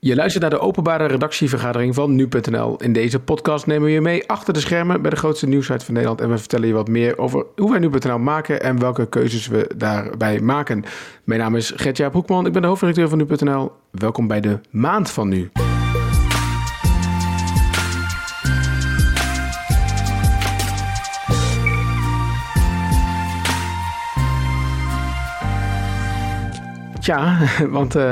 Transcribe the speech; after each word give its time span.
Je 0.00 0.14
luistert 0.14 0.42
naar 0.42 0.50
de 0.50 0.60
openbare 0.60 1.06
redactievergadering 1.06 1.94
van 1.94 2.14
nu.nl. 2.14 2.76
In 2.76 2.92
deze 2.92 3.20
podcast 3.20 3.66
nemen 3.66 3.84
we 3.84 3.90
je 3.90 4.00
mee 4.00 4.28
achter 4.28 4.54
de 4.54 4.60
schermen 4.60 5.02
bij 5.02 5.10
de 5.10 5.16
grootste 5.16 5.46
nieuwsite 5.46 5.84
van 5.84 5.94
Nederland. 5.94 6.20
En 6.20 6.30
we 6.30 6.38
vertellen 6.38 6.66
je 6.66 6.74
wat 6.74 6.88
meer 6.88 7.18
over 7.18 7.46
hoe 7.56 7.70
wij 7.70 7.78
nu.nl 7.78 8.18
maken 8.18 8.62
en 8.62 8.78
welke 8.78 9.08
keuzes 9.08 9.46
we 9.46 9.70
daarbij 9.76 10.40
maken. 10.40 10.84
Mijn 11.24 11.40
naam 11.40 11.56
is 11.56 11.72
Gertjaap 11.76 12.12
Hoekman, 12.12 12.46
ik 12.46 12.52
ben 12.52 12.62
de 12.62 12.68
hoofdredacteur 12.68 13.08
van 13.08 13.18
nu.nl. 13.18 13.72
Welkom 13.90 14.26
bij 14.26 14.40
de 14.40 14.60
maand 14.70 15.10
van 15.10 15.28
nu. 15.28 15.50
Ja, 27.08 27.38
want 27.78 27.96
uh, 27.96 28.02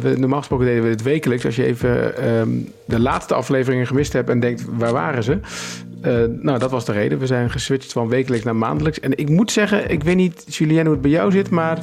we, 0.00 0.14
normaal 0.18 0.38
gesproken 0.38 0.66
deden 0.66 0.82
we 0.82 0.88
het 0.88 1.02
wekelijks. 1.02 1.44
Als 1.44 1.56
je 1.56 1.64
even 1.64 2.28
um, 2.28 2.72
de 2.84 3.00
laatste 3.00 3.34
afleveringen 3.34 3.86
gemist 3.86 4.12
hebt 4.12 4.30
en 4.30 4.40
denkt, 4.40 4.64
waar 4.70 4.92
waren 4.92 5.22
ze? 5.22 5.38
Uh, 6.04 6.12
nou, 6.42 6.58
dat 6.58 6.70
was 6.70 6.84
de 6.84 6.92
reden. 6.92 7.18
We 7.18 7.26
zijn 7.26 7.50
geswitcht 7.50 7.92
van 7.92 8.08
wekelijks 8.08 8.44
naar 8.44 8.56
maandelijks. 8.56 9.00
En 9.00 9.18
ik 9.18 9.28
moet 9.28 9.50
zeggen, 9.50 9.90
ik 9.90 10.02
weet 10.02 10.16
niet, 10.16 10.56
Julien, 10.56 10.84
hoe 10.84 10.92
het 10.92 11.00
bij 11.00 11.10
jou 11.10 11.30
zit, 11.30 11.50
maar 11.50 11.78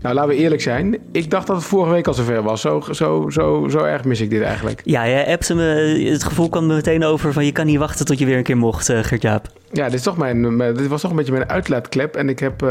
nou, 0.00 0.14
laten 0.14 0.30
we 0.30 0.36
eerlijk 0.36 0.62
zijn. 0.62 0.98
Ik 1.12 1.30
dacht 1.30 1.46
dat 1.46 1.56
het 1.56 1.64
vorige 1.64 1.92
week 1.92 2.06
al 2.06 2.14
zover 2.14 2.42
was. 2.42 2.60
Zo, 2.60 2.80
zo, 2.90 3.26
zo, 3.30 3.66
zo 3.68 3.78
erg 3.78 4.04
mis 4.04 4.20
ik 4.20 4.30
dit 4.30 4.42
eigenlijk. 4.42 4.80
Ja, 4.84 5.04
je 5.04 5.14
hebt 5.14 5.54
me, 5.54 5.62
het 6.10 6.24
gevoel 6.24 6.48
kwam 6.48 6.68
er 6.68 6.76
meteen 6.76 7.04
over 7.04 7.32
van 7.32 7.44
je 7.44 7.52
kan 7.52 7.66
niet 7.66 7.78
wachten 7.78 8.06
tot 8.06 8.18
je 8.18 8.26
weer 8.26 8.36
een 8.36 8.42
keer 8.42 8.56
mocht, 8.56 8.86
Gert-Jaap. 8.86 9.59
Ja, 9.72 9.84
dit, 9.84 9.94
is 9.94 10.02
toch 10.02 10.16
mijn, 10.16 10.58
dit 10.58 10.86
was 10.86 11.00
toch 11.00 11.10
een 11.10 11.16
beetje 11.16 11.32
mijn 11.32 11.48
uitlaatklep. 11.48 12.16
En 12.16 12.28
ik 12.28 12.38
heb 12.38 12.62
uh, 12.62 12.70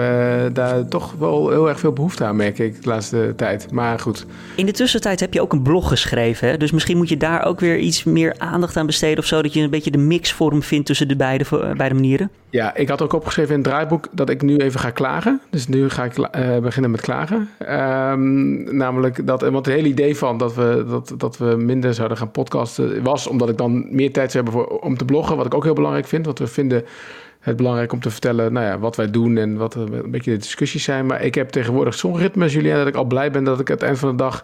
daar 0.53 0.87
toch 0.87 1.13
wel 1.19 1.49
heel 1.49 1.69
erg 1.69 1.79
veel 1.79 1.93
behoefte 1.93 2.23
aan, 2.23 2.35
merk 2.35 2.59
ik, 2.59 2.83
de 2.83 2.89
laatste 2.89 3.33
tijd. 3.35 3.71
Maar 3.71 3.99
goed. 3.99 4.25
In 4.55 4.65
de 4.65 4.71
tussentijd 4.71 5.19
heb 5.19 5.33
je 5.33 5.41
ook 5.41 5.53
een 5.53 5.61
blog 5.61 5.87
geschreven. 5.87 6.47
Hè? 6.47 6.57
Dus 6.57 6.71
misschien 6.71 6.97
moet 6.97 7.09
je 7.09 7.17
daar 7.17 7.45
ook 7.45 7.59
weer 7.59 7.77
iets 7.77 8.03
meer 8.03 8.35
aandacht 8.37 8.77
aan 8.77 8.85
besteden 8.85 9.17
of 9.17 9.25
zo. 9.25 9.41
Dat 9.41 9.53
je 9.53 9.61
een 9.61 9.69
beetje 9.69 9.91
de 9.91 9.97
mixvorm 9.97 10.63
vindt 10.63 10.85
tussen 10.85 11.07
de 11.07 11.15
beide, 11.15 11.45
beide 11.77 11.95
manieren. 11.95 12.31
Ja, 12.51 12.75
ik 12.75 12.89
had 12.89 13.01
ook 13.01 13.13
opgeschreven 13.13 13.53
in 13.53 13.59
het 13.59 13.69
draaiboek 13.69 14.07
dat 14.11 14.29
ik 14.29 14.41
nu 14.41 14.57
even 14.57 14.79
ga 14.79 14.89
klagen. 14.89 15.41
Dus 15.49 15.67
nu 15.67 15.89
ga 15.89 16.03
ik 16.03 16.17
uh, 16.17 16.57
beginnen 16.57 16.91
met 16.91 17.01
klagen. 17.01 17.49
Um, 17.59 18.75
namelijk 18.77 19.27
dat, 19.27 19.41
want 19.41 19.65
het 19.65 19.75
hele 19.75 19.87
idee 19.87 20.17
van 20.17 20.37
dat 20.37 20.55
we, 20.55 20.85
dat, 20.89 21.13
dat 21.17 21.37
we 21.37 21.45
minder 21.45 21.93
zouden 21.93 22.17
gaan 22.17 22.31
podcasten 22.31 23.03
was 23.03 23.27
omdat 23.27 23.49
ik 23.49 23.57
dan 23.57 23.95
meer 23.95 24.13
tijd 24.13 24.31
zou 24.31 24.43
hebben 24.43 24.63
voor, 24.63 24.79
om 24.79 24.97
te 24.97 25.05
bloggen. 25.05 25.37
Wat 25.37 25.45
ik 25.45 25.53
ook 25.53 25.63
heel 25.63 25.73
belangrijk 25.73 26.07
vind. 26.07 26.25
Want 26.25 26.39
we 26.39 26.47
vinden 26.47 26.83
het 27.39 27.55
belangrijk 27.55 27.91
om 27.91 27.99
te 27.99 28.09
vertellen 28.09 28.53
nou 28.53 28.65
ja, 28.65 28.79
wat 28.79 28.95
wij 28.95 29.11
doen 29.11 29.37
en 29.37 29.57
wat 29.57 29.75
een 29.75 30.11
beetje 30.11 30.31
de 30.31 30.37
discussies 30.37 30.83
zijn. 30.83 31.05
Maar 31.05 31.21
ik 31.21 31.35
heb 31.35 31.49
tegenwoordig 31.49 31.93
zo'n 31.93 32.17
ritme, 32.17 32.47
Julien, 32.47 32.75
dat 32.75 32.87
ik 32.87 32.95
al 32.95 33.05
blij 33.05 33.31
ben 33.31 33.43
dat 33.43 33.59
ik 33.59 33.69
aan 33.69 33.75
het 33.75 33.83
eind 33.83 33.99
van 33.99 34.09
de 34.09 34.15
dag 34.15 34.43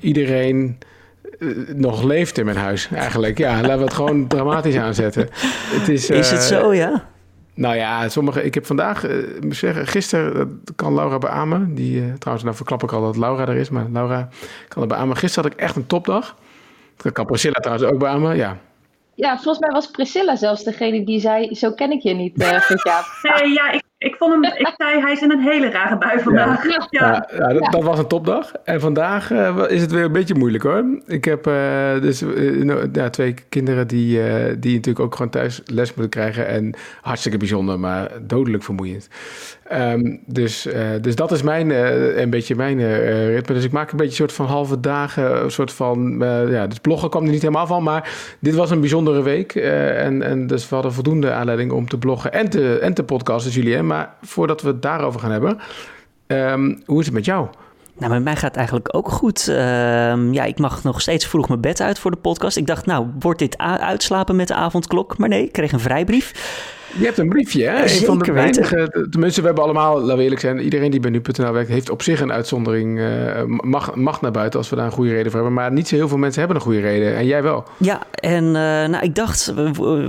iedereen 0.00 0.78
nog 1.74 2.02
leeft 2.02 2.38
in 2.38 2.44
mijn 2.44 2.56
huis 2.56 2.88
eigenlijk. 2.94 3.38
Ja, 3.38 3.60
laten 3.60 3.78
we 3.78 3.84
het 3.84 3.94
gewoon 3.94 4.26
dramatisch 4.28 4.76
aanzetten. 4.76 5.28
Het 5.32 5.88
is, 5.88 6.10
is 6.10 6.30
het 6.30 6.40
uh, 6.40 6.46
zo, 6.46 6.74
ja? 6.74 7.10
Nou 7.54 7.76
ja, 7.76 8.08
sommige. 8.08 8.44
Ik 8.44 8.54
heb 8.54 8.66
vandaag, 8.66 9.08
uh, 9.08 9.26
zeggen, 9.50 9.86
gisteren, 9.86 10.60
dat 10.64 10.76
kan 10.76 10.94
Laura 10.94 11.18
beamen. 11.18 11.74
Die, 11.74 12.00
uh, 12.00 12.12
trouwens, 12.18 12.44
nou 12.44 12.56
verklap 12.56 12.82
ik 12.82 12.92
al 12.92 13.02
dat 13.02 13.16
Laura 13.16 13.46
er 13.46 13.56
is, 13.56 13.70
maar 13.70 13.86
Laura 13.92 14.28
kan 14.68 14.82
het 14.82 14.90
beamen. 14.90 15.16
Gisteren 15.16 15.50
had 15.50 15.58
ik 15.58 15.64
echt 15.64 15.76
een 15.76 15.86
topdag. 15.86 16.36
Dat 16.96 17.12
kan 17.12 17.26
Priscilla 17.26 17.60
trouwens 17.60 17.88
ook 17.92 17.98
beamen, 17.98 18.36
ja. 18.36 18.58
Ja, 19.14 19.34
volgens 19.34 19.58
mij 19.58 19.70
was 19.70 19.90
Priscilla 19.90 20.36
zelfs 20.36 20.64
degene 20.64 21.04
die 21.04 21.20
zei: 21.20 21.54
Zo 21.54 21.72
ken 21.72 21.90
ik 21.90 22.02
je 22.02 22.14
niet, 22.14 22.42
uh, 22.42 22.48
ja, 23.54 23.70
ik, 23.70 23.82
ik 24.02 24.14
vond 24.18 24.32
hem, 24.32 24.44
ik 24.44 24.74
zei: 24.76 25.00
Hij 25.00 25.12
is 25.12 25.22
in 25.22 25.30
een 25.30 25.40
hele 25.40 25.70
rare 25.70 25.98
bui 25.98 26.20
vandaag. 26.20 26.64
Ja, 26.64 26.86
ja. 26.90 27.06
ja, 27.06 27.28
ja 27.38 27.52
dat, 27.52 27.72
dat, 27.72 27.82
was 27.82 27.98
een 27.98 28.06
topdag. 28.06 28.52
En 28.64 28.80
vandaag 28.80 29.30
uh, 29.30 29.64
is 29.68 29.80
het 29.80 29.92
weer 29.92 30.04
een 30.04 30.12
beetje 30.12 30.34
moeilijk 30.34 30.64
hoor. 30.64 30.84
Ik 31.06 31.24
heb 31.24 31.46
uh, 31.46 32.00
dus 32.00 32.24
ja, 32.92 33.10
twee 33.10 33.34
kinderen 33.48 33.86
die, 33.86 34.20
die 34.58 34.74
natuurlijk 34.74 35.04
ook 35.04 35.14
gewoon 35.14 35.30
thuis 35.30 35.62
les 35.64 35.94
moeten 35.94 36.10
krijgen. 36.10 36.46
En 36.46 36.74
hartstikke 37.00 37.38
bijzonder, 37.38 37.78
maar 37.78 38.10
dodelijk 38.22 38.62
vermoeiend. 38.62 39.08
Um, 39.72 40.20
dus, 40.26 40.68
dus 41.00 41.14
dat 41.14 41.32
is 41.32 41.42
mijn, 41.42 41.70
een 42.20 42.30
beetje 42.30 42.54
mijn 42.54 42.78
ritme. 43.26 43.54
Dus 43.54 43.64
ik 43.64 43.72
maak 43.72 43.90
een 43.90 43.96
beetje 43.96 44.10
een 44.10 44.28
soort 44.28 44.32
van 44.32 44.46
halve 44.46 44.80
dagen, 44.80 45.42
een 45.42 45.50
soort 45.50 45.72
van, 45.72 46.16
ja, 46.50 46.66
dus 46.66 46.78
bloggen 46.78 47.10
kwam 47.10 47.24
er 47.24 47.30
niet 47.30 47.42
helemaal 47.42 47.66
van, 47.66 47.82
maar 47.82 48.10
dit 48.38 48.54
was 48.54 48.70
een 48.70 48.80
bijzondere 48.80 49.22
week. 49.22 49.54
en, 49.54 50.22
en 50.22 50.46
dus 50.46 50.68
we 50.68 50.74
hadden 50.74 50.92
voldoende 50.92 51.32
aanleiding 51.32 51.72
om 51.72 51.88
te 51.88 51.98
bloggen 51.98 52.32
en 52.32 52.50
te, 52.50 52.78
en 52.78 52.94
te 52.94 53.04
podcasten, 53.04 53.52
Julien. 53.52 53.86
Maar 53.92 54.14
voordat 54.22 54.62
we 54.62 54.68
het 54.68 54.82
daarover 54.82 55.20
gaan 55.20 55.30
hebben, 55.30 55.58
um, 56.26 56.82
hoe 56.86 57.00
is 57.00 57.06
het 57.06 57.14
met 57.14 57.24
jou? 57.24 57.48
Nou, 57.98 58.12
met 58.12 58.22
mij 58.22 58.34
gaat 58.34 58.48
het 58.48 58.56
eigenlijk 58.56 58.96
ook 58.96 59.08
goed. 59.08 59.46
Uh, 59.48 59.56
ja, 60.32 60.44
ik 60.44 60.58
mag 60.58 60.82
nog 60.82 61.00
steeds 61.00 61.26
vroeg 61.26 61.48
mijn 61.48 61.60
bed 61.60 61.80
uit 61.80 61.98
voor 61.98 62.10
de 62.10 62.16
podcast. 62.16 62.56
Ik 62.56 62.66
dacht, 62.66 62.86
nou, 62.86 63.06
wordt 63.18 63.38
dit 63.38 63.58
uitslapen 63.58 64.36
met 64.36 64.48
de 64.48 64.54
avondklok? 64.54 65.18
Maar 65.18 65.28
nee, 65.28 65.44
ik 65.44 65.52
kreeg 65.52 65.72
een 65.72 65.80
vrijbrief. 65.80 66.32
Je 66.98 67.04
hebt 67.04 67.18
een 67.18 67.28
briefje, 67.28 67.64
hè? 67.64 67.88
Zeker 67.88 68.06
van 68.06 68.18
de 68.18 68.32
weinige, 68.32 69.06
tenminste, 69.10 69.40
we 69.40 69.46
hebben 69.46 69.64
allemaal, 69.64 70.00
laten 70.00 70.16
we 70.16 70.22
eerlijk 70.22 70.40
zijn, 70.40 70.60
iedereen 70.60 70.90
die 70.90 71.00
bij 71.00 71.10
nu.nl 71.10 71.52
werkt, 71.52 71.68
heeft 71.68 71.90
op 71.90 72.02
zich 72.02 72.20
een 72.20 72.32
uitzondering, 72.32 72.98
uh, 72.98 73.42
mag, 73.46 73.94
mag 73.94 74.20
naar 74.20 74.30
buiten 74.30 74.58
als 74.58 74.68
we 74.68 74.76
daar 74.76 74.84
een 74.84 74.92
goede 74.92 75.10
reden 75.10 75.30
voor 75.30 75.40
hebben. 75.40 75.52
Maar 75.52 75.72
niet 75.72 75.88
zo 75.88 75.94
heel 75.94 76.08
veel 76.08 76.18
mensen 76.18 76.38
hebben 76.38 76.56
een 76.56 76.62
goede 76.62 76.80
reden. 76.80 77.16
En 77.16 77.26
jij 77.26 77.42
wel. 77.42 77.64
Ja, 77.76 78.00
en 78.10 78.44
uh, 78.44 78.52
nou, 78.52 78.98
ik 79.00 79.14
dacht, 79.14 79.52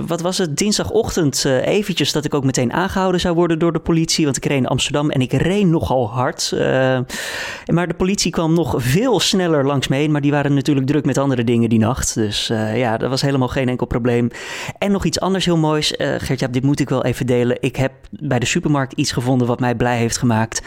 wat 0.06 0.20
was 0.20 0.38
het, 0.38 0.56
dinsdagochtend 0.56 1.44
uh, 1.46 1.66
eventjes 1.66 2.12
dat 2.12 2.24
ik 2.24 2.34
ook 2.34 2.44
meteen 2.44 2.72
aangehouden 2.72 3.20
zou 3.20 3.34
worden 3.34 3.58
door 3.58 3.72
de 3.72 3.78
politie. 3.78 4.24
Want 4.24 4.36
ik 4.36 4.44
reed 4.44 4.58
in 4.58 4.66
Amsterdam 4.66 5.10
en 5.10 5.20
ik 5.20 5.32
reed 5.32 5.66
nogal 5.66 6.10
hard. 6.10 6.52
maar 7.66 7.88
de 7.88 7.94
politie 7.96 8.30
kwam 8.30 8.54
nog 8.54 8.74
veel 8.76 9.20
sneller 9.20 9.66
langs 9.66 9.88
me 9.88 9.96
heen. 9.96 10.10
Maar 10.10 10.20
die 10.20 10.30
waren 10.30 10.54
natuurlijk 10.54 10.86
druk 10.86 11.04
met 11.04 11.18
andere 11.18 11.44
dingen 11.44 11.68
die 11.68 11.78
nacht. 11.78 12.14
Dus 12.14 12.46
ja, 12.74 12.96
dat 12.96 13.10
was 13.10 13.22
helemaal 13.22 13.48
geen 13.48 13.68
enkel 13.68 13.86
probleem. 13.86 14.28
En 14.78 14.92
nog 14.92 15.04
iets 15.04 15.20
anders 15.20 15.44
heel 15.44 15.56
moois. 15.56 15.94
Gert-Jaap, 15.96 16.52
dit 16.52 16.62
moet 16.62 16.73
moet 16.74 16.82
ik 16.82 16.94
wel 16.94 17.04
even 17.04 17.26
delen. 17.26 17.56
Ik 17.60 17.76
heb 17.76 17.92
bij 18.10 18.38
de 18.38 18.46
supermarkt 18.46 18.92
iets 18.92 19.12
gevonden 19.12 19.46
wat 19.46 19.60
mij 19.60 19.74
blij 19.74 19.96
heeft 19.96 20.18
gemaakt. 20.18 20.62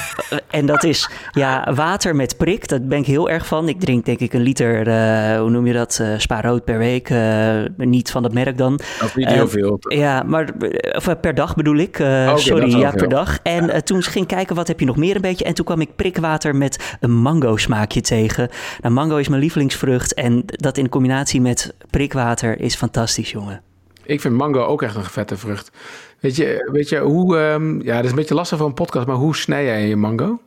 en 0.50 0.66
dat 0.66 0.84
is 0.84 1.10
ja, 1.30 1.72
water 1.74 2.16
met 2.16 2.36
prik. 2.36 2.68
Daar 2.68 2.80
ben 2.82 2.98
ik 2.98 3.06
heel 3.06 3.30
erg 3.30 3.46
van. 3.46 3.68
Ik 3.68 3.80
drink 3.80 4.04
denk 4.04 4.18
ik 4.18 4.32
een 4.32 4.40
liter, 4.40 4.88
uh, 4.88 5.40
hoe 5.40 5.50
noem 5.50 5.66
je 5.66 5.72
dat, 5.72 5.98
uh, 6.02 6.18
spa 6.18 6.40
rood 6.40 6.64
per 6.64 6.78
week. 6.78 7.10
Uh, 7.10 7.62
niet 7.76 8.10
van 8.10 8.22
dat 8.22 8.32
merk 8.32 8.58
dan. 8.58 8.80
Dat 9.00 9.14
niet 9.14 9.28
heel 9.28 9.48
veel. 9.48 9.76
Ja, 9.80 10.22
maar 10.22 10.48
of, 10.92 11.20
per 11.20 11.34
dag 11.34 11.54
bedoel 11.54 11.76
ik. 11.76 11.94
Okay, 11.94 12.38
sorry, 12.38 12.76
ja, 12.78 12.90
per 12.90 13.08
dag. 13.08 13.38
En 13.42 13.84
toen 13.84 14.02
ging 14.02 14.26
kijken, 14.26 14.56
wat 14.56 14.68
heb 14.68 14.80
je 14.80 14.86
nog 14.86 14.96
meer 14.96 15.14
een 15.14 15.20
beetje? 15.20 15.44
En 15.44 15.54
toen 15.54 15.64
kwam 15.64 15.80
ik 15.80 15.96
prikwater 15.96 16.56
met 16.56 16.96
een 17.00 17.12
mango 17.12 17.56
smaakje 17.56 18.00
tegen. 18.00 18.48
Nou, 18.80 18.94
mango 18.94 19.16
is 19.16 19.28
mijn 19.28 19.40
lievelingsvrucht. 19.40 20.14
En 20.14 20.42
dat 20.46 20.76
in 20.76 20.88
combinatie 20.88 21.40
met 21.40 21.74
prikwater 21.90 22.60
is 22.60 22.74
fantastisch, 22.74 23.30
jongen. 23.30 23.62
Ik 24.04 24.20
vind 24.20 24.34
mango 24.34 24.64
ook 24.64 24.82
echt 24.82 24.96
een 24.96 25.04
vette 25.04 25.36
vrucht. 25.36 25.70
Weet 26.20 26.36
je, 26.36 26.70
weet 26.72 26.88
je 26.88 26.98
hoe... 26.98 27.38
Um, 27.38 27.82
ja, 27.82 27.94
dat 27.94 28.04
is 28.04 28.10
een 28.10 28.16
beetje 28.16 28.34
lastig 28.34 28.58
voor 28.58 28.66
een 28.66 28.74
podcast, 28.74 29.06
maar 29.06 29.16
hoe 29.16 29.36
snij 29.36 29.64
jij 29.64 29.88
je 29.88 29.96
mango? 29.96 30.40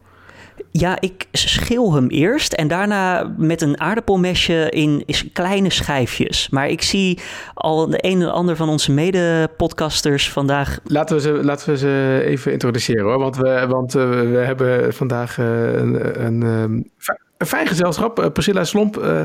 Ja, 0.71 0.97
ik 1.01 1.25
schil 1.31 1.93
hem 1.93 2.07
eerst 2.07 2.53
en 2.53 2.67
daarna 2.67 3.33
met 3.38 3.61
een 3.61 3.79
aardappelmesje 3.79 4.69
in 4.69 5.05
kleine 5.33 5.69
schijfjes. 5.69 6.49
Maar 6.49 6.69
ik 6.69 6.81
zie 6.81 7.19
al 7.53 7.89
de 7.89 7.97
een 8.01 8.21
en 8.21 8.31
ander 8.31 8.55
van 8.55 8.69
onze 8.69 8.91
mede-podcasters 8.91 10.31
vandaag. 10.31 10.79
Laten 10.83 11.16
we, 11.16 11.22
ze, 11.22 11.31
laten 11.31 11.69
we 11.69 11.77
ze 11.77 12.22
even 12.25 12.51
introduceren 12.51 13.03
hoor. 13.03 13.19
Want 13.19 13.37
we, 13.37 13.66
want, 13.69 13.95
uh, 13.95 14.09
we 14.09 14.37
hebben 14.37 14.93
vandaag 14.93 15.37
uh, 15.37 15.73
een, 15.73 16.25
een, 16.25 16.91
een 17.38 17.47
fijn 17.47 17.68
gezelschap. 17.68 18.19
Uh, 18.19 18.25
Priscilla 18.34 18.63
Slomp, 18.63 18.97
uh, 18.97 19.19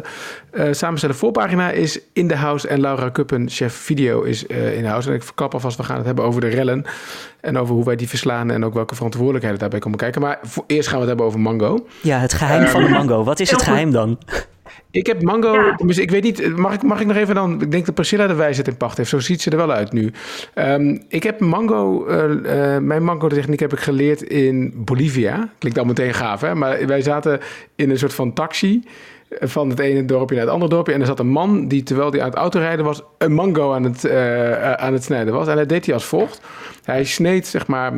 uh, 0.52 0.72
samenstellen 0.72 1.16
voorpagina, 1.16 1.70
is 1.70 2.00
in 2.12 2.28
de 2.28 2.36
house. 2.36 2.68
En 2.68 2.80
Laura 2.80 3.08
Kuppen, 3.08 3.48
chef 3.50 3.74
video, 3.74 4.22
is 4.22 4.42
in 4.46 4.82
de 4.82 4.88
house. 4.88 5.08
En 5.08 5.14
ik 5.14 5.22
verklap 5.22 5.54
alvast, 5.54 5.76
we 5.76 5.82
gaan 5.82 5.96
het 5.96 6.06
hebben 6.06 6.24
over 6.24 6.40
de 6.40 6.48
rellen. 6.48 6.84
En 7.40 7.58
over 7.58 7.74
hoe 7.74 7.84
wij 7.84 7.96
die 7.96 8.08
verslaan 8.08 8.50
en 8.50 8.64
ook 8.64 8.74
welke 8.74 8.94
verantwoordelijkheden 8.94 9.58
daarbij 9.58 9.78
komen 9.78 9.98
kijken. 9.98 10.20
Maar 10.20 10.38
voor, 10.42 10.64
eerst 10.66 10.88
gaan 10.88 10.94
we 10.94 11.00
het 11.00 11.08
hebben 11.08 11.26
over 11.26 11.40
mango. 11.40 11.86
Ja, 12.02 12.18
het 12.18 12.32
geheim 12.32 12.66
van 12.66 12.82
de 12.82 12.88
mango. 12.88 13.24
Wat 13.24 13.40
is 13.40 13.50
het 13.50 13.62
geheim 13.62 13.90
dan? 13.90 14.18
Ik 14.90 15.06
heb 15.06 15.22
mango, 15.22 15.54
ja. 15.54 15.76
ik 15.86 16.10
weet 16.10 16.22
niet, 16.22 16.56
mag 16.56 16.74
ik, 16.74 16.82
mag 16.82 17.00
ik 17.00 17.06
nog 17.06 17.16
even 17.16 17.34
dan, 17.34 17.62
ik 17.62 17.70
denk 17.70 17.86
dat 17.86 17.94
Priscilla 17.94 18.26
de 18.26 18.34
wijsheid 18.34 18.68
in 18.68 18.76
pacht 18.76 18.96
heeft, 18.96 19.08
zo 19.08 19.18
ziet 19.18 19.42
ze 19.42 19.50
er 19.50 19.56
wel 19.56 19.72
uit 19.72 19.92
nu. 19.92 20.12
Um, 20.54 21.02
ik 21.08 21.22
heb 21.22 21.40
mango, 21.40 22.08
uh, 22.08 22.16
uh, 22.16 22.78
mijn 22.78 23.04
mango 23.04 23.28
techniek 23.28 23.60
heb 23.60 23.72
ik 23.72 23.78
geleerd 23.80 24.22
in 24.22 24.72
Bolivia. 24.76 25.48
Klinkt 25.58 25.78
al 25.78 25.84
meteen 25.84 26.14
gaaf 26.14 26.40
hè, 26.40 26.54
maar 26.54 26.86
wij 26.86 27.02
zaten 27.02 27.40
in 27.76 27.90
een 27.90 27.98
soort 27.98 28.14
van 28.14 28.32
taxi 28.32 28.82
van 29.40 29.70
het 29.70 29.78
ene 29.78 30.04
dorpje 30.04 30.34
naar 30.34 30.44
het 30.44 30.54
andere 30.54 30.70
dorpje. 30.70 30.92
En 30.92 31.00
er 31.00 31.06
zat 31.06 31.18
een 31.18 31.28
man 31.28 31.68
die, 31.68 31.82
terwijl 31.82 32.10
hij 32.10 32.20
aan 32.20 32.28
het 32.28 32.38
autorijden 32.38 32.84
was, 32.84 33.02
een 33.18 33.32
mango 33.32 33.72
aan 33.72 33.84
het, 33.84 34.04
uh, 34.04 34.72
aan 34.72 34.92
het 34.92 35.04
snijden 35.04 35.34
was. 35.34 35.48
En 35.48 35.56
dat 35.56 35.68
deed 35.68 35.84
hij 35.84 35.94
als 35.94 36.04
volgt. 36.04 36.40
Hij 36.84 37.04
sneed, 37.04 37.46
zeg 37.46 37.66
maar, 37.66 37.92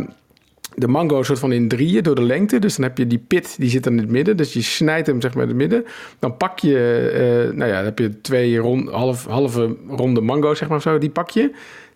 de 0.74 0.88
mango 0.88 1.22
soort 1.22 1.38
van 1.38 1.52
in 1.52 1.68
drieën 1.68 2.02
door 2.02 2.14
de 2.14 2.22
lengte. 2.22 2.58
Dus 2.58 2.76
dan 2.76 2.84
heb 2.84 2.98
je 2.98 3.06
die 3.06 3.24
pit, 3.28 3.56
die 3.58 3.70
zit 3.70 3.84
dan 3.84 3.92
in 3.92 3.98
het 3.98 4.10
midden. 4.10 4.36
Dus 4.36 4.52
je 4.52 4.62
snijdt 4.62 5.06
hem 5.06 5.20
zeg 5.20 5.34
maar 5.34 5.42
in 5.42 5.48
het 5.48 5.58
midden. 5.58 5.84
Dan 6.18 6.36
pak 6.36 6.58
je, 6.58 7.46
uh, 7.48 7.56
nou 7.56 7.70
ja, 7.70 7.76
dan 7.76 7.84
heb 7.84 7.98
je 7.98 8.20
twee 8.20 8.56
rond, 8.56 8.90
half, 8.90 9.26
halve 9.26 9.76
ronde 9.88 10.20
mango 10.20 10.54
zeg 10.54 10.68
maar 10.68 10.80
zo. 10.80 10.98
Die 10.98 11.10
pak 11.10 11.30
je. 11.30 11.50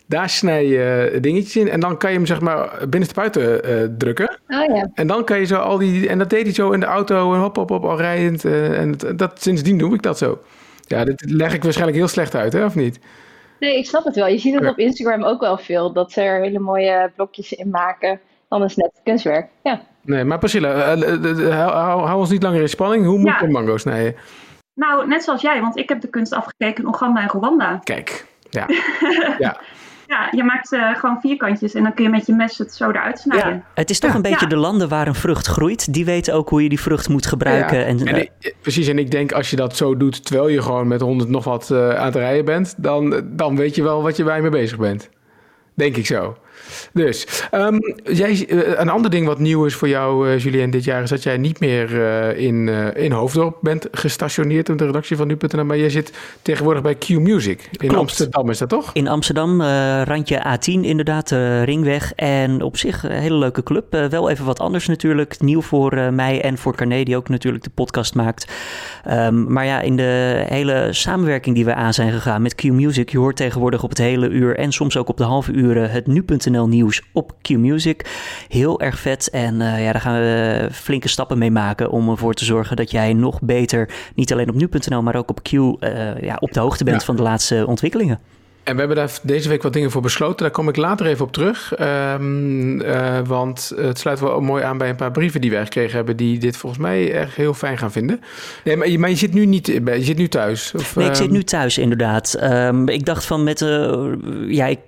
Daar 0.05 0.29
snij 0.29 0.67
je 0.67 1.17
dingetjes 1.21 1.55
in 1.55 1.69
en 1.69 1.79
dan 1.79 1.97
kan 1.97 2.11
je 2.11 2.17
hem 2.17 2.25
zeg 2.25 2.41
maar 2.41 2.77
binnenste 2.79 3.13
buiten 3.13 3.63
eh, 3.63 3.75
drukken. 3.97 4.39
Oh 4.47 4.75
ja. 4.75 4.89
En 4.93 5.07
dan 5.07 5.23
kan 5.23 5.39
je 5.39 5.45
zo 5.45 5.55
al 5.55 5.77
die... 5.77 6.09
En 6.09 6.17
dat 6.17 6.29
deed 6.29 6.43
hij 6.43 6.53
zo 6.53 6.71
in 6.71 6.79
de 6.79 6.85
auto 6.85 7.33
en 7.33 7.39
hop, 7.39 7.55
hop, 7.55 7.69
hop, 7.69 7.83
al 7.83 7.97
rijdend. 7.97 8.45
eh, 8.45 8.79
en 8.79 8.97
dat, 8.97 9.17
dat, 9.17 9.41
sindsdien 9.41 9.77
doe 9.77 9.93
ik 9.93 10.01
dat 10.01 10.17
zo. 10.17 10.39
Ja, 10.81 11.03
dit 11.05 11.29
leg 11.29 11.53
ik 11.53 11.63
waarschijnlijk 11.63 11.97
heel 11.97 12.07
slecht 12.07 12.35
uit, 12.35 12.53
hè, 12.53 12.65
of 12.65 12.75
niet? 12.75 12.99
Nee, 13.59 13.77
ik 13.77 13.85
snap 13.85 14.03
het 14.03 14.15
wel. 14.15 14.27
Je 14.27 14.37
ziet 14.37 14.53
het 14.59 14.69
op 14.69 14.77
Instagram 14.77 15.23
ook 15.23 15.41
wel 15.41 15.57
veel. 15.57 15.93
Dat 15.93 16.11
ze 16.11 16.21
er 16.21 16.41
hele 16.41 16.59
mooie 16.59 17.11
blokjes 17.15 17.53
in 17.53 17.69
maken. 17.69 18.19
Dan 18.49 18.63
is 18.63 18.69
het 18.75 18.77
net 18.83 19.01
kunstwerk. 19.03 19.47
Ja. 19.63 19.81
Nee, 20.01 20.23
maar 20.23 20.37
Priscilla, 20.37 20.73
eh, 20.73 21.01
eh, 21.13 21.47
eh, 21.47 21.67
hou, 22.05 22.17
ons 22.19 22.29
niet 22.29 22.43
langer 22.43 22.61
in 22.61 22.69
spanning. 22.69 23.05
Hoe 23.05 23.17
moet 23.17 23.27
Ja. 23.27 23.37
je 23.39 23.45
een 23.45 23.51
mango 23.51 23.77
snijden? 23.77 24.15
Nou, 24.73 25.07
net 25.07 25.23
zoals 25.23 25.41
jij, 25.41 25.61
want 25.61 25.77
ik 25.77 25.89
heb 25.89 26.01
de 26.01 26.07
kunst 26.09 26.33
afgekeken 26.33 26.83
in 26.83 26.87
Oeganda 26.89 27.21
en 27.21 27.27
Rwanda. 27.27 27.79
Kijk, 27.83 28.25
ja. 28.49 28.65
ja. 29.39 29.57
Ja, 30.07 30.27
je 30.31 30.43
maakt 30.43 30.73
eh, 30.73 30.95
gewoon 30.95 31.19
vierkantjes 31.21 31.73
en 31.73 31.83
dan 31.83 31.93
kun 31.93 32.03
je 32.03 32.09
met 32.09 32.25
je 32.25 32.33
mes 32.33 32.57
het 32.57 32.73
zo 32.73 32.89
eruit 32.89 33.19
snijden. 33.19 33.63
Het 33.73 33.89
is 33.89 33.99
toch 33.99 34.09
Ja. 34.09 34.15
een 34.15 34.21
beetje 34.21 34.39
Ja. 34.45 34.47
de 34.47 34.55
landen 34.57 34.89
waar 34.89 35.07
een 35.07 35.15
vrucht 35.15 35.47
groeit. 35.47 35.93
Die 35.93 36.05
weten 36.05 36.33
ook 36.33 36.49
hoe 36.49 36.63
je 36.63 36.69
die 36.69 36.79
vrucht 36.79 37.09
moet 37.09 37.25
gebruiken. 37.25 37.77
Ja, 37.77 37.83
En, 37.85 38.07
En 38.07 38.15
ik- 38.15 38.55
precies, 38.61 38.87
en 38.87 38.99
ik 38.99 39.11
denk 39.11 39.31
als 39.31 39.49
je 39.49 39.55
dat 39.55 39.75
zo 39.75 39.97
doet 39.97 40.25
terwijl 40.25 40.47
je 40.47 40.61
gewoon 40.61 40.87
met 40.87 41.01
100 41.01 41.29
nog 41.29 41.43
wat 41.43 41.71
eh, 41.71 41.89
aan 41.89 42.05
het 42.05 42.15
rijden 42.15 42.45
bent, 42.45 42.73
dan, 42.77 43.21
dan 43.25 43.55
weet 43.55 43.75
je 43.75 43.83
wel 43.83 44.01
wat 44.01 44.17
je 44.17 44.23
bij 44.23 44.41
mee 44.41 44.49
bezig 44.51 44.77
bent. 44.77 45.09
Denk 45.73 45.95
ik 45.97 46.05
zo. 46.05 46.37
Dus, 46.93 47.27
ehm, 47.51 47.77
jij, 48.03 48.45
eh, 48.47 48.79
een 48.79 48.89
ander 48.89 49.11
ding 49.11 49.25
wat 49.25 49.39
nieuw 49.39 49.65
is 49.65 49.75
voor 49.75 49.87
jou, 49.87 50.29
eh 50.29 50.39
Julien, 50.39 50.69
dit 50.69 50.83
jaar 50.83 51.03
is 51.03 51.09
dat 51.09 51.23
jij 51.23 51.37
niet 51.37 51.59
meer 51.59 52.03
eh, 52.03 52.45
in, 52.45 52.67
in 52.95 53.11
Hoofddorp 53.11 53.57
bent 53.61 53.87
gestationeerd 53.91 54.69
op 54.69 54.77
de 54.77 54.85
redactie 54.85 55.17
van 55.17 55.27
nu.nl, 55.27 55.65
maar 55.65 55.77
jij 55.77 55.89
zit 55.89 56.13
tegenwoordig 56.41 56.83
bij 56.83 56.95
Q 56.95 57.09
Music 57.09 57.69
in 57.71 57.77
Klopt. 57.77 57.95
Amsterdam, 57.95 58.49
is 58.49 58.57
dat 58.57 58.69
toch? 58.69 58.89
In 58.93 59.07
Amsterdam, 59.07 59.61
randje 60.03 60.57
A10 60.57 60.81
inderdaad, 60.81 61.29
de 61.29 61.63
Ringweg. 61.63 62.13
En 62.15 62.61
op 62.61 62.77
zich 62.77 63.03
een 63.03 63.11
hele 63.11 63.37
leuke 63.37 63.63
club. 63.63 64.07
Wel 64.09 64.29
even 64.29 64.45
wat 64.45 64.59
anders 64.59 64.87
natuurlijk. 64.87 65.39
Nieuw 65.39 65.61
voor 65.61 66.13
mij 66.13 66.41
en 66.41 66.57
voor 66.57 66.75
Carné, 66.75 67.03
die 67.03 67.15
ook 67.15 67.29
natuurlijk 67.29 67.63
de 67.63 67.69
podcast 67.69 68.15
maakt. 68.15 68.47
Ehm, 69.03 69.53
maar 69.53 69.65
ja, 69.65 69.81
in 69.81 69.95
de 69.95 70.43
hele 70.47 70.87
samenwerking 70.91 71.55
die 71.55 71.65
we 71.65 71.73
aan 71.73 71.93
zijn 71.93 72.11
gegaan 72.11 72.41
met 72.41 72.55
Q-Music... 72.55 73.09
je 73.09 73.17
hoort 73.17 73.35
tegenwoordig 73.35 73.83
op 73.83 73.89
het 73.89 73.97
hele 73.97 74.29
uur 74.29 74.57
en 74.57 74.71
soms 74.71 74.97
ook 74.97 75.09
op 75.09 75.17
de 75.17 75.23
halve 75.23 75.51
uren... 75.51 75.91
het 75.91 76.07
nu.nl 76.07 76.56
nieuws 76.65 77.01
op 77.13 77.33
Q-Music. 77.41 78.05
Heel 78.47 78.81
erg 78.81 78.99
vet 78.99 79.29
en 79.29 79.61
eh, 79.61 79.83
ja, 79.83 79.91
daar 79.91 80.01
gaan 80.01 80.19
we 80.19 80.67
flinke 80.71 81.07
stappen 81.07 81.37
mee 81.37 81.51
maken... 81.51 81.89
om 81.89 82.09
ervoor 82.09 82.33
te 82.33 82.45
zorgen 82.45 82.75
dat 82.75 82.91
jij 82.91 83.13
nog 83.13 83.41
beter, 83.41 83.89
niet 84.15 84.31
alleen 84.31 84.49
op 84.49 84.55
nu.nl... 84.55 85.01
maar 85.01 85.15
ook 85.15 85.29
op 85.29 85.43
Q 85.43 85.51
eh, 85.51 86.21
ja, 86.21 86.37
op 86.39 86.53
de 86.53 86.59
hoogte 86.59 86.83
bent 86.83 86.99
Ja. 86.99 87.05
van 87.05 87.15
de 87.15 87.21
laatste 87.21 87.63
ontwikkelingen. 87.67 88.19
En 88.67 88.73
we 88.73 88.79
hebben 88.79 88.97
daar 88.97 89.11
deze 89.21 89.49
week 89.49 89.63
wat 89.63 89.73
dingen 89.73 89.91
voor 89.91 90.01
besloten. 90.01 90.37
Daar 90.37 90.51
kom 90.51 90.69
ik 90.69 90.75
later 90.75 91.05
even 91.05 91.25
op 91.25 91.31
terug. 91.31 91.73
Ehm, 91.75 92.81
eh, 92.81 93.19
want 93.25 93.73
het 93.75 93.99
sluit 93.99 94.19
wel 94.19 94.41
mooi 94.41 94.63
aan 94.63 94.77
bij 94.77 94.89
een 94.89 94.95
paar 94.95 95.11
brieven 95.11 95.41
die 95.41 95.51
wij 95.51 95.63
gekregen 95.63 95.95
hebben... 95.95 96.17
die 96.17 96.39
dit 96.39 96.57
volgens 96.57 96.81
mij 96.81 97.13
echt 97.13 97.35
heel 97.35 97.53
fijn 97.53 97.77
gaan 97.77 97.91
vinden. 97.91 98.21
Nee, 98.63 98.77
maar 98.77 98.89
je, 98.89 98.99
maar 98.99 99.09
je 99.09 99.15
zit 99.15 99.33
nu 99.33 99.45
niet 99.45 99.67
je 99.67 99.97
zit 99.99 100.17
nu 100.17 100.27
thuis? 100.27 100.73
Of, 100.75 100.95
Nee, 100.95 101.07
ik 101.07 101.15
zit 101.15 101.25
ehm, 101.25 101.33
nu 101.33 101.43
thuis 101.43 101.77
inderdaad. 101.77 102.33
Ehm, 102.33 102.87
ik 102.87 103.05
dacht 103.05 103.25
van 103.25 103.43
met... 103.43 103.61
eh 103.61 103.95
ja, 104.47 104.65
ik, 104.65 104.79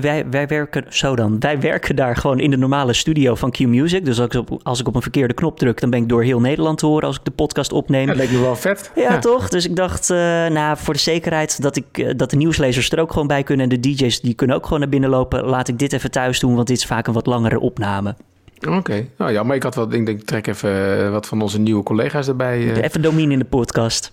wij, 0.00 0.26
wij 0.30 0.46
werken... 0.46 0.84
Zo 0.88 1.16
dan. 1.16 1.40
Wij 1.40 1.60
werken 1.60 1.96
daar 1.96 2.16
gewoon 2.16 2.40
in 2.40 2.50
de 2.50 2.56
normale 2.56 2.92
studio 2.92 3.34
van 3.34 3.50
Q-Music. 3.50 4.04
Dus 4.04 4.20
als 4.20 4.34
ik, 4.34 4.34
op, 4.34 4.60
als 4.62 4.80
ik 4.80 4.88
op 4.88 4.94
een 4.94 5.02
verkeerde 5.02 5.34
knop 5.34 5.58
druk... 5.58 5.80
dan 5.80 5.90
ben 5.90 6.02
ik 6.02 6.08
door 6.08 6.22
heel 6.22 6.40
Nederland 6.40 6.78
te 6.78 6.86
horen 6.86 7.06
als 7.06 7.16
ik 7.16 7.24
de 7.24 7.30
podcast 7.30 7.72
opneem. 7.72 8.00
Ja, 8.00 8.06
dat 8.06 8.16
leek 8.16 8.30
me 8.30 8.40
wel 8.40 8.56
vet. 8.56 8.90
Ja, 8.94 9.18
toch? 9.18 9.48
Dus 9.48 9.66
ik 9.66 9.76
dacht, 9.76 10.10
eh, 10.10 10.16
nou, 10.46 10.76
voor 10.76 10.94
de 10.94 11.00
zekerheid 11.00 11.62
dat, 11.62 11.76
ik, 11.76 12.18
dat 12.18 12.30
de 12.30 12.36
nieuwslezers 12.36 12.86
er 13.00 13.06
ook 13.06 13.12
gewoon 13.12 13.28
bij 13.28 13.42
kunnen... 13.42 13.70
en 13.70 13.80
de 13.80 13.88
DJ's 13.90 14.20
die 14.20 14.34
kunnen 14.34 14.56
ook 14.56 14.64
gewoon 14.64 14.80
naar 14.80 14.88
binnen 14.88 15.10
lopen... 15.10 15.44
laat 15.44 15.68
ik 15.68 15.78
dit 15.78 15.92
even 15.92 16.10
thuis 16.10 16.40
doen, 16.40 16.54
want 16.54 16.66
dit 16.66 16.76
is 16.76 16.84
vaak 16.86 17.06
een 17.06 17.12
wat 17.12 17.26
langere 17.26 17.60
opname. 17.60 18.14
Oké. 18.68 19.06
Nou 19.18 19.32
ja, 19.32 19.42
maar 19.42 19.56
ik 19.56 19.62
had 19.62 19.74
wel... 19.74 19.92
Ik 19.92 20.06
denk, 20.06 20.20
trek 20.20 20.46
even 20.46 21.04
eh, 21.04 21.10
wat 21.10 21.26
van 21.26 21.42
onze 21.42 21.58
nieuwe 21.58 21.82
collega's 21.82 22.28
erbij. 22.28 22.74
eh. 22.74 22.82
Even 22.82 23.02
Domien 23.02 23.30
in 23.30 23.38
de 23.38 23.44
podcast. 23.44 24.12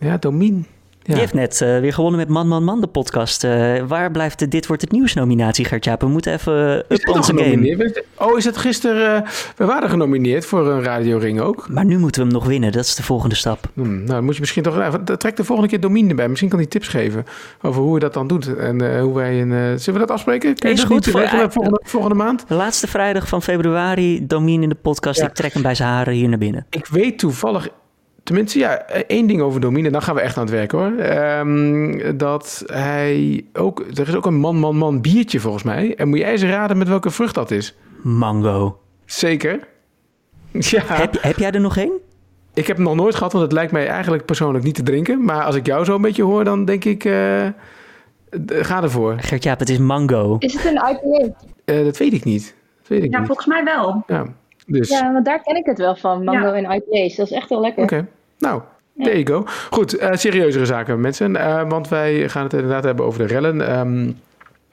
Ja, 0.00 0.16
Domien. 0.16 0.66
Ja. 1.06 1.12
Die 1.12 1.20
heeft 1.22 1.34
net 1.34 1.60
eh, 1.60 1.80
weer 1.80 1.92
gewonnen 1.92 2.20
met 2.20 2.28
Man 2.28 2.48
Man 2.48 2.64
Man, 2.64 2.80
de 2.80 2.86
podcast. 2.86 3.44
Eh, 3.44 3.82
waar 3.88 4.10
blijft 4.10 4.38
de 4.38 4.48
Dit 4.48 4.66
Wordt 4.66 4.82
Het 4.82 4.92
Nieuws 4.92 5.14
nominatie, 5.14 5.64
Gertjaap? 5.64 6.00
We 6.00 6.08
moeten 6.08 6.32
even 6.32 6.84
up 6.88 7.08
onze 7.08 7.32
game. 7.36 7.94
Oh, 8.18 8.38
is 8.38 8.44
het 8.44 8.56
gisteren... 8.56 9.24
eh, 9.24 9.30
we 9.56 9.64
waren 9.64 9.90
genomineerd 9.90 10.46
voor 10.46 10.68
een 10.70 10.82
radioring 10.82 11.40
ook. 11.40 11.68
Maar 11.68 11.84
nu 11.84 11.98
moeten 11.98 12.20
we 12.20 12.26
hem 12.28 12.36
nog 12.36 12.46
winnen, 12.46 12.72
dat 12.72 12.84
is 12.84 12.94
de 12.94 13.02
volgende 13.02 13.34
stap. 13.34 13.70
Hmm, 13.74 13.94
nou, 13.96 14.06
dan 14.06 14.24
moet 14.24 14.34
je 14.34 14.40
misschien 14.40 14.62
toch... 14.62 14.98
trek 15.16 15.36
de 15.36 15.44
volgende 15.44 15.70
keer 15.70 15.80
Domien 15.80 16.08
erbij. 16.08 16.28
Misschien 16.28 16.50
kan 16.50 16.58
hij 16.58 16.68
tips 16.68 16.88
geven 16.88 17.24
over 17.62 17.82
hoe 17.82 17.94
we 17.94 18.00
dat 18.00 18.14
dan 18.14 18.26
doen. 18.26 18.42
En 18.58 19.00
hoe 19.00 19.14
wij... 19.14 19.40
Een, 19.40 19.80
zullen 19.80 20.00
we 20.00 20.06
dat 20.06 20.10
afspreken? 20.16 20.54
Kun 20.54 20.68
je 20.68 20.74
Is 20.74 20.84
goed 20.84 21.06
voor- 21.08 21.28
volgende, 21.50 21.80
volgende 21.84 22.16
maand? 22.16 22.44
De 22.48 22.54
laatste 22.54 22.86
vrijdag 22.86 23.28
van 23.28 23.42
februari, 23.42 24.26
Domien 24.26 24.62
in 24.62 24.68
de 24.68 24.74
podcast. 24.74 25.20
Ja. 25.20 25.26
Ik 25.26 25.34
trek 25.34 25.52
hem 25.52 25.62
bij 25.62 25.74
zijn 25.74 25.88
haren 25.88 26.14
hier 26.14 26.28
naar 26.28 26.38
binnen. 26.38 26.66
Ik 26.70 26.86
weet 26.86 27.18
toevallig, 27.18 27.68
tenminste 28.26 28.58
ja, 28.58 28.78
één 28.86 29.26
ding 29.26 29.40
over 29.40 29.60
Domine. 29.60 29.90
Dan 29.90 30.02
gaan 30.02 30.14
we 30.14 30.20
echt 30.20 30.36
aan 30.36 30.42
het 30.44 30.52
werk 30.52 30.70
hoor. 30.70 30.92
Ehm, 30.98 32.16
dat 32.16 32.62
hij 32.66 33.44
ook, 33.52 33.80
er 33.94 34.08
is 34.08 34.14
ook 34.14 34.26
een 34.26 34.34
man, 34.38 34.56
man, 34.56 34.76
man 34.76 35.00
biertje 35.00 35.40
volgens 35.40 35.62
mij. 35.62 35.94
En 35.96 36.08
moet 36.08 36.18
jij 36.18 36.30
eens 36.30 36.42
raden 36.42 36.78
met 36.78 36.88
welke 36.88 37.10
vrucht 37.10 37.34
dat 37.34 37.50
is? 37.50 37.76
Mango. 38.02 38.78
Zeker. 39.04 39.58
Ja, 40.58 40.82
Heb, 40.86 41.16
heb 41.20 41.36
jij 41.36 41.50
er 41.50 41.60
nog 41.60 41.76
één? 41.76 41.92
ik 42.54 42.66
heb 42.66 42.76
hem 42.76 42.84
nog 42.86 42.94
nooit 42.94 43.14
gehad, 43.14 43.32
want 43.32 43.44
het 43.44 43.52
lijkt 43.52 43.72
mij 43.72 43.86
eigenlijk 43.88 44.24
persoonlijk 44.24 44.64
niet 44.64 44.74
te 44.74 44.82
drinken. 44.82 45.24
Maar 45.24 45.44
als 45.44 45.54
ik 45.54 45.66
jou 45.66 45.84
zo 45.84 45.94
een 45.94 46.00
beetje 46.02 46.22
hoor, 46.22 46.44
dan 46.44 46.64
denk 46.64 46.84
ik, 46.84 47.04
eh, 47.04 47.46
ga 48.48 48.82
ervoor. 48.82 49.14
Gertjaap, 49.18 49.58
het 49.58 49.68
is 49.68 49.78
mango. 49.78 50.36
Is 50.38 50.52
het 50.52 50.64
een 50.64 50.72
IPA? 50.90 51.34
Eh, 51.64 51.84
dat 51.84 51.96
weet 51.96 52.12
ik 52.12 52.24
niet. 52.24 52.54
Dat 52.78 52.88
weet 52.88 53.02
ik 53.02 53.10
Ja, 53.12 53.18
niet. 53.18 53.26
volgens 53.26 53.46
mij 53.46 53.64
wel. 53.64 54.02
Ja, 54.06 54.24
dus... 54.66 54.88
Ja, 54.88 55.12
want 55.12 55.24
daar 55.24 55.42
ken 55.42 55.56
ik 55.56 55.66
het 55.66 55.78
wel 55.78 55.96
van. 55.96 56.24
Mango 56.24 56.46
Ja. 56.46 56.52
en 56.54 56.64
IPA's. 56.64 57.16
Dat 57.16 57.26
is 57.26 57.32
echt 57.32 57.48
heel 57.48 57.60
lekker. 57.60 57.82
Oké, 57.82 58.06
nou, 58.38 58.62
there 58.98 59.22
you 59.22 59.26
go. 59.26 59.50
Goed, 59.70 59.96
eh, 59.96 60.10
serieuzere 60.12 60.66
zaken, 60.66 61.00
mensen. 61.00 61.36
Eh, 61.36 61.68
want 61.68 61.88
wij 61.88 62.28
gaan 62.28 62.42
het 62.42 62.52
inderdaad 62.52 62.84
hebben 62.84 63.04
over 63.04 63.18
de 63.26 63.26
rellen. 63.34 63.68
Ehm, 63.68 64.10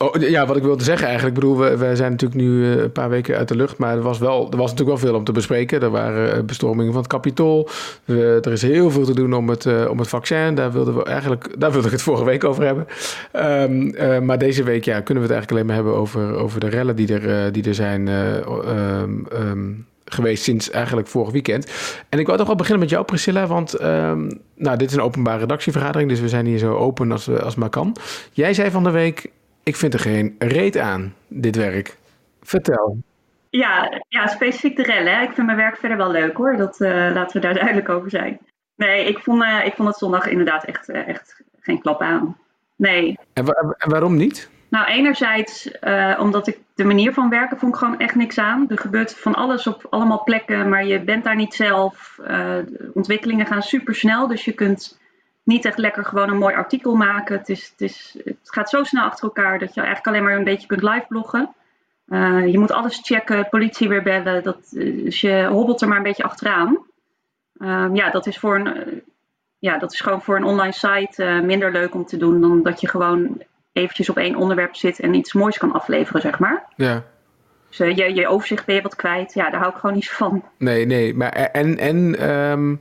oh, 0.04 0.22
ja, 0.22 0.46
wat 0.46 0.56
ik 0.58 0.64
wilde 0.64 0.84
zeggen 0.84 1.08
eigenlijk. 1.08 1.38
Ik 1.38 1.42
bedoel, 1.44 1.60
we, 1.60 1.78
we 1.78 1.96
zijn 1.96 2.12
natuurlijk 2.12 2.42
nu 2.42 2.72
eh, 2.74 2.82
een 2.82 2.92
paar 2.92 3.10
weken 3.10 3.38
uit 3.38 3.48
de 3.48 3.56
lucht. 3.56 3.78
Maar 3.78 3.96
er 3.96 4.02
was, 4.02 4.18
wel, 4.20 4.48
er 4.52 4.58
was 4.58 4.72
natuurlijk 4.72 5.00
wel 5.00 5.10
veel 5.10 5.18
om 5.18 5.24
te 5.24 5.32
bespreken. 5.32 5.82
Er 5.82 5.90
waren 5.90 6.36
eh, 6.36 6.44
bestormingen 6.44 6.92
van 6.94 7.02
het 7.02 7.12
Capitool. 7.12 7.70
We- 8.06 8.40
er 8.42 8.52
is 8.52 8.62
heel 8.62 8.92
veel 8.92 9.06
te 9.06 9.14
doen 9.14 9.34
om 9.34 9.50
het, 9.50 9.66
eh, 9.66 9.90
om 9.90 10.00
het 10.00 10.08
vaccin. 10.08 10.56
Daar 10.56 10.72
wilden 10.72 10.96
we 10.96 11.04
eigenlijk, 11.04 11.56
daar 11.58 11.72
wilde 11.72 11.86
ik 11.88 11.94
het 11.94 12.02
vorige 12.02 12.26
week 12.26 12.44
over 12.44 12.64
hebben. 12.66 12.88
Ehm, 13.32 13.88
eh, 13.90 14.20
maar 14.20 14.38
deze 14.38 14.64
week 14.64 14.86
ja, 14.86 15.02
kunnen 15.02 15.24
we 15.24 15.34
het 15.34 15.38
eigenlijk 15.38 15.52
alleen 15.52 15.66
maar 15.66 15.76
hebben 15.76 15.96
over, 15.96 16.36
over 16.36 16.60
de 16.60 16.70
rellen 16.70 16.96
die 16.96 17.14
er, 17.20 17.52
die 17.52 17.64
er 17.64 17.76
zijn 17.76 18.08
eh, 18.08 18.38
ehm, 18.38 19.26
ehm, 19.32 19.72
geweest 20.06 20.44
sinds 20.44 20.70
eigenlijk 20.70 21.08
vorig 21.08 21.32
weekend. 21.32 21.72
En 22.10 22.20
ik 22.20 22.26
wou 22.26 22.38
toch 22.38 22.48
wel 22.48 22.56
beginnen 22.56 22.82
met 22.82 22.90
jou, 22.90 23.06
Priscilla. 23.06 23.48
Want 23.48 23.80
nou, 24.56 24.78
dit 24.78 24.90
is 24.90 24.96
een 24.96 25.02
openbare 25.02 25.40
redactievergadering. 25.40 26.10
Dus 26.10 26.20
we 26.20 26.30
zijn 26.30 26.46
hier 26.46 26.58
zo 26.58 26.74
open 26.76 27.12
als, 27.12 27.30
als 27.30 27.56
maar 27.56 27.70
kan. 27.70 27.96
Jij 28.32 28.54
zei 28.54 28.72
van 28.72 28.84
de 28.84 28.92
week: 28.92 29.30
Ik 29.64 29.76
vind 29.76 29.94
er 29.94 30.00
geen 30.00 30.36
reet 30.40 30.78
aan, 30.78 31.14
dit 31.28 31.56
werk. 31.56 31.98
Vertel. 32.42 32.98
Ja, 33.50 34.02
ja, 34.10 34.28
specifiek 34.28 34.76
de 34.76 34.84
rellen. 34.84 35.22
Ik 35.22 35.32
vind 35.32 35.46
mijn 35.46 35.58
werk 35.58 35.78
verder 35.78 35.98
wel 35.98 36.12
leuk 36.12 36.38
hoor. 36.38 36.58
Dat 36.58 36.82
eh, 36.82 36.90
laten 37.14 37.36
we 37.42 37.48
daar 37.48 37.54
duidelijk 37.62 37.90
over 37.90 38.10
zijn. 38.10 38.40
Nee, 38.76 39.06
ik 39.06 39.20
vond, 39.20 39.44
eh, 39.44 39.66
ik 39.66 39.74
vond 39.74 39.88
het 39.88 39.98
zondag 39.98 40.28
inderdaad 40.28 40.66
echt, 40.66 40.90
eh, 40.90 41.08
echt 41.08 41.42
geen 41.60 41.82
klap 41.82 42.02
aan. 42.02 42.38
Nee. 42.76 43.18
En, 43.34 43.46
wa- 43.46 43.76
en 43.78 43.90
waarom 43.90 44.16
niet? 44.16 44.50
Nou, 44.70 44.86
enerzijds 44.88 45.72
omdat 46.20 46.48
ik 46.48 46.58
de 46.76 46.84
manier 46.84 47.14
van 47.14 47.30
werken 47.30 47.58
vond 47.60 47.74
ik 47.74 47.80
gewoon 47.80 48.00
echt 48.00 48.16
niks 48.16 48.38
aan. 48.38 48.66
Er 48.70 48.78
gebeurt 48.78 49.16
van 49.16 49.36
alles 49.36 49.68
op 49.68 49.88
allemaal 49.90 50.24
plekken, 50.24 50.70
maar 50.70 50.86
je 50.86 51.02
bent 51.02 51.24
daar 51.24 51.36
niet 51.36 51.54
zelf. 51.54 52.20
De 52.26 52.92
ontwikkelingen 52.94 53.46
gaan 53.46 53.62
super 53.62 53.96
snel, 53.96 54.28
dus 54.28 54.46
je 54.46 54.52
kunt 54.52 55.00
niet 55.44 55.66
echt 55.66 55.78
lekker 55.78 56.06
gewoon 56.06 56.30
een 56.30 56.38
mooi 56.38 56.56
artikel 56.56 56.96
maken. 56.96 57.38
Het, 57.38 57.50
is, 57.50 57.70
het, 57.70 57.82
is, 57.82 58.18
het 58.24 58.38
gaat 58.42 58.70
zo 58.70 58.84
snel 58.84 59.04
achter 59.04 59.24
elkaar 59.24 59.60
dat 59.60 59.74
je 59.74 59.82
eigenlijk 59.82 60.08
alleen 60.08 60.24
maar 60.24 60.38
een 60.38 60.44
beetje 60.44 60.68
kunt 60.68 60.84
live 60.84 61.06
bloggen. 61.08 61.54
Eh, 62.08 62.48
je 62.48 62.60
moet 62.60 62.72
alles 62.72 63.00
checken, 63.04 63.50
politie 63.50 63.90
weer 63.90 64.04
bellen. 64.04 64.44
Dat, 64.44 64.74
eh, 64.78 65.04
dus 65.04 65.22
je 65.22 65.46
hobbelt 65.52 65.82
er 65.82 65.88
maar 65.88 65.98
een 65.98 66.04
beetje 66.04 66.24
achteraan. 66.24 66.78
Ehm, 67.58 67.96
ja, 67.96 68.10
dat 68.10 68.28
is, 68.28 68.38
voor 68.38 68.56
een, 68.56 68.76
eh, 68.76 68.94
ja, 69.60 69.78
dat 69.78 69.94
is 69.94 70.00
gewoon 70.00 70.22
voor 70.22 70.36
een 70.36 70.44
online 70.44 70.74
site 70.74 71.42
minder 71.44 71.72
leuk 71.72 71.94
om 71.94 72.06
te 72.06 72.18
doen 72.18 72.42
dan 72.42 72.64
dat 72.64 72.82
je 72.82 72.88
gewoon 72.88 73.42
eventjes 73.72 74.10
op 74.10 74.18
één 74.18 74.36
onderwerp 74.36 74.76
zit 74.76 75.00
en 75.00 75.14
iets 75.14 75.34
moois 75.34 75.58
kan 75.58 75.72
afleveren, 75.72 76.22
zeg 76.22 76.40
maar. 76.40 76.66
Ja. 76.76 77.04
Dus 77.70 77.78
je, 77.78 78.14
je 78.14 78.28
overzicht 78.28 78.66
ben 78.66 78.76
je 78.76 78.82
wat 78.82 78.96
kwijt. 78.96 79.34
Ja, 79.34 79.50
daar 79.50 79.60
hou 79.60 79.72
ik 79.74 79.80
gewoon 79.80 79.96
niet 79.96 80.10
van. 80.10 80.44
Nee, 80.58 80.86
nee. 80.86 81.14
Maar 81.14 81.32
en, 81.32 81.78
en 81.78 82.20
ehm, 82.20 82.76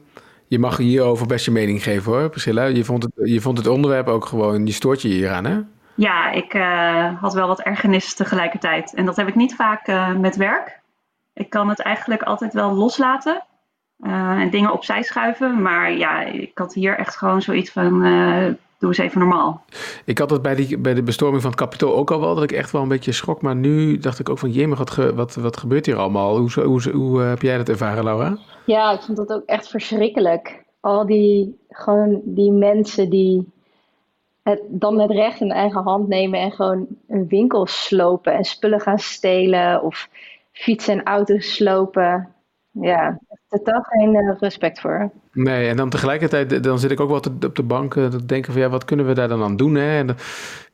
je 0.52 0.58
mag 0.58 0.76
hierover 0.76 1.26
best 1.26 1.44
je 1.44 1.50
mening 1.50 1.82
geven 1.82 2.12
hoor, 2.12 2.28
Priscilla. 2.28 2.64
Je 2.64 2.84
vond 2.84 3.02
het, 3.02 3.12
je 3.14 3.40
vond 3.40 3.58
het 3.58 3.66
onderwerp 3.66 4.08
ook 4.08 4.24
gewoon, 4.24 4.66
je 4.66 4.72
stoort 4.72 5.02
je 5.02 5.08
hieraan, 5.08 5.44
hè? 5.44 5.60
Ja, 5.94 6.30
ik 6.30 6.54
eh, 6.54 7.20
had 7.20 7.34
wel 7.34 7.46
wat 7.46 7.60
ergernis 7.60 8.14
tegelijkertijd. 8.14 8.94
En 8.94 9.04
dat 9.04 9.16
heb 9.16 9.28
ik 9.28 9.34
niet 9.34 9.54
vaak 9.54 9.86
eh, 9.86 10.14
met 10.14 10.36
werk. 10.36 10.80
Ik 11.34 11.50
kan 11.50 11.68
het 11.68 11.80
eigenlijk 11.80 12.22
altijd 12.22 12.52
wel 12.52 12.72
loslaten 12.72 13.42
eh, 13.98 14.40
en 14.40 14.50
dingen 14.50 14.72
opzij 14.72 15.02
schuiven. 15.02 15.62
Maar 15.62 15.92
ja, 15.92 16.20
ik 16.20 16.58
had 16.58 16.74
hier 16.74 16.98
echt 16.98 17.16
gewoon 17.16 17.42
zoiets 17.42 17.70
van: 17.70 18.02
doe 18.82 18.90
eens 18.90 18.98
even 18.98 19.20
normaal. 19.20 19.64
Ik 20.04 20.18
had 20.18 20.30
het 20.30 20.42
bij, 20.42 20.54
die, 20.54 20.78
bij 20.78 20.94
de 20.94 21.02
bestorming 21.02 21.42
van 21.42 21.50
het 21.50 21.60
kapitool 21.60 21.94
ook 21.94 22.10
al 22.10 22.20
wel, 22.20 22.34
dat 22.34 22.44
ik 22.44 22.52
echt 22.52 22.70
wel 22.70 22.82
een 22.82 22.88
beetje 22.88 23.12
schrok. 23.12 23.42
Maar 23.42 23.56
nu 23.56 23.98
dacht 23.98 24.18
ik 24.18 24.28
ook 24.28 24.38
van, 24.38 24.50
jemig, 24.50 24.78
wat, 24.78 24.94
wat, 25.14 25.34
wat 25.34 25.56
gebeurt 25.56 25.86
hier 25.86 25.96
allemaal? 25.96 26.38
Hoe, 26.38 26.62
hoe, 26.62 26.90
hoe, 26.90 27.20
heb 27.20 27.42
jij 27.42 27.56
dat 27.56 27.68
ervaren, 27.68 28.04
Laura? 28.04 28.38
Ja, 28.66 28.92
ik 28.92 29.00
vond 29.00 29.16
dat 29.16 29.32
ook 29.32 29.42
echt 29.46 29.68
verschrikkelijk. 29.68 30.64
Al 30.80 31.06
die, 31.06 31.58
gewoon 31.68 32.20
die 32.24 32.50
mensen 32.50 33.10
die 33.10 33.52
het, 34.42 34.60
dan 34.68 35.00
het 35.00 35.10
recht 35.10 35.40
in 35.40 35.52
eigen 35.52 35.82
hand 35.82 36.08
nemen 36.08 36.40
en 36.40 36.52
gewoon 36.52 36.86
een 37.08 37.28
winkel 37.28 37.66
slopen 37.66 38.32
en 38.32 38.44
spullen 38.44 38.80
gaan 38.80 38.98
stelen 38.98 39.82
of 39.82 40.08
fietsen 40.52 40.98
en 40.98 41.04
auto's 41.04 41.54
slopen. 41.54 42.34
Ja, 42.70 43.18
totaal 43.58 43.82
geen 43.82 44.14
uh, 44.14 44.32
respect 44.38 44.80
voor. 44.80 45.10
Nee, 45.32 45.68
en 45.68 45.76
dan 45.76 45.90
tegelijkertijd 45.90 46.62
dan 46.64 46.78
zit 46.78 46.90
ik 46.90 47.00
ook 47.00 47.08
wel 47.08 47.34
op 47.48 47.56
de 47.56 47.62
bank 47.62 47.94
uh, 47.94 48.06
te 48.06 48.24
denken 48.26 48.52
van 48.52 48.62
ja, 48.62 48.68
wat 48.68 48.84
kunnen 48.84 49.06
we 49.06 49.14
daar 49.14 49.28
dan 49.28 49.42
aan 49.42 49.56
doen? 49.56 49.74
Hè? 49.74 49.98
En, 49.98 50.08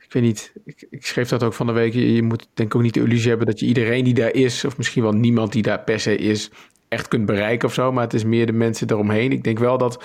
ik 0.09 0.15
weet 0.15 0.23
niet, 0.23 0.53
ik, 0.65 0.87
ik, 0.91 1.07
schreef 1.07 1.29
dat 1.29 1.43
ook 1.43 1.53
van 1.53 1.67
de 1.67 1.73
week. 1.73 1.93
Je, 1.93 2.23
moet 2.23 2.49
denk 2.55 2.69
ik 2.69 2.75
ook 2.75 2.83
niet 2.83 2.95
de 2.95 3.01
illusie 3.01 3.29
hebben 3.29 3.47
dat 3.47 3.61
je 3.61 3.67
iedereen 3.67 4.05
die 4.05 4.15
daar 4.15 4.33
is, 4.33 4.65
of 4.65 4.77
misschien 4.77 5.03
wel 5.03 5.13
niemand 5.13 5.53
die 5.53 5.63
daar 5.63 5.81
per 5.81 6.01
se 6.01 6.17
is, 6.17 6.51
echt 6.89 7.09
kunt 7.09 7.27
bereiken 7.27 7.69
of 7.69 7.75
zo. 7.75 7.93
Maar 7.93 8.05
het 8.05 8.15
is 8.15 8.25
meer 8.25 8.47
de 8.47 8.53
mensen 8.53 8.91
eromheen. 8.91 9.33
Ik 9.33 9.45
denk 9.45 9.59
wel 9.59 9.79
dat 9.79 10.05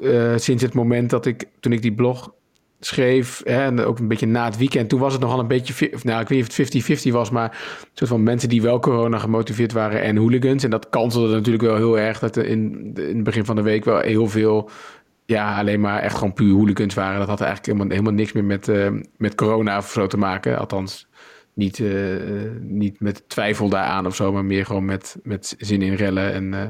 uh, 0.00 0.36
sinds 0.36 0.62
het 0.62 0.74
moment 0.74 1.10
dat 1.10 1.26
ik, 1.26 1.44
toen 1.60 1.72
ik 1.72 1.82
die 1.82 1.94
blog 1.94 2.32
schreef, 2.80 3.40
hè, 3.44 3.62
en 3.62 3.80
ook 3.80 3.98
een 3.98 4.08
beetje 4.08 4.26
na 4.26 4.44
het 4.44 4.56
weekend, 4.56 4.88
toen 4.88 5.00
was 5.00 5.12
het 5.12 5.22
nogal 5.22 5.38
een 5.38 5.46
beetje, 5.46 5.90
nou 6.02 6.20
ik 6.20 6.28
weet 6.28 6.38
niet 6.38 6.48
of 6.48 6.88
het 6.88 7.04
50-50 7.06 7.12
was, 7.12 7.30
maar 7.30 7.50
een 7.80 7.88
soort 7.92 8.10
van 8.10 8.22
mensen 8.22 8.48
die 8.48 8.62
wel 8.62 8.80
corona 8.80 9.18
gemotiveerd 9.18 9.72
waren 9.72 10.02
en 10.02 10.16
hooligans. 10.16 10.64
En 10.64 10.70
dat 10.70 10.88
kanselde 10.88 11.34
natuurlijk 11.34 11.64
wel 11.64 11.76
heel 11.76 11.98
erg, 11.98 12.18
dat 12.18 12.36
er 12.36 12.44
in, 12.44 12.92
in 12.94 13.14
het 13.14 13.24
begin 13.24 13.44
van 13.44 13.56
de 13.56 13.62
week 13.62 13.84
wel 13.84 14.00
heel 14.00 14.28
veel, 14.28 14.70
ja, 15.24 15.58
alleen 15.58 15.80
maar 15.80 16.00
echt 16.00 16.14
gewoon 16.14 16.32
puur 16.32 16.54
hooligans 16.54 16.94
waren. 16.94 17.18
Dat 17.18 17.28
had 17.28 17.40
eigenlijk 17.40 17.66
helemaal, 17.66 17.96
helemaal 17.96 18.18
niks 18.18 18.32
meer 18.32 18.44
met, 18.44 18.68
uh, 18.68 18.88
met 19.16 19.34
corona 19.34 19.78
of 19.78 19.90
zo 19.90 20.06
te 20.06 20.18
maken, 20.18 20.58
althans 20.58 21.06
niet, 21.56 21.78
uh, 21.78 22.50
niet 22.60 23.00
met 23.00 23.28
twijfel 23.28 23.68
daaraan 23.68 24.06
of 24.06 24.14
zo, 24.14 24.32
maar 24.32 24.44
meer 24.44 24.66
gewoon 24.66 24.84
met, 24.84 25.16
met 25.22 25.54
zin 25.58 25.82
in 25.82 25.94
rellen. 25.94 26.32
En, 26.32 26.52
uh, 26.52 26.60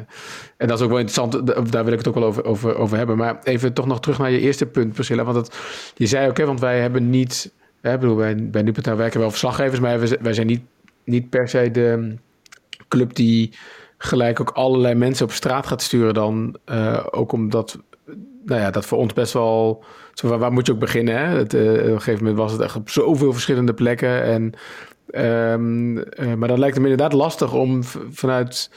en 0.57 0.69
dat 0.69 0.79
is 0.79 0.85
ook 0.85 0.91
wel 0.91 0.99
interessant, 0.99 1.47
daar 1.73 1.85
wil 1.85 1.93
ik 1.93 1.99
het 1.99 2.09
ook 2.09 2.15
wel 2.15 2.25
over, 2.25 2.45
over, 2.45 2.77
over 2.77 2.97
hebben. 2.97 3.17
Maar 3.17 3.39
even 3.43 3.73
toch 3.73 3.87
nog 3.87 4.01
terug 4.01 4.19
naar 4.19 4.31
je 4.31 4.41
eerste 4.41 4.67
punt, 4.67 4.93
Priscilla. 4.93 5.25
Want 5.25 5.51
je 5.95 6.07
zei 6.07 6.29
ook, 6.29 6.37
hè, 6.37 6.45
want 6.47 6.61
wij 6.61 6.81
hebben 6.81 7.11
niet, 7.11 7.53
hè, 7.81 7.99
bedoel, 7.99 8.17
bij, 8.17 8.51
bij 8.51 8.63
Nupeta 8.63 8.97
werken 8.97 9.21
wel 9.21 9.31
verslaggevers, 9.31 9.81
maar 9.81 10.01
wij, 10.01 10.19
wij 10.21 10.33
zijn 10.33 10.47
niet, 10.47 10.63
niet 11.05 11.31
per 11.31 11.49
se 11.49 11.71
de 11.71 12.15
club 12.89 13.15
die 13.15 13.53
gelijk 13.99 14.41
ook 14.41 14.51
allerlei 14.51 14.95
mensen 14.95 15.27
op 15.27 15.33
straat 15.33 15.67
gaat 15.67 15.83
sturen 15.83 16.15
dan. 16.15 16.57
Uh, 16.67 17.07
ook 17.11 17.33
omdat, 17.33 17.79
nou 18.45 18.61
ja, 18.61 18.71
dat 18.71 18.87
voor 18.87 18.99
ons 18.99 19.13
best 19.13 19.33
wel 19.33 19.85
zo, 20.19 20.39
waar, 20.39 20.53
moet 20.53 20.67
je 20.67 20.73
ook 20.73 20.79
beginnen? 20.79 21.19
Hè? 21.19 21.35
Uh, 21.35 21.41
op 21.41 21.53
een 21.53 22.01
gegeven 22.01 22.25
moment 22.25 22.37
was 22.37 22.53
het 22.53 22.61
echt 22.61 22.77
op 22.77 22.91
zoveel 22.91 23.33
verschillende 23.33 23.75
plekken. 23.75 24.23
En, 24.23 24.53
um, 25.53 25.97
uh, 25.97 26.35
maar 26.37 26.49
dan 26.49 26.59
lijkt 26.59 26.75
het 26.75 26.85
me 26.85 26.91
inderdaad 26.91 27.13
lastig 27.13 27.53
om 27.53 27.85
vanuit 28.11 28.71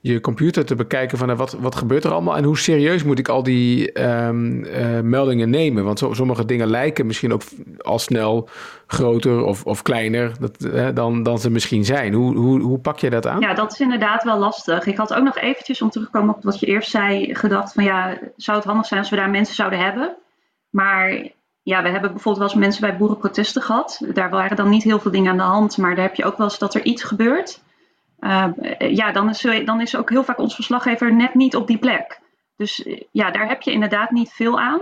je 0.00 0.20
computer 0.20 0.64
te 0.64 0.74
bekijken 0.74 1.18
van 1.18 1.30
uh, 1.30 1.36
wat, 1.36 1.56
wat 1.60 1.74
gebeurt 1.74 2.04
er 2.04 2.12
allemaal 2.12 2.36
en 2.36 2.44
hoe 2.44 2.58
serieus 2.58 3.04
moet 3.04 3.18
ik 3.18 3.28
al 3.28 3.42
die 3.42 4.02
um, 4.02 4.66
meldingen 5.08 5.50
nemen. 5.50 5.84
Want 5.84 5.98
sommige 6.10 6.44
dingen 6.44 6.66
lijken 6.66 7.06
misschien 7.06 7.32
ook 7.32 7.42
al 7.78 7.98
snel 7.98 8.48
groter 8.86 9.44
of, 9.44 9.64
of 9.64 9.82
kleiner 9.82 10.32
dat, 10.40 10.70
dan, 10.96 11.22
dan 11.22 11.38
ze 11.38 11.50
misschien 11.50 11.84
zijn. 11.84 12.12
Hoe, 12.12 12.36
hoe, 12.36 12.60
hoe 12.60 12.78
pak 12.78 12.98
je 12.98 13.10
dat 13.10 13.26
aan? 13.26 13.40
Ja, 13.40 13.54
dat 13.54 13.72
is 13.72 13.80
inderdaad 13.80 14.22
wel 14.22 14.38
lastig. 14.38 14.86
Ik 14.86 14.96
had 14.96 15.14
ook 15.14 15.24
nog 15.24 15.38
eventjes 15.38 15.82
om 15.82 15.90
terug 15.90 16.06
te 16.06 16.18
komen 16.18 16.34
op 16.34 16.42
wat 16.42 16.60
je 16.60 16.66
eerst 16.66 16.90
zei, 16.90 17.34
gedacht 17.34 17.72
van 17.72 17.84
ja, 17.84 18.18
zou 18.36 18.56
het 18.56 18.66
handig 18.66 18.86
zijn 18.86 19.00
als 19.00 19.10
we 19.10 19.16
daar 19.16 19.30
mensen 19.30 19.54
zouden 19.54 19.78
hebben? 19.78 20.16
Maar 20.74 21.10
ja, 21.62 21.82
we 21.82 21.88
hebben 21.88 22.12
bijvoorbeeld 22.12 22.38
wel 22.38 22.48
eens 22.48 22.54
mensen 22.54 22.80
bij 22.80 22.96
boerenprotesten 22.96 23.62
gehad. 23.62 24.00
Daar 24.12 24.30
waren 24.30 24.56
dan 24.56 24.68
niet 24.68 24.82
heel 24.82 24.98
veel 24.98 25.10
dingen 25.10 25.30
aan 25.30 25.36
de 25.36 25.42
hand, 25.42 25.76
maar 25.76 25.94
daar 25.94 26.04
heb 26.04 26.14
je 26.14 26.24
ook 26.24 26.36
wel 26.36 26.46
eens 26.46 26.58
dat 26.58 26.74
er 26.74 26.84
iets 26.84 27.02
gebeurt. 27.02 27.62
Uh, 28.20 28.46
ja, 28.78 29.12
dan 29.12 29.28
is, 29.28 29.40
dan 29.64 29.80
is 29.80 29.96
ook 29.96 30.10
heel 30.10 30.24
vaak 30.24 30.38
ons 30.38 30.54
verslaggever 30.54 31.14
net 31.14 31.34
niet 31.34 31.56
op 31.56 31.66
die 31.66 31.78
plek. 31.78 32.20
Dus 32.56 32.88
ja, 33.12 33.30
daar 33.30 33.48
heb 33.48 33.62
je 33.62 33.72
inderdaad 33.72 34.10
niet 34.10 34.32
veel 34.32 34.60
aan. 34.60 34.80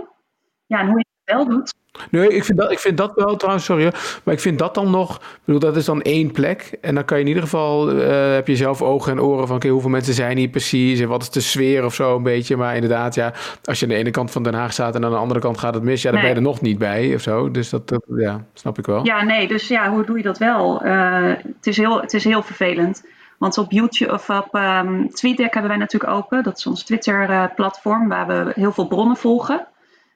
Ja, 0.65 0.79
en 0.79 0.87
hoe 0.87 0.99
je 0.99 1.05
wel 1.35 1.49
doet, 1.49 1.73
Nee, 2.09 2.27
ik 2.27 2.43
vind, 2.43 2.57
dat, 2.57 2.71
ik 2.71 2.79
vind 2.79 2.97
dat 2.97 3.11
wel 3.15 3.35
trouwens, 3.35 3.65
sorry, 3.65 3.91
maar 4.23 4.33
ik 4.33 4.39
vind 4.39 4.59
dat 4.59 4.73
dan 4.73 4.91
nog, 4.91 5.15
ik 5.15 5.39
bedoel, 5.45 5.61
dat 5.61 5.75
is 5.75 5.85
dan 5.85 6.01
één 6.01 6.31
plek. 6.31 6.77
En 6.81 6.95
dan 6.95 7.05
kan 7.05 7.17
je 7.17 7.23
in 7.23 7.29
ieder 7.29 7.43
geval, 7.43 7.95
uh, 7.95 8.33
heb 8.33 8.47
je 8.47 8.55
zelf 8.55 8.81
ogen 8.81 9.11
en 9.11 9.21
oren 9.21 9.47
van, 9.47 9.55
oké, 9.55 9.67
hoeveel 9.67 9.89
mensen 9.89 10.13
zijn 10.13 10.37
hier 10.37 10.49
precies 10.49 10.99
en 10.99 11.07
wat 11.07 11.21
is 11.21 11.29
de 11.29 11.39
sfeer 11.39 11.85
of 11.85 11.93
zo 11.93 12.15
een 12.15 12.23
beetje. 12.23 12.57
Maar 12.57 12.75
inderdaad, 12.75 13.15
ja, 13.15 13.33
als 13.63 13.79
je 13.79 13.85
aan 13.85 13.91
de 13.91 13.97
ene 13.97 14.11
kant 14.11 14.31
van 14.31 14.43
Den 14.43 14.53
Haag 14.53 14.73
staat 14.73 14.95
en 14.95 15.05
aan 15.05 15.11
de 15.11 15.17
andere 15.17 15.39
kant 15.39 15.57
gaat 15.57 15.73
het 15.73 15.83
mis, 15.83 16.01
ja, 16.01 16.11
dan 16.11 16.19
ben 16.19 16.29
je 16.29 16.35
er 16.35 16.41
nog 16.41 16.61
niet 16.61 16.77
bij 16.77 17.13
of 17.15 17.21
zo. 17.21 17.51
Dus 17.51 17.69
dat, 17.69 17.89
dat, 17.89 18.03
ja, 18.15 18.45
snap 18.53 18.77
ik 18.77 18.85
wel. 18.85 19.05
Ja, 19.05 19.23
nee, 19.23 19.47
dus 19.47 19.67
ja, 19.67 19.89
hoe 19.89 20.05
doe 20.05 20.17
je 20.17 20.23
dat 20.23 20.37
wel? 20.37 20.85
Uh, 20.85 21.33
het, 21.55 21.67
is 21.67 21.77
heel, 21.77 22.01
het 22.01 22.13
is 22.13 22.23
heel 22.23 22.43
vervelend. 22.43 23.03
Want 23.37 23.57
op 23.57 23.71
YouTube 23.71 24.13
of 24.13 24.29
op 24.29 24.55
um, 24.55 25.09
TweetDeck 25.09 25.53
hebben 25.53 25.71
wij 25.71 25.79
natuurlijk 25.79 26.13
open. 26.13 26.43
Dat 26.43 26.57
is 26.57 26.65
ons 26.65 26.83
Twitter-platform 26.83 28.07
waar 28.07 28.27
we 28.27 28.51
heel 28.55 28.71
veel 28.71 28.87
bronnen 28.87 29.17
volgen 29.17 29.67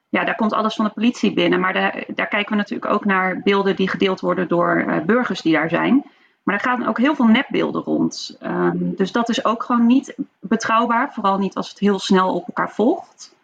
ja, 0.10 0.24
daar 0.24 0.36
komt 0.36 0.54
alles 0.54 0.76
van 0.76 0.86
de 0.86 0.92
politie 0.92 1.34
binnen. 1.34 1.60
Maar 1.60 1.74
daar, 1.74 2.04
daar 2.16 2.28
kijken 2.28 2.52
we 2.52 2.58
natuurlijk 2.58 2.94
ook 2.94 3.06
naar 3.06 3.42
beelden 3.44 3.76
die 3.76 3.90
gedeeld 3.90 4.20
worden 4.20 4.48
door 4.48 4.86
uh, 4.88 5.00
burgers 5.00 5.42
die 5.42 5.54
daar 5.54 5.70
zijn. 5.70 6.06
Maar 6.44 6.56
er 6.56 6.62
gaan 6.62 6.88
ook 6.88 6.98
heel 6.98 7.16
veel 7.16 7.26
nepbeelden 7.26 7.82
rond. 7.82 8.38
Um, 8.44 8.96
dus 8.96 9.12
dat 9.12 9.30
is 9.30 9.46
ook 9.46 9.64
gewoon 9.64 9.86
niet 9.86 10.16
betrouwbaar. 10.40 11.14
Vooral 11.14 11.38
niet 11.38 11.56
als 11.56 11.70
het 11.70 11.80
heel 11.80 12.00
snel 12.00 12.34
op 12.34 12.48
elkaar 12.48 12.72
volgt. 12.72 13.36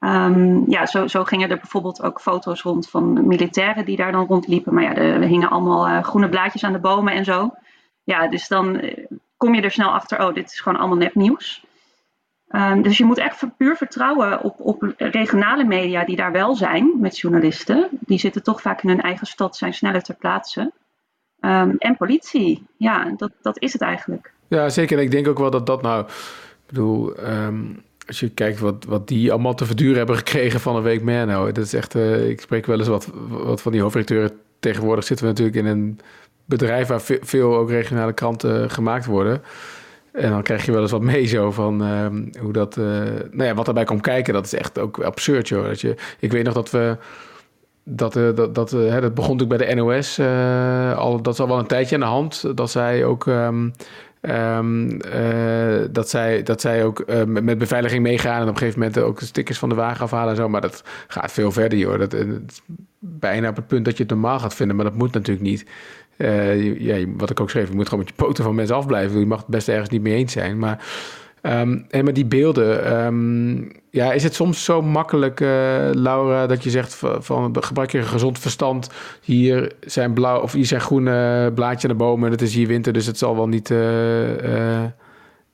Um, 0.00 0.64
ja, 0.70 0.86
zo, 0.86 1.06
zo, 1.06 1.24
gingen 1.24 1.50
er 1.50 1.56
bijvoorbeeld 1.56 2.02
ook 2.02 2.20
foto's 2.20 2.62
rond 2.62 2.88
van 2.88 3.26
militairen 3.26 3.84
die 3.84 3.96
daar 3.96 4.12
dan 4.12 4.26
rondliepen. 4.26 4.74
Maar 4.74 4.82
ja, 4.82 4.94
er 4.94 5.20
hingen 5.20 5.50
allemaal 5.50 5.88
uh, 5.88 6.02
groene 6.02 6.28
blaadjes 6.28 6.64
aan 6.64 6.72
de 6.72 6.78
bomen 6.78 7.12
en 7.12 7.24
zo. 7.24 7.54
Ja, 8.04 8.28
dus 8.28 8.48
dan 8.48 8.84
uh, 8.84 9.06
kom 9.36 9.54
je 9.54 9.62
er 9.62 9.70
snel 9.70 9.90
achter, 9.90 10.26
oh, 10.26 10.34
dit 10.34 10.50
is 10.50 10.60
gewoon 10.60 10.78
allemaal 10.78 10.96
nepnieuws. 10.96 11.64
Um, 12.54 12.82
dus 12.82 12.98
je 12.98 13.04
moet 13.04 13.18
echt 13.18 13.44
puur 13.56 13.76
vertrouwen 13.76 14.42
op, 14.42 14.60
op 14.60 14.94
regionale 14.96 15.64
media 15.64 16.04
die 16.04 16.16
daar 16.16 16.32
wel 16.32 16.56
zijn 16.56 16.92
met 17.00 17.18
journalisten. 17.18 17.88
Die 18.00 18.18
zitten 18.18 18.42
toch 18.42 18.60
vaak 18.60 18.82
in 18.82 18.88
hun 18.88 19.00
eigen 19.00 19.26
stad, 19.26 19.56
zijn 19.56 19.74
sneller 19.74 20.02
ter 20.02 20.14
plaatse. 20.14 20.72
Um, 21.40 21.74
en 21.78 21.96
politie, 21.96 22.66
ja, 22.76 23.14
dat, 23.16 23.30
dat 23.42 23.60
is 23.60 23.72
het 23.72 23.82
eigenlijk. 23.82 24.32
Ja, 24.48 24.68
zeker. 24.68 24.98
En 24.98 25.04
ik 25.04 25.10
denk 25.10 25.28
ook 25.28 25.38
wel 25.38 25.50
dat 25.50 25.66
dat 25.66 25.82
nou, 25.82 26.04
ik 26.04 26.66
bedoel, 26.66 27.26
um, 27.26 27.82
als 28.06 28.20
je 28.20 28.28
kijkt 28.28 28.58
wat, 28.58 28.84
wat 28.84 29.08
die 29.08 29.32
allemaal 29.32 29.54
te 29.54 29.66
verduren 29.66 29.96
hebben 29.96 30.16
gekregen 30.16 30.60
van 30.60 30.76
een 30.76 30.82
week 30.82 31.02
meer, 31.02 31.26
nou, 31.26 31.52
dat 31.52 31.64
is 31.64 31.74
echt, 31.74 31.94
uh, 31.94 32.28
ik 32.28 32.40
spreek 32.40 32.66
wel 32.66 32.78
eens 32.78 32.88
wat, 32.88 33.10
wat 33.28 33.62
van 33.62 33.72
die 33.72 33.80
hoofdredacteuren. 33.80 34.38
Tegenwoordig 34.60 35.04
zitten 35.04 35.26
we 35.26 35.32
natuurlijk 35.32 35.58
in 35.58 35.66
een 35.66 36.00
bedrijf 36.44 36.88
waar 36.88 37.02
veel 37.02 37.56
ook 37.56 37.70
regionale 37.70 38.12
kranten 38.12 38.70
gemaakt 38.70 39.06
worden. 39.06 39.42
En 40.14 40.30
dan 40.30 40.42
krijg 40.42 40.64
je 40.64 40.72
wel 40.72 40.80
eens 40.80 40.90
wat 40.90 41.02
mee 41.02 41.26
zo 41.26 41.50
van 41.50 41.82
uh, 41.82 42.06
hoe 42.40 42.52
dat, 42.52 42.76
uh, 42.76 42.84
nou 43.30 43.44
ja, 43.44 43.54
wat 43.54 43.68
erbij 43.68 43.84
komt 43.84 44.00
kijken. 44.00 44.34
Dat 44.34 44.44
is 44.44 44.54
echt 44.54 44.78
ook 44.78 44.98
absurd, 44.98 45.48
joh. 45.48 45.66
Dat 45.66 45.80
je, 45.80 45.94
ik 46.18 46.32
weet 46.32 46.44
nog 46.44 46.54
dat 46.54 46.70
we, 46.70 46.96
dat, 47.84 48.16
uh, 48.16 48.34
dat, 48.34 48.54
dat, 48.54 48.70
hè, 48.70 49.00
dat 49.00 49.14
begon 49.14 49.36
natuurlijk 49.36 49.60
bij 49.60 49.74
de 49.74 49.82
NOS, 49.82 50.20
al, 50.98 51.22
dat 51.22 51.32
is 51.32 51.40
al 51.40 51.48
wel 51.48 51.58
een 51.58 51.66
tijdje 51.66 51.94
aan 51.94 52.00
de 52.00 52.06
hand. 52.06 52.56
Dat 52.56 52.70
zij 52.70 53.04
ook, 53.04 53.26
um, 53.26 53.72
um, 54.20 54.98
dat 55.92 56.08
zij, 56.08 56.42
dat 56.42 56.60
zij 56.60 56.84
ook 56.84 57.04
met 57.26 57.58
beveiliging 57.58 58.02
meegaan 58.02 58.40
en 58.40 58.42
op 58.42 58.48
een 58.48 58.58
gegeven 58.58 58.78
moment 58.78 58.98
ook 58.98 59.20
stickers 59.20 59.58
van 59.58 59.68
de 59.68 59.74
wagen 59.74 60.04
afhalen 60.04 60.30
en 60.30 60.36
zo. 60.36 60.48
Maar 60.48 60.60
dat 60.60 60.82
gaat 61.06 61.32
veel 61.32 61.52
verder, 61.52 61.78
joh. 61.78 61.98
Dat, 61.98 62.16
bijna 62.98 63.48
op 63.48 63.56
het 63.56 63.66
punt 63.66 63.84
dat 63.84 63.96
je 63.96 64.02
het 64.02 64.12
normaal 64.12 64.38
gaat 64.38 64.54
vinden, 64.54 64.76
maar 64.76 64.84
dat 64.84 64.94
moet 64.94 65.12
natuurlijk 65.12 65.46
niet. 65.46 65.66
Uh, 66.18 66.80
ja, 66.80 67.06
wat 67.16 67.30
ik 67.30 67.40
ook 67.40 67.50
schreef, 67.50 67.68
je 67.68 67.74
moet 67.74 67.88
gewoon 67.88 68.04
met 68.04 68.14
je 68.16 68.24
poten 68.24 68.44
van 68.44 68.54
mensen 68.54 68.76
afblijven. 68.76 69.18
Je 69.18 69.26
mag 69.26 69.38
het 69.38 69.46
best 69.46 69.68
ergens 69.68 69.88
niet 69.88 70.02
mee 70.02 70.14
eens 70.14 70.32
zijn. 70.32 70.58
Maar, 70.58 70.84
um, 71.42 71.86
en 71.90 72.04
maar 72.04 72.12
die 72.12 72.26
beelden, 72.26 73.02
um, 73.04 73.72
ja, 73.90 74.12
is 74.12 74.22
het 74.22 74.34
soms 74.34 74.64
zo 74.64 74.82
makkelijk, 74.82 75.40
uh, 75.40 75.48
Laura, 75.92 76.46
dat 76.46 76.64
je 76.64 76.70
zegt 76.70 76.94
van, 77.18 77.56
gebruik 77.60 77.92
je 77.92 78.02
gezond 78.02 78.38
verstand. 78.38 78.90
Hier 79.22 79.72
zijn 79.80 80.12
blauw 80.12 80.40
of 80.40 80.52
hier 80.52 80.66
zijn 80.66 80.80
groene 80.80 81.50
blaadjes 81.54 81.90
aan 81.90 81.96
de 81.96 82.04
bomen. 82.04 82.30
Het 82.30 82.42
is 82.42 82.54
hier 82.54 82.66
winter, 82.66 82.92
dus 82.92 83.06
het 83.06 83.18
zal 83.18 83.36
wel 83.36 83.48
niet. 83.48 83.70
Uh, 83.70 83.78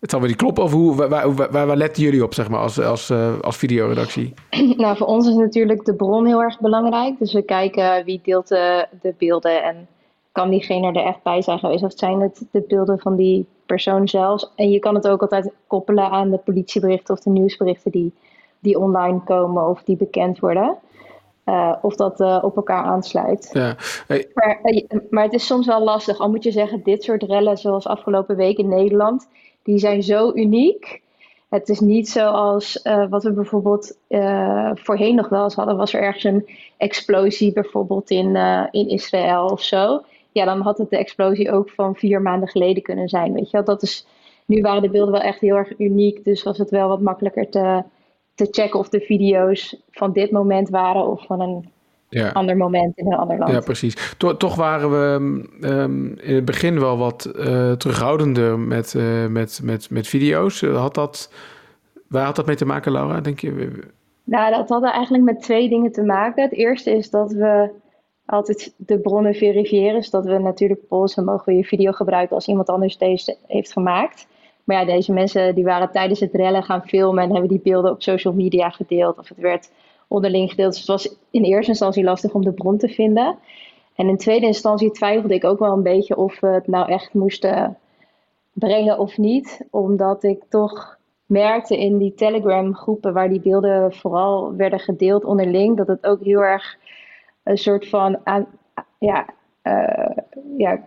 het 0.00 0.10
zal 0.10 0.20
wel 0.20 0.28
niet 0.28 0.38
kloppen. 0.38 0.64
Of 0.64 0.72
hoe, 0.72 0.94
waar, 0.94 1.34
waar, 1.34 1.66
waar, 1.66 1.76
letten 1.76 2.02
jullie 2.02 2.24
op, 2.24 2.34
zeg 2.34 2.48
maar, 2.48 2.60
als, 2.60 2.80
als, 2.80 3.10
als 3.42 3.56
videoredactie? 3.56 4.34
Nou, 4.76 4.96
voor 4.96 5.06
ons 5.06 5.28
is 5.28 5.34
natuurlijk 5.34 5.84
de 5.84 5.94
bron 5.94 6.26
heel 6.26 6.42
erg 6.42 6.60
belangrijk. 6.60 7.18
Dus 7.18 7.32
we 7.32 7.42
kijken 7.42 8.04
wie 8.04 8.20
deelt 8.24 8.48
de, 8.48 8.86
de 9.00 9.14
beelden 9.18 9.62
en 9.62 9.88
kan 10.32 10.50
diegene 10.50 10.92
er 10.92 11.04
echt 11.04 11.22
bij 11.22 11.42
zijn 11.42 11.58
geweest? 11.58 11.84
Of 11.84 11.92
zijn 11.94 12.20
het 12.20 12.46
de 12.50 12.64
beelden 12.68 12.98
van 12.98 13.16
die 13.16 13.46
persoon 13.66 14.08
zelfs? 14.08 14.52
En 14.54 14.70
je 14.70 14.78
kan 14.78 14.94
het 14.94 15.08
ook 15.08 15.20
altijd 15.20 15.52
koppelen 15.66 16.10
aan 16.10 16.30
de 16.30 16.38
politieberichten 16.38 17.14
of 17.14 17.20
de 17.20 17.30
nieuwsberichten 17.30 17.90
die, 17.90 18.14
die 18.58 18.78
online 18.78 19.20
komen 19.24 19.68
of 19.68 19.82
die 19.82 19.96
bekend 19.96 20.38
worden. 20.38 20.78
Uh, 21.44 21.74
of 21.82 21.96
dat 21.96 22.20
uh, 22.20 22.38
op 22.42 22.56
elkaar 22.56 22.84
aansluit. 22.84 23.50
Ja. 23.52 23.76
Hey. 24.06 24.28
Maar, 24.34 24.58
uh, 24.62 24.86
maar 25.10 25.24
het 25.24 25.32
is 25.32 25.46
soms 25.46 25.66
wel 25.66 25.82
lastig. 25.84 26.18
Al 26.18 26.30
moet 26.30 26.44
je 26.44 26.50
zeggen, 26.50 26.82
dit 26.82 27.02
soort 27.02 27.22
rellen 27.22 27.56
zoals 27.56 27.86
afgelopen 27.86 28.36
week 28.36 28.58
in 28.58 28.68
Nederland, 28.68 29.28
die 29.62 29.78
zijn 29.78 30.02
zo 30.02 30.32
uniek. 30.34 31.02
het 31.48 31.68
is 31.68 31.80
niet 31.80 32.08
zoals 32.08 32.80
uh, 32.84 33.08
wat 33.08 33.22
we 33.22 33.32
bijvoorbeeld 33.32 33.96
uh, 34.08 34.70
voorheen 34.74 35.14
nog 35.14 35.28
wel 35.28 35.44
eens 35.44 35.54
hadden. 35.54 35.76
Was 35.76 35.94
er 35.94 36.02
ergens 36.02 36.24
een 36.24 36.48
explosie 36.76 37.52
bijvoorbeeld 37.52 38.10
in, 38.10 38.34
uh, 38.34 38.66
in 38.70 38.88
Israël 38.88 39.44
of 39.44 39.62
zo. 39.62 40.02
Ja, 40.32 40.44
dan 40.44 40.60
had 40.60 40.78
het 40.78 40.90
de 40.90 40.98
explosie 40.98 41.50
ook 41.50 41.70
van 41.70 41.96
vier 41.96 42.22
maanden 42.22 42.48
geleden 42.48 42.82
kunnen 42.82 43.08
zijn. 43.08 43.32
Weet 43.32 43.50
je 43.50 43.56
wel? 43.56 43.64
Dat 43.66 43.82
is, 43.82 44.06
nu 44.46 44.60
waren 44.60 44.82
de 44.82 44.90
beelden 44.90 45.12
wel 45.12 45.22
echt 45.22 45.40
heel 45.40 45.56
erg 45.56 45.78
uniek. 45.78 46.24
Dus 46.24 46.42
was 46.42 46.58
het 46.58 46.70
wel 46.70 46.88
wat 46.88 47.00
makkelijker 47.00 47.50
te, 47.50 47.82
te 48.34 48.48
checken 48.50 48.78
of 48.78 48.88
de 48.88 49.00
video's 49.00 49.76
van 49.90 50.12
dit 50.12 50.30
moment 50.30 50.68
waren 50.68 51.06
of 51.06 51.26
van 51.26 51.40
een 51.40 51.70
ja. 52.08 52.30
ander 52.30 52.56
moment 52.56 52.98
in 52.98 53.06
een 53.06 53.18
ander 53.18 53.38
land. 53.38 53.52
Ja, 53.52 53.60
precies. 53.60 54.14
toch 54.38 54.54
waren 54.54 54.90
we 54.90 55.18
um, 55.68 56.18
in 56.18 56.34
het 56.34 56.44
begin 56.44 56.80
wel 56.80 56.98
wat 56.98 57.32
uh, 57.36 57.72
terughoudender 57.72 58.58
met, 58.58 58.94
uh, 58.94 59.26
met, 59.26 59.60
met, 59.62 59.90
met 59.90 60.06
video's. 60.08 60.60
Had 60.60 60.94
dat, 60.94 61.32
waar 62.08 62.24
had 62.24 62.36
dat 62.36 62.46
mee 62.46 62.56
te 62.56 62.66
maken, 62.66 62.92
Laura, 62.92 63.20
denk 63.20 63.40
je? 63.40 63.70
Nou, 64.24 64.54
dat 64.54 64.68
had 64.68 64.84
eigenlijk 64.84 65.24
met 65.24 65.42
twee 65.42 65.68
dingen 65.68 65.92
te 65.92 66.02
maken. 66.02 66.42
Het 66.42 66.52
eerste 66.52 66.90
is 66.90 67.10
dat 67.10 67.32
we 67.32 67.70
altijd 68.30 68.74
de 68.76 68.98
bronnen 68.98 69.34
verifiëren. 69.34 69.94
Dus 69.94 70.10
dat 70.10 70.24
we 70.24 70.38
natuurlijk 70.38 70.88
polsen, 70.88 71.24
mogen 71.24 71.44
we 71.44 71.54
je 71.54 71.64
video 71.64 71.92
gebruiken 71.92 72.34
als 72.34 72.46
iemand 72.46 72.68
anders 72.68 72.98
deze 72.98 73.36
heeft 73.46 73.72
gemaakt. 73.72 74.26
Maar 74.64 74.80
ja, 74.80 74.84
deze 74.84 75.12
mensen 75.12 75.54
die 75.54 75.64
waren 75.64 75.90
tijdens 75.90 76.20
het 76.20 76.34
rellen 76.34 76.62
gaan 76.62 76.86
filmen 76.86 77.24
en 77.24 77.30
hebben 77.30 77.48
die 77.48 77.60
beelden 77.60 77.90
op 77.90 78.02
social 78.02 78.34
media 78.34 78.70
gedeeld. 78.70 79.18
Of 79.18 79.28
het 79.28 79.38
werd 79.38 79.70
onderling 80.08 80.50
gedeeld. 80.50 80.70
Dus 80.70 80.78
het 80.78 80.88
was 80.88 81.16
in 81.30 81.44
eerste 81.44 81.70
instantie 81.70 82.04
lastig 82.04 82.32
om 82.32 82.44
de 82.44 82.52
bron 82.52 82.78
te 82.78 82.88
vinden. 82.88 83.38
En 83.94 84.08
in 84.08 84.16
tweede 84.16 84.46
instantie 84.46 84.90
twijfelde 84.90 85.34
ik 85.34 85.44
ook 85.44 85.58
wel 85.58 85.72
een 85.72 85.82
beetje 85.82 86.16
of 86.16 86.40
we 86.40 86.46
het 86.46 86.66
nou 86.66 86.88
echt 86.88 87.14
moesten 87.14 87.78
brengen 88.52 88.98
of 88.98 89.18
niet. 89.18 89.66
Omdat 89.70 90.22
ik 90.22 90.42
toch 90.48 90.98
merkte 91.26 91.78
in 91.78 91.98
die 91.98 92.14
Telegram 92.14 92.74
groepen 92.74 93.12
waar 93.12 93.28
die 93.28 93.40
beelden 93.40 93.92
vooral 93.92 94.56
werden 94.56 94.78
gedeeld 94.78 95.24
onderling, 95.24 95.76
dat 95.76 95.86
het 95.86 96.06
ook 96.06 96.24
heel 96.24 96.40
erg 96.40 96.76
een 97.42 97.58
soort 97.58 97.88
van 97.88 98.18
ja, 98.98 99.26
uh, 99.62 100.16
ja, 100.56 100.80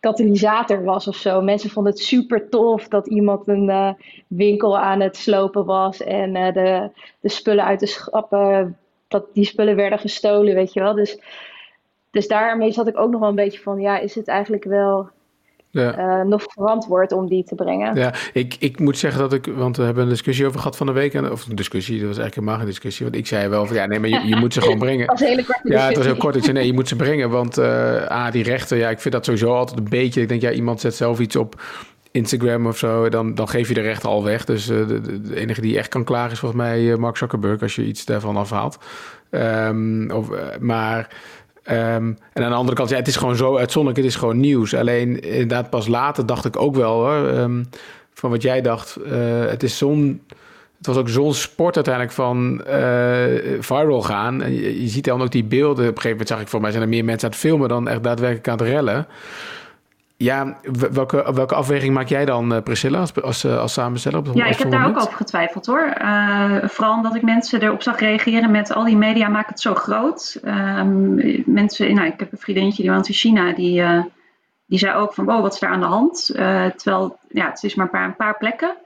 katalysator 0.00 0.84
was 0.84 1.08
of 1.08 1.16
zo. 1.16 1.40
Mensen 1.40 1.70
vonden 1.70 1.92
het 1.92 2.02
super 2.02 2.48
tof 2.48 2.88
dat 2.88 3.06
iemand 3.06 3.48
een 3.48 3.68
uh, 3.68 3.92
winkel 4.26 4.78
aan 4.78 5.00
het 5.00 5.16
slopen 5.16 5.64
was 5.64 6.02
en 6.02 6.34
uh, 6.34 6.52
de, 6.52 6.90
de 7.20 7.28
spullen 7.28 7.64
uit 7.64 7.80
de 7.80 7.86
schappen, 7.86 8.78
dat 9.08 9.26
die 9.32 9.44
spullen 9.44 9.76
werden 9.76 9.98
gestolen, 9.98 10.54
weet 10.54 10.72
je 10.72 10.80
wel. 10.80 10.94
Dus, 10.94 11.20
dus 12.10 12.28
daarmee 12.28 12.72
zat 12.72 12.86
ik 12.86 12.98
ook 12.98 13.10
nog 13.10 13.20
wel 13.20 13.28
een 13.28 13.34
beetje 13.34 13.60
van, 13.60 13.80
ja, 13.80 13.98
is 13.98 14.14
het 14.14 14.28
eigenlijk 14.28 14.64
wel 14.64 15.08
ja. 15.70 15.98
Uh, 15.98 16.24
nog 16.24 16.42
verantwoord 16.42 17.12
om 17.12 17.28
die 17.28 17.44
te 17.44 17.54
brengen. 17.54 17.94
Ja, 17.94 18.14
ik, 18.32 18.56
ik 18.58 18.78
moet 18.78 18.98
zeggen 18.98 19.20
dat 19.20 19.32
ik, 19.32 19.46
want 19.46 19.76
we 19.76 19.82
hebben 19.82 20.02
een 20.02 20.08
discussie 20.08 20.46
over 20.46 20.58
gehad 20.58 20.76
van 20.76 20.86
de 20.86 20.92
week, 20.92 21.14
en, 21.14 21.30
of 21.30 21.46
een 21.46 21.56
discussie, 21.56 21.98
dat 21.98 22.08
was 22.08 22.18
eigenlijk 22.18 22.34
helemaal 22.34 22.58
geen 22.58 22.66
discussie, 22.66 23.04
want 23.04 23.16
ik 23.16 23.26
zei 23.26 23.48
wel 23.48 23.66
van 23.66 23.76
ja, 23.76 23.86
nee, 23.86 24.00
maar 24.00 24.08
je, 24.08 24.26
je 24.26 24.36
moet 24.36 24.52
ze 24.52 24.60
gewoon 24.60 24.78
brengen. 24.78 25.06
Dat 25.10 25.18
was 25.18 25.28
een 25.28 25.34
hele 25.34 25.44
korte 25.44 25.72
Ja, 25.72 25.86
het 25.86 25.96
was 25.96 26.06
heel 26.06 26.16
kort. 26.16 26.36
Ik 26.36 26.42
zei 26.42 26.54
nee, 26.56 26.66
je 26.66 26.72
moet 26.72 26.88
ze 26.88 26.96
brengen, 26.96 27.30
want 27.30 27.58
uh, 27.58 28.06
ah, 28.06 28.32
die 28.32 28.42
rechten, 28.42 28.76
ja, 28.78 28.90
ik 28.90 29.00
vind 29.00 29.14
dat 29.14 29.24
sowieso 29.24 29.54
altijd 29.54 29.78
een 29.78 29.88
beetje. 29.88 30.20
Ik 30.20 30.28
denk 30.28 30.40
ja, 30.40 30.50
iemand 30.50 30.80
zet 30.80 30.94
zelf 30.94 31.18
iets 31.18 31.36
op 31.36 31.62
Instagram 32.10 32.66
of 32.66 32.78
zo, 32.78 33.08
dan, 33.08 33.34
dan 33.34 33.48
geef 33.48 33.68
je 33.68 33.74
de 33.74 33.80
rechten 33.80 34.08
al 34.08 34.24
weg. 34.24 34.44
Dus 34.44 34.70
uh, 34.70 34.86
de, 34.86 35.20
de, 35.20 35.36
enige 35.36 35.60
die 35.60 35.78
echt 35.78 35.88
kan 35.88 36.04
klagen 36.04 36.32
is 36.32 36.38
volgens 36.38 36.62
mij 36.62 36.96
Mark 36.96 37.16
Zuckerberg 37.16 37.62
als 37.62 37.74
je 37.74 37.84
iets 37.84 38.04
daarvan 38.04 38.36
afhaalt. 38.36 38.78
Um, 39.30 40.10
of, 40.10 40.28
maar 40.60 41.08
Um, 41.64 42.18
en 42.32 42.42
aan 42.44 42.50
de 42.50 42.56
andere 42.56 42.76
kant, 42.76 42.90
ja, 42.90 42.96
het 42.96 43.08
is 43.08 43.16
gewoon 43.16 43.36
zo 43.36 43.56
uitzonderlijk, 43.56 44.04
het 44.04 44.14
is 44.14 44.20
gewoon 44.20 44.40
nieuws. 44.40 44.74
Alleen 44.74 45.20
inderdaad, 45.20 45.70
pas 45.70 45.86
later 45.86 46.26
dacht 46.26 46.44
ik 46.44 46.60
ook 46.60 46.74
wel 46.74 46.92
hoor, 46.92 47.28
um, 47.28 47.68
van 48.14 48.30
wat 48.30 48.42
jij 48.42 48.60
dacht. 48.60 48.98
Uh, 49.06 49.12
het 49.46 49.62
is 49.62 49.78
zo'n. 49.78 50.22
Het 50.76 50.86
was 50.86 50.96
ook 50.96 51.08
zo'n 51.08 51.34
sport 51.34 51.74
uiteindelijk 51.74 52.14
van 52.14 52.64
uh, 52.66 53.60
viral 53.60 54.02
gaan. 54.02 54.52
Je, 54.52 54.82
je, 54.82 54.88
ziet 54.88 55.04
dan 55.04 55.22
ook 55.22 55.30
die 55.30 55.44
beelden. 55.44 55.70
Op 55.70 55.78
een 55.78 55.84
gegeven 55.84 56.10
moment 56.10 56.28
zag 56.28 56.40
ik 56.40 56.48
voor 56.48 56.60
mij 56.60 56.70
zijn 56.70 56.82
er 56.82 56.88
meer 56.88 57.04
mensen 57.04 57.24
aan 57.24 57.34
het 57.34 57.40
filmen 57.40 57.68
dan 57.68 57.88
echt 57.88 58.02
daadwerkelijk 58.02 58.48
aan 58.48 58.58
het 58.58 58.66
rellen. 58.66 59.06
Ja, 60.22 60.56
welke, 60.92 61.32
welke 61.34 61.54
afweging 61.54 61.94
maak 61.94 62.08
jij 62.08 62.24
dan, 62.24 62.54
eh, 62.54 62.62
Priscilla, 62.62 62.98
als, 62.98 63.22
als, 63.22 63.44
eh, 63.44 63.58
als 63.58 63.72
samensteller? 63.72 64.22
ja, 64.34 64.44
ik 64.44 64.58
heb 64.58 64.70
daar 64.70 64.86
ook 64.86 65.00
over 65.00 65.12
getwijfeld 65.12 65.66
hoor. 65.66 65.94
Uh, 66.02 66.56
vooral 66.62 66.94
omdat 66.94 67.14
ik 67.14 67.22
mensen 67.22 67.62
erop 67.62 67.82
zag 67.82 67.98
reageren 67.98 68.50
met 68.50 68.74
al 68.74 68.84
die 68.84 68.96
media 68.96 69.28
maken 69.28 69.50
het 69.50 69.60
zo 69.60 69.74
groot. 69.74 70.40
Um, 70.44 71.42
mensen, 71.46 71.94
nou, 71.94 72.06
ik 72.06 72.20
heb 72.20 72.32
een 72.32 72.38
vriendinnetje 72.38 72.82
die 72.82 72.90
woont 72.90 73.08
in 73.08 73.14
China, 73.14 73.52
die, 73.52 73.80
uh, 73.80 74.02
die 74.66 74.78
zei 74.78 74.94
ook 74.94 75.14
van 75.14 75.24
wow, 75.24 75.42
wat 75.42 75.54
is 75.54 75.60
daar 75.60 75.70
aan 75.70 75.80
de 75.80 75.86
hand? 75.86 76.26
terwijl, 76.76 77.18
ja, 77.28 77.48
het 77.48 77.62
is 77.62 77.74
maar 77.74 77.84
een 77.84 77.92
paar, 77.92 78.04
een 78.04 78.16
paar 78.16 78.38
plekken. 78.38 78.76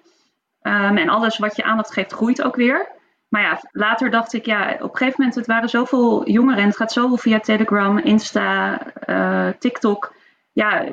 Um, 0.62 0.96
en 0.96 1.08
alles 1.08 1.38
wat 1.38 1.56
je 1.56 1.64
aandacht 1.64 1.92
geeft, 1.92 2.12
groeit 2.12 2.42
ook 2.42 2.56
weer. 2.56 2.86
Maar 3.28 3.42
ja, 3.42 3.60
later 3.72 4.10
dacht 4.10 4.32
ik, 4.32 4.46
ja, 4.46 4.72
op 4.72 4.90
een 4.90 4.96
gegeven 4.96 5.14
moment, 5.16 5.34
het 5.34 5.46
waren 5.46 5.68
zoveel 5.68 6.28
jongeren 6.28 6.60
en 6.60 6.68
het 6.68 6.76
gaat 6.76 6.92
zoveel 6.92 7.16
via 7.16 7.40
Telegram, 7.40 7.98
Insta, 7.98 8.78
TikTok 9.58 10.12
ja, 10.54 10.84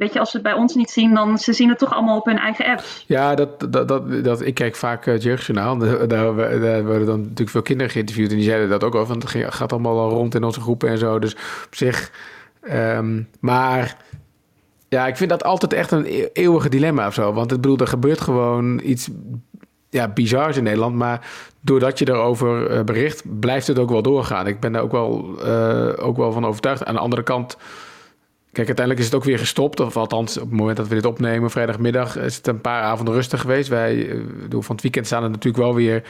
weet 0.00 0.12
je, 0.12 0.18
als 0.18 0.30
ze 0.30 0.36
het 0.36 0.46
bij 0.46 0.54
ons 0.54 0.74
niet 0.74 0.90
zien, 0.90 1.14
dan 1.14 1.38
ze 1.38 1.52
zien 1.52 1.68
het 1.68 1.78
toch 1.78 1.92
allemaal 1.92 2.18
op 2.18 2.24
hun 2.24 2.38
eigen 2.38 2.66
apps. 2.66 3.04
Ja, 3.06 3.34
dat, 3.34 3.72
dat, 3.72 3.88
dat, 3.88 4.24
dat 4.24 4.40
ik 4.40 4.54
kijk 4.54 4.76
vaak 4.76 5.06
uh, 5.06 5.14
het 5.14 5.22
Jeugdjournaal. 5.22 5.78
Daar, 5.78 6.08
daar, 6.08 6.84
worden 6.84 7.06
dan 7.06 7.20
natuurlijk 7.20 7.50
veel 7.50 7.62
kinderen 7.62 7.92
geïnterviewd 7.92 8.30
en 8.30 8.36
die 8.36 8.44
zeiden 8.44 8.68
dat 8.68 8.84
ook 8.84 8.94
al. 8.94 9.06
Want 9.06 9.22
het 9.22 9.54
gaat 9.54 9.72
allemaal 9.72 9.98
al 9.98 10.10
rond 10.10 10.34
in 10.34 10.44
onze 10.44 10.60
groepen 10.60 10.88
en 10.88 10.98
zo. 10.98 11.18
Dus 11.18 11.34
op 11.64 11.74
zich. 11.74 12.12
Um, 12.72 13.28
maar 13.40 13.96
ja, 14.88 15.06
ik 15.06 15.16
vind 15.16 15.30
dat 15.30 15.44
altijd 15.44 15.72
echt 15.72 15.90
een 15.90 16.04
e-, 16.06 16.28
eeuwige 16.32 16.68
dilemma 16.68 17.06
of 17.06 17.14
zo. 17.14 17.32
Want 17.32 17.50
het 17.50 17.60
bedoel, 17.60 17.78
er 17.78 17.86
gebeurt 17.86 18.20
gewoon 18.20 18.80
iets 18.84 19.08
ja, 19.90 20.08
bizars 20.08 20.56
in 20.56 20.62
Nederland. 20.62 20.94
Maar 20.94 21.30
doordat 21.60 21.98
je 21.98 22.08
erover 22.08 22.70
uh, 22.70 22.82
bericht, 22.82 23.40
blijft 23.40 23.66
het 23.66 23.78
ook 23.78 23.90
wel 23.90 24.02
doorgaan. 24.02 24.46
Ik 24.46 24.60
ben 24.60 24.72
daar 24.72 24.82
ook 24.82 24.92
wel, 24.92 25.34
uh, 25.44 25.92
ook 25.96 26.16
wel 26.16 26.32
van 26.32 26.46
overtuigd. 26.46 26.84
Aan 26.84 26.94
de 26.94 27.00
andere 27.00 27.22
kant 27.22 27.56
Kijk, 28.52 28.66
uiteindelijk 28.66 28.98
is 28.98 29.04
het 29.04 29.14
ook 29.14 29.24
weer 29.24 29.38
gestopt. 29.38 29.80
Of 29.80 29.96
althans, 29.96 30.36
op 30.38 30.48
het 30.48 30.58
moment 30.58 30.76
dat 30.76 30.88
we 30.88 30.94
dit 30.94 31.04
opnemen, 31.04 31.50
vrijdagmiddag, 31.50 32.18
is 32.18 32.36
het 32.36 32.46
een 32.46 32.60
paar 32.60 32.82
avonden 32.82 33.14
rustig 33.14 33.40
geweest. 33.40 33.68
Wij, 33.68 34.06
uh, 34.06 34.22
van 34.50 34.74
het 34.74 34.82
weekend 34.82 35.06
staan 35.06 35.22
er 35.22 35.30
natuurlijk 35.30 35.64
wel 35.64 35.74
weer, 35.74 36.02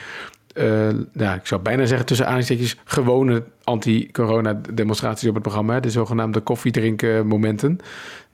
uh, 0.54 0.88
nou, 1.12 1.36
ik 1.36 1.46
zou 1.46 1.60
bijna 1.60 1.86
zeggen 1.86 2.06
tussen 2.06 2.26
aanstekjes, 2.26 2.76
gewone 2.84 3.42
anti-corona 3.64 4.60
demonstraties 4.74 5.28
op 5.28 5.34
het 5.34 5.42
programma. 5.42 5.80
De 5.80 5.90
zogenaamde 5.90 6.40
koffiedrinken 6.40 7.26
momenten. 7.26 7.78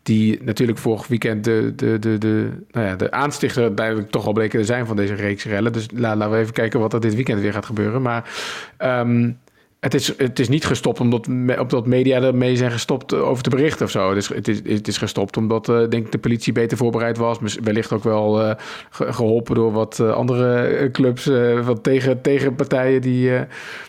Die 0.03 0.43
natuurlijk 0.43 0.79
vorig 0.79 1.07
weekend 1.07 1.45
de, 1.45 1.73
de, 1.77 1.99
de, 1.99 2.19
de, 2.19 2.49
nou 2.71 2.87
ja, 2.87 2.97
de 2.97 3.11
aanstichter 3.11 3.75
duidelijk 3.75 4.11
toch 4.11 4.27
al 4.27 4.33
bleken 4.33 4.61
te 4.61 4.67
zijn 4.67 4.87
van 4.87 4.97
deze 4.97 5.15
reeks 5.15 5.45
rellen. 5.45 5.73
Dus 5.73 5.87
laten 5.95 6.31
we 6.31 6.37
even 6.37 6.53
kijken 6.53 6.81
wat 6.81 6.93
er 6.93 7.01
dit 7.01 7.15
weekend 7.15 7.41
weer 7.41 7.53
gaat 7.53 7.67
gebeuren. 7.67 8.03
Maar 8.03 8.31
um, 8.79 9.39
het 9.87 9.95
is, 9.95 10.19
het 10.19 10.39
is 10.39 10.49
niet 10.49 10.65
gestopt 10.65 11.01
omdat, 11.01 11.27
omdat 11.59 11.87
media 11.87 12.23
ermee 12.23 12.57
zijn 12.57 12.71
gestopt 12.71 13.15
over 13.15 13.43
te 13.43 13.51
berichten 13.51 13.85
of 13.85 13.91
zo. 13.91 14.09
Het 14.09 14.19
is, 14.19 14.29
het 14.29 14.49
is, 14.49 14.61
het 14.65 14.89
is 14.89 14.99
gestopt 14.99 15.37
omdat 15.37 15.69
uh, 15.69 15.77
denk 15.89 16.07
ik 16.07 16.13
de 16.13 16.19
politie 16.19 16.53
beter 16.53 16.77
voorbereid 16.77 17.17
was. 17.17 17.39
Wellicht 17.63 17.93
ook 17.93 18.05
wel 18.05 18.41
uh, 18.41 18.51
geholpen 18.91 19.55
door 19.55 19.73
wat 19.73 19.99
uh, 20.03 20.13
andere 20.13 20.89
clubs 20.93 21.31
van 21.63 21.81
tegen, 21.81 22.21
tegenpartijen 22.21 23.01
die, 23.01 23.31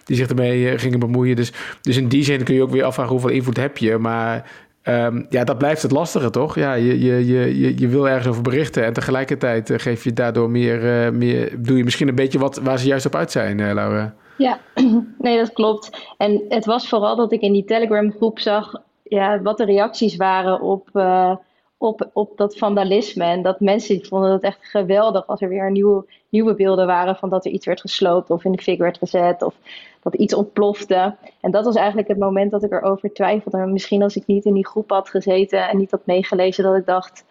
die 0.03 0.15
zich 0.15 0.27
ermee 0.27 0.77
gingen 0.77 0.99
bemoeien. 0.99 1.35
Dus, 1.35 1.53
dus 1.81 1.97
in 1.97 2.07
die 2.07 2.23
zin 2.23 2.43
kun 2.43 2.55
je 2.55 2.61
ook 2.61 2.71
weer 2.71 2.83
afvragen 2.83 3.11
hoeveel 3.11 3.29
invloed 3.29 3.57
heb 3.57 3.77
je. 3.77 3.97
Maar 3.97 4.51
um, 4.83 5.25
ja, 5.29 5.43
dat 5.43 5.57
blijft 5.57 5.81
het 5.81 5.91
lastige, 5.91 6.29
toch? 6.29 6.55
Ja, 6.55 6.73
je, 6.73 6.99
je, 6.99 7.25
je, 7.25 7.77
je 7.77 7.87
wil 7.87 8.09
ergens 8.09 8.27
over 8.27 8.41
berichten 8.41 8.85
en 8.85 8.93
tegelijkertijd 8.93 9.71
geef 9.75 10.03
je 10.03 10.13
daardoor 10.13 10.49
meer, 10.49 11.13
meer... 11.13 11.51
Doe 11.57 11.77
je 11.77 11.83
misschien 11.83 12.07
een 12.07 12.15
beetje 12.15 12.39
wat 12.39 12.59
waar 12.63 12.79
ze 12.79 12.87
juist 12.87 13.05
op 13.05 13.15
uit 13.15 13.31
zijn, 13.31 13.73
Laura? 13.73 14.15
Ja, 14.37 14.59
nee, 15.17 15.37
dat 15.37 15.53
klopt. 15.53 16.13
En 16.17 16.45
het 16.49 16.65
was 16.65 16.89
vooral 16.89 17.15
dat 17.15 17.31
ik 17.31 17.41
in 17.41 17.53
die 17.53 17.65
Telegram 17.65 18.11
groep 18.11 18.39
zag 18.39 18.73
ja, 19.03 19.41
wat 19.41 19.57
de 19.57 19.65
reacties 19.65 20.15
waren 20.15 20.61
op, 20.61 20.89
uh, 20.93 21.35
op, 21.77 22.09
op 22.13 22.37
dat 22.37 22.57
vandalisme. 22.57 23.23
En 23.23 23.41
dat 23.41 23.59
mensen 23.59 24.05
vonden 24.05 24.31
het 24.31 24.43
echt 24.43 24.65
geweldig 24.65 25.27
als 25.27 25.41
er 25.41 25.49
weer 25.49 25.71
nieuwe, 25.71 26.05
nieuwe 26.29 26.55
beelden 26.55 26.87
waren 26.87 27.15
van 27.15 27.29
dat 27.29 27.45
er 27.45 27.51
iets 27.51 27.65
werd 27.65 27.81
gesloopt 27.81 28.29
of 28.29 28.43
in 28.43 28.51
de 28.51 28.61
fik 28.61 28.79
werd 28.79 28.97
gezet 28.97 29.41
of 29.41 29.55
dat 30.01 30.13
iets 30.13 30.33
ontplofte. 30.33 31.15
En 31.41 31.51
dat 31.51 31.65
was 31.65 31.75
eigenlijk 31.75 32.07
het 32.07 32.17
moment 32.17 32.51
dat 32.51 32.63
ik 32.63 32.71
erover 32.71 33.13
twijfelde. 33.13 33.65
Misschien 33.65 34.03
als 34.03 34.15
ik 34.15 34.27
niet 34.27 34.45
in 34.45 34.53
die 34.53 34.67
groep 34.67 34.89
had 34.89 35.09
gezeten 35.09 35.69
en 35.69 35.77
niet 35.77 35.91
had 35.91 36.05
meegelezen, 36.05 36.63
dat 36.63 36.75
ik 36.75 36.85
dacht 36.85 37.25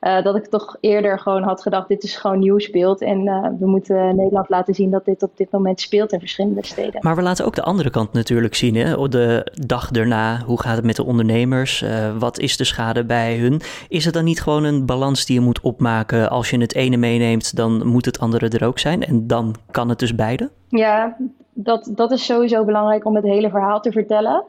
uh, 0.00 0.22
dat 0.22 0.36
ik 0.36 0.46
toch 0.46 0.76
eerder 0.80 1.18
gewoon 1.18 1.42
had 1.42 1.62
gedacht, 1.62 1.88
dit 1.88 2.02
is 2.02 2.16
gewoon 2.16 2.38
nieuw 2.38 2.58
speelt. 2.58 3.00
En 3.00 3.26
uh, 3.26 3.48
we 3.58 3.66
moeten 3.66 4.16
Nederland 4.16 4.48
laten 4.48 4.74
zien 4.74 4.90
dat 4.90 5.04
dit 5.04 5.22
op 5.22 5.36
dit 5.36 5.50
moment 5.50 5.80
speelt 5.80 6.12
in 6.12 6.18
verschillende 6.18 6.66
steden. 6.66 7.00
Maar 7.00 7.16
we 7.16 7.22
laten 7.22 7.44
ook 7.44 7.54
de 7.54 7.62
andere 7.62 7.90
kant 7.90 8.12
natuurlijk 8.12 8.54
zien. 8.54 8.74
Hè? 8.74 9.08
De 9.08 9.52
dag 9.66 9.90
daarna, 9.90 10.40
hoe 10.46 10.60
gaat 10.60 10.76
het 10.76 10.84
met 10.84 10.96
de 10.96 11.04
ondernemers? 11.04 11.82
Uh, 11.82 12.16
wat 12.18 12.38
is 12.38 12.56
de 12.56 12.64
schade 12.64 13.04
bij 13.04 13.36
hun? 13.36 13.60
Is 13.88 14.04
het 14.04 14.14
dan 14.14 14.24
niet 14.24 14.42
gewoon 14.42 14.64
een 14.64 14.86
balans 14.86 15.26
die 15.26 15.38
je 15.38 15.44
moet 15.44 15.60
opmaken? 15.60 16.30
Als 16.30 16.50
je 16.50 16.60
het 16.60 16.74
ene 16.74 16.96
meeneemt, 16.96 17.56
dan 17.56 17.86
moet 17.86 18.04
het 18.04 18.18
andere 18.18 18.48
er 18.48 18.66
ook 18.66 18.78
zijn. 18.78 19.04
En 19.04 19.26
dan 19.26 19.54
kan 19.70 19.88
het 19.88 19.98
dus 19.98 20.14
beide? 20.14 20.50
Ja, 20.68 21.16
dat, 21.52 21.90
dat 21.94 22.10
is 22.10 22.24
sowieso 22.24 22.64
belangrijk 22.64 23.04
om 23.04 23.14
het 23.14 23.24
hele 23.24 23.50
verhaal 23.50 23.80
te 23.80 23.92
vertellen. 23.92 24.44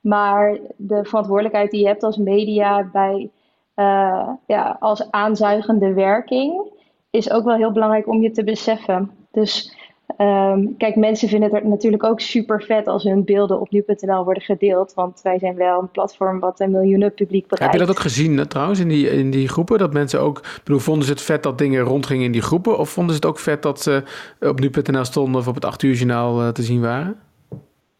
Maar 0.00 0.58
de 0.76 1.04
verantwoordelijkheid 1.04 1.70
die 1.70 1.80
je 1.80 1.86
hebt 1.86 2.02
als 2.02 2.16
media 2.16 2.88
bij 2.92 3.30
uh, 3.76 4.28
ja, 4.46 4.76
als 4.80 5.10
aanzuigende 5.10 5.92
werking 5.92 6.74
is 7.10 7.30
ook 7.30 7.44
wel 7.44 7.56
heel 7.56 7.72
belangrijk 7.72 8.08
om 8.08 8.22
je 8.22 8.30
te 8.30 8.44
beseffen. 8.44 9.10
Dus 9.32 9.76
ehm, 10.16 10.66
kijk, 10.78 10.96
mensen 10.96 11.28
vinden 11.28 11.54
het 11.54 11.64
natuurlijk 11.64 12.04
ook 12.04 12.20
super 12.20 12.62
vet 12.62 12.86
als 12.86 13.02
hun 13.02 13.24
beelden 13.24 13.60
op 13.60 13.70
nu.nl 13.70 14.24
worden 14.24 14.42
gedeeld. 14.42 14.94
Want 14.94 15.20
wij 15.22 15.38
zijn 15.38 15.54
wel 15.54 15.80
een 15.80 15.90
platform 15.90 16.40
wat 16.40 16.60
een 16.60 16.70
miljoenen 16.70 17.14
publiek 17.14 17.46
bereikt. 17.46 17.72
Heb 17.72 17.80
je 17.80 17.86
dat 17.86 17.96
ook 17.96 18.02
gezien 18.02 18.48
trouwens 18.48 18.80
in 18.80 18.88
die, 18.88 19.10
in 19.10 19.30
die 19.30 19.48
groepen? 19.48 19.78
Dat 19.78 19.92
mensen 19.92 20.20
ook, 20.20 20.42
bedoel, 20.64 20.80
vonden 20.80 21.04
ze 21.04 21.12
het 21.12 21.22
vet 21.22 21.42
dat 21.42 21.58
dingen 21.58 21.82
rondgingen 21.82 22.24
in 22.24 22.32
die 22.32 22.42
groepen? 22.42 22.78
Of 22.78 22.90
vonden 22.90 23.14
ze 23.14 23.20
het 23.20 23.30
ook 23.30 23.38
vet 23.38 23.62
dat 23.62 23.80
ze 23.80 24.02
op 24.40 24.60
nu.nl 24.60 25.04
stonden 25.04 25.40
of 25.40 25.48
op 25.48 25.54
het 25.54 25.64
8 25.64 25.82
uur 25.82 25.94
journaal 25.94 26.52
te 26.52 26.62
zien 26.62 26.80
waren? 26.80 27.25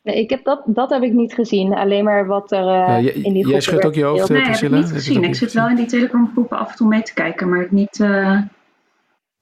Nee, 0.07 0.21
ik 0.21 0.31
heb 0.31 0.45
dat, 0.45 0.63
dat 0.67 0.91
heb 0.91 1.03
ik 1.03 1.13
niet 1.13 1.35
gezien. 1.35 1.75
Alleen 1.75 2.05
maar 2.05 2.27
wat 2.27 2.53
er 2.53 2.65
uh, 2.65 2.97
in 2.99 3.13
die 3.13 3.23
groepen 3.23 3.51
Jij 3.51 3.61
schudt 3.61 3.85
ook 3.85 3.95
je 3.95 4.05
hoofd, 4.05 4.29
Nee, 4.29 4.43
heb 4.43 4.57
ik 4.57 4.71
niet 4.71 4.91
gezien. 4.91 5.25
Ik 5.25 5.35
zit 5.35 5.53
wel 5.53 5.69
in 5.69 5.77
die 5.77 5.87
Telegram 5.87 6.31
groepen 6.33 6.59
af 6.59 6.71
en 6.71 6.77
toe 6.77 6.89
mee 6.89 7.03
te 7.03 7.15
kijken, 7.15 7.49
maar 7.49 7.67
niet, 7.71 7.99
uh, 7.99 8.41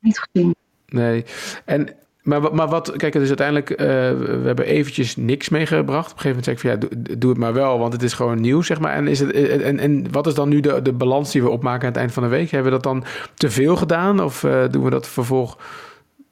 niet 0.01 0.19
gezien. 0.19 0.55
Nee, 0.87 1.25
en 1.65 1.89
maar, 2.23 2.55
maar 2.55 2.69
wat, 2.69 2.97
kijk, 2.97 3.13
dus 3.13 3.29
uiteindelijk, 3.29 3.71
uh, 3.71 3.77
we 3.77 4.43
hebben 4.45 4.65
eventjes 4.65 5.17
niks 5.17 5.49
meegebracht. 5.49 6.11
Op 6.11 6.17
een 6.17 6.23
gegeven 6.23 6.29
moment 6.29 6.45
zeg 6.45 6.55
ik 6.55 6.61
van 6.61 6.71
ja, 6.71 6.77
doe, 6.77 7.19
doe, 7.19 7.31
het 7.31 7.39
maar 7.39 7.53
wel, 7.53 7.79
want 7.79 7.93
het 7.93 8.03
is 8.03 8.13
gewoon 8.13 8.41
nieuw, 8.41 8.63
zeg 8.63 8.81
maar. 8.81 8.93
En, 8.93 9.09
is 9.09 9.21
het, 9.21 9.33
en, 9.33 9.79
en 9.79 10.13
wat 10.13 10.27
is 10.27 10.35
dan 10.35 10.49
nu 10.49 10.61
de, 10.61 10.83
de 10.83 10.93
balans 10.93 11.33
die 11.33 11.43
we 11.43 11.51
opmaken 11.51 11.83
aan 11.83 11.93
het 11.93 11.97
eind 11.97 12.13
van 12.13 12.23
de 12.23 12.29
week? 12.29 12.51
Hebben 12.51 12.73
we 12.73 12.79
dat 12.79 12.93
dan 12.93 13.05
te 13.35 13.51
veel 13.51 13.77
gedaan? 13.77 14.23
Of 14.23 14.43
uh, 14.43 14.65
doen 14.71 14.85
we 14.85 14.91
dat 14.91 15.09
vervolg, 15.09 15.59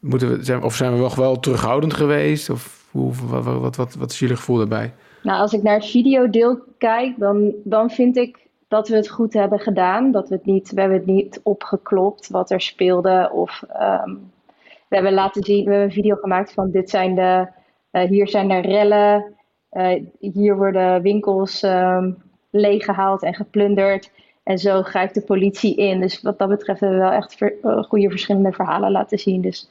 moeten 0.01 0.37
we, 0.37 0.45
zijn, 0.45 0.63
of 0.63 0.77
zijn 0.77 0.93
we 0.93 0.99
wel, 0.99 1.15
wel 1.15 1.41
terughoudend 1.41 1.95
geweest? 1.95 2.51
Of 2.51 2.82
hoe, 2.93 3.13
wat, 3.27 3.45
wat, 3.45 3.77
wat, 3.77 3.95
wat 3.95 4.11
is 4.11 4.19
jullie 4.19 4.37
gevoel 4.37 4.57
daarbij? 4.57 4.93
Nou, 5.23 5.41
als 5.41 5.53
ik 5.53 5.63
naar 5.63 5.75
het 5.75 5.87
videodeel 5.87 6.59
kijk, 6.79 7.19
dan, 7.19 7.53
dan 7.65 7.91
vind 7.91 8.17
ik 8.17 8.39
dat 8.69 8.89
we 8.89 8.97
het 8.97 9.09
goed 9.09 9.33
hebben 9.33 9.59
gedaan. 9.59 10.11
Dat 10.11 10.29
we 10.29 10.35
het 10.35 10.45
niet, 10.45 10.73
we 10.73 10.81
hebben 10.81 10.99
het 10.99 11.07
niet 11.07 11.41
opgeklopt 11.43 12.29
wat 12.29 12.51
er 12.51 12.61
speelde. 12.61 13.31
Of 13.33 13.63
um, 13.81 14.31
we 14.89 14.95
hebben 14.95 15.13
laten 15.13 15.43
zien, 15.43 15.65
we 15.65 15.71
hebben 15.71 15.89
een 15.89 15.95
video 15.95 16.17
gemaakt 16.17 16.53
van 16.53 16.71
dit 16.71 16.91
zijn 16.91 17.15
de, 17.15 17.47
uh, 17.93 18.03
hier 18.03 18.29
zijn 18.29 18.49
de 18.49 18.61
rellen. 18.61 19.25
Uh, 19.73 20.03
hier 20.21 20.57
worden 20.57 21.03
winkels 21.03 21.63
um, 21.63 22.23
leeggehaald 22.51 23.23
en 23.23 23.35
geplunderd. 23.35 24.11
En 24.43 24.59
zo 24.59 24.83
grijpt 24.83 25.15
de 25.15 25.23
politie 25.23 25.77
in. 25.77 26.01
Dus 26.01 26.23
wat 26.23 26.39
dat 26.39 26.49
betreft 26.49 26.81
hebben 26.81 26.99
we 26.99 27.05
wel 27.05 27.15
echt 27.15 27.41
uh, 27.41 27.83
goede 27.83 28.11
verschillende 28.11 28.53
verhalen 28.53 28.91
laten 28.91 29.19
zien. 29.19 29.41
Dus 29.41 29.71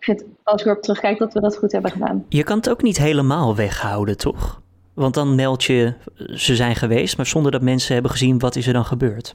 ik 0.00 0.06
vind, 0.06 0.24
als 0.42 0.60
ik 0.60 0.66
erop 0.66 0.82
terugkijk, 0.82 1.18
dat 1.18 1.32
we 1.32 1.40
dat 1.40 1.56
goed 1.56 1.72
hebben 1.72 1.90
gedaan. 1.90 2.24
Je 2.28 2.42
kan 2.42 2.56
het 2.56 2.70
ook 2.70 2.82
niet 2.82 2.98
helemaal 2.98 3.56
weghouden, 3.56 4.16
toch? 4.16 4.60
Want 4.94 5.14
dan 5.14 5.34
meld 5.34 5.64
je, 5.64 5.94
ze 6.16 6.56
zijn 6.56 6.76
geweest, 6.76 7.16
maar 7.16 7.26
zonder 7.26 7.52
dat 7.52 7.62
mensen 7.62 7.92
hebben 7.92 8.10
gezien 8.10 8.38
wat 8.38 8.56
is 8.56 8.66
er 8.66 8.72
dan 8.72 8.84
gebeurd. 8.84 9.32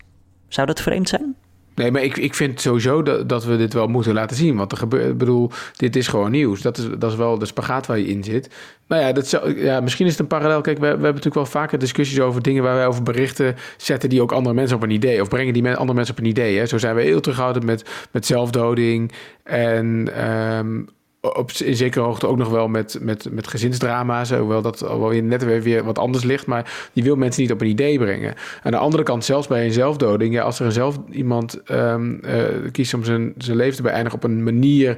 Zou 0.47 0.67
dat 0.67 0.81
vreemd 0.81 1.09
zijn? 1.09 1.35
Nee, 1.75 1.91
maar 1.91 2.03
ik, 2.03 2.17
ik 2.17 2.33
vind 2.33 2.61
sowieso 2.61 3.03
dat, 3.03 3.29
dat 3.29 3.45
we 3.45 3.57
dit 3.57 3.73
wel 3.73 3.87
moeten 3.87 4.13
laten 4.13 4.35
zien. 4.37 4.55
Want 4.55 4.71
er 4.71 4.77
gebeurt, 4.77 5.17
bedoel, 5.17 5.51
dit 5.75 5.95
is 5.95 6.07
gewoon 6.07 6.31
nieuws. 6.31 6.61
Dat 6.61 6.77
is, 6.77 6.87
dat 6.97 7.11
is 7.11 7.17
wel 7.17 7.37
de 7.37 7.45
spagaat 7.45 7.85
waar 7.85 7.99
je 7.99 8.07
in 8.07 8.23
zit. 8.23 8.49
Nou 8.87 9.01
ja, 9.01 9.11
dat 9.11 9.27
zou, 9.27 9.63
ja, 9.63 9.79
misschien 9.79 10.05
is 10.05 10.11
het 10.11 10.21
een 10.21 10.27
parallel. 10.27 10.61
Kijk, 10.61 10.77
we, 10.77 10.81
we 10.81 10.87
hebben 10.87 11.05
natuurlijk 11.05 11.35
wel 11.35 11.45
vaker 11.45 11.79
discussies 11.79 12.19
over 12.19 12.41
dingen 12.41 12.63
waar 12.63 12.75
wij 12.75 12.87
over 12.87 13.03
berichten 13.03 13.55
zetten 13.77 14.09
die 14.09 14.21
ook 14.21 14.31
andere 14.31 14.55
mensen 14.55 14.75
op 14.77 14.83
een 14.83 14.89
idee. 14.89 15.21
Of 15.21 15.29
brengen 15.29 15.53
die 15.53 15.75
andere 15.75 15.93
mensen 15.93 16.15
op 16.15 16.19
een 16.19 16.29
idee. 16.29 16.57
Hè. 16.57 16.65
Zo 16.65 16.77
zijn 16.77 16.95
we 16.95 17.01
heel 17.01 17.21
terughoudend 17.21 17.65
met, 17.65 17.89
met 18.11 18.25
zelfdoding. 18.25 19.11
En 19.43 20.09
um, 20.57 20.87
op 21.33 21.51
in 21.51 21.75
zekere 21.75 22.05
hoogte 22.05 22.27
ook 22.27 22.37
nog 22.37 22.49
wel 22.49 22.67
met, 22.67 22.97
met, 23.01 23.27
met 23.31 23.47
gezinsdrama's. 23.47 24.31
Hoewel 24.31 24.61
dat 24.61 24.87
alweer 24.87 25.23
net 25.23 25.43
weer, 25.43 25.61
weer 25.61 25.83
wat 25.83 25.99
anders 25.99 26.23
ligt. 26.23 26.45
Maar 26.45 26.89
die 26.93 27.03
wil 27.03 27.15
mensen 27.15 27.41
niet 27.41 27.51
op 27.51 27.61
een 27.61 27.67
idee 27.67 27.97
brengen. 27.97 28.33
Aan 28.63 28.71
de 28.71 28.77
andere 28.77 29.03
kant, 29.03 29.25
zelfs 29.25 29.47
bij 29.47 29.65
een 29.65 29.73
zelfdoding. 29.73 30.33
Ja, 30.33 30.43
als 30.43 30.59
er 30.59 30.71
zelf 30.71 30.99
iemand 31.11 31.61
um, 31.71 32.19
uh, 32.25 32.71
kiest 32.71 32.93
om 32.93 33.03
zijn, 33.03 33.33
zijn 33.37 33.57
leven 33.57 33.75
te 33.75 33.81
beëindigen 33.81 34.17
op 34.17 34.23
een 34.23 34.43
manier 34.43 34.97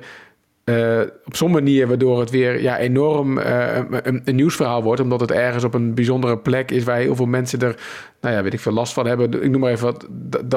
uh, 0.69 1.01
op 1.25 1.35
zo'n 1.35 1.51
manier 1.51 1.87
waardoor 1.87 2.19
het 2.19 2.29
weer 2.29 2.61
ja, 2.61 2.77
enorm 2.77 3.37
uh, 3.37 3.75
een, 3.75 4.21
een, 4.25 4.35
nieuwsverhaal 4.35 4.83
wordt. 4.83 5.01
Omdat 5.01 5.19
het 5.19 5.31
ergens 5.31 5.63
op 5.63 5.73
een 5.73 5.93
bijzondere 5.93 6.37
plek 6.37 6.71
is 6.71 6.83
waar 6.83 6.97
heel 6.97 7.15
veel 7.15 7.25
mensen 7.25 7.59
er, 7.59 7.75
nou 8.21 8.35
ja, 8.35 8.43
weet 8.43 8.53
ik 8.53 8.59
veel, 8.59 8.71
last 8.71 8.93
van 8.93 9.07
hebben. 9.07 9.43
Ik 9.43 9.49
noem 9.49 9.61
maar 9.61 9.71
even 9.71 9.85
wat, 9.85 10.07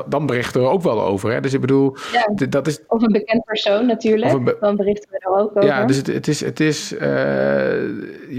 dan 0.07 0.27
berichten 0.27 0.61
we 0.61 0.67
er 0.67 0.73
ook 0.73 0.83
wel 0.83 1.03
over. 1.03 1.33
Hè? 1.33 1.41
Dus 1.41 1.55
ik 1.55 1.61
bedoel, 1.61 1.97
ja, 2.13 2.47
dat 2.49 2.67
is... 2.67 2.81
Of 2.87 3.03
een 3.03 3.13
bekend 3.13 3.45
persoon 3.45 3.87
natuurlijk, 3.87 4.45
be 4.45 4.57
dan 4.61 4.77
berichten 4.77 5.11
we 5.11 5.19
er 5.19 5.39
ook 5.39 5.51
over. 5.57 5.65
Ja, 5.65 5.85
dus 5.85 5.97
het, 5.97 6.07
het 6.07 6.29
is, 6.29 6.41
het 6.41 6.61
is 6.61 6.93
uh, 6.93 7.01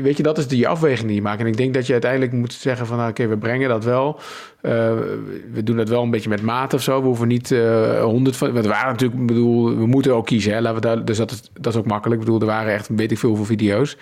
weet 0.02 0.18
je, 0.18 0.24
dat 0.24 0.38
is 0.38 0.48
die 0.48 0.68
afweging 0.68 1.08
die 1.08 1.16
je 1.16 1.22
maakt. 1.22 1.40
En 1.40 1.48
ik 1.48 1.58
denk 1.58 1.74
dat 1.74 1.86
je 1.86 1.92
uiteindelijk 1.92 2.32
moet 2.32 2.54
zeggen 2.54 2.86
van, 2.86 2.98
nou, 2.98 3.10
oké, 3.10 3.22
okay, 3.22 3.34
we 3.34 3.40
brengen 3.40 3.70
dat 3.70 3.84
wel. 3.84 4.20
We 4.62 5.64
doen 5.64 5.78
het 5.78 5.90
wel 5.90 6.04
een 6.04 6.12
beetje 6.12 6.30
met 6.30 6.42
maat 6.42 6.74
of 6.74 6.82
zo. 6.82 7.00
We 7.00 7.08
hoeven 7.08 7.28
niet 7.28 7.56
honderd 8.02 8.36
van. 8.36 8.52
We 8.52 8.62
waren 8.62 8.92
natuurlijk, 8.92 9.22
ik 9.22 9.28
bedoel, 9.28 9.78
we 9.78 9.86
moeten 9.86 10.14
ook 10.14 10.26
kiezen. 10.26 10.54
Hè? 10.54 10.62
Laten 10.62 10.82
we 10.82 10.88
daar, 10.88 11.06
dus 11.06 11.18
dat 11.18 11.32
is, 11.32 11.42
dat 11.62 11.74
is 11.74 11.80
ook 11.80 11.86
makkelijk. 11.86 12.20
Ik 12.20 12.26
bedoel, 12.26 12.42
er 12.42 12.56
waren 12.56 12.74
echt 12.74 12.90
weet 12.96 13.12
ik 13.12 13.18
veel 13.18 13.36
voor 13.36 13.46
video's. 13.46 13.98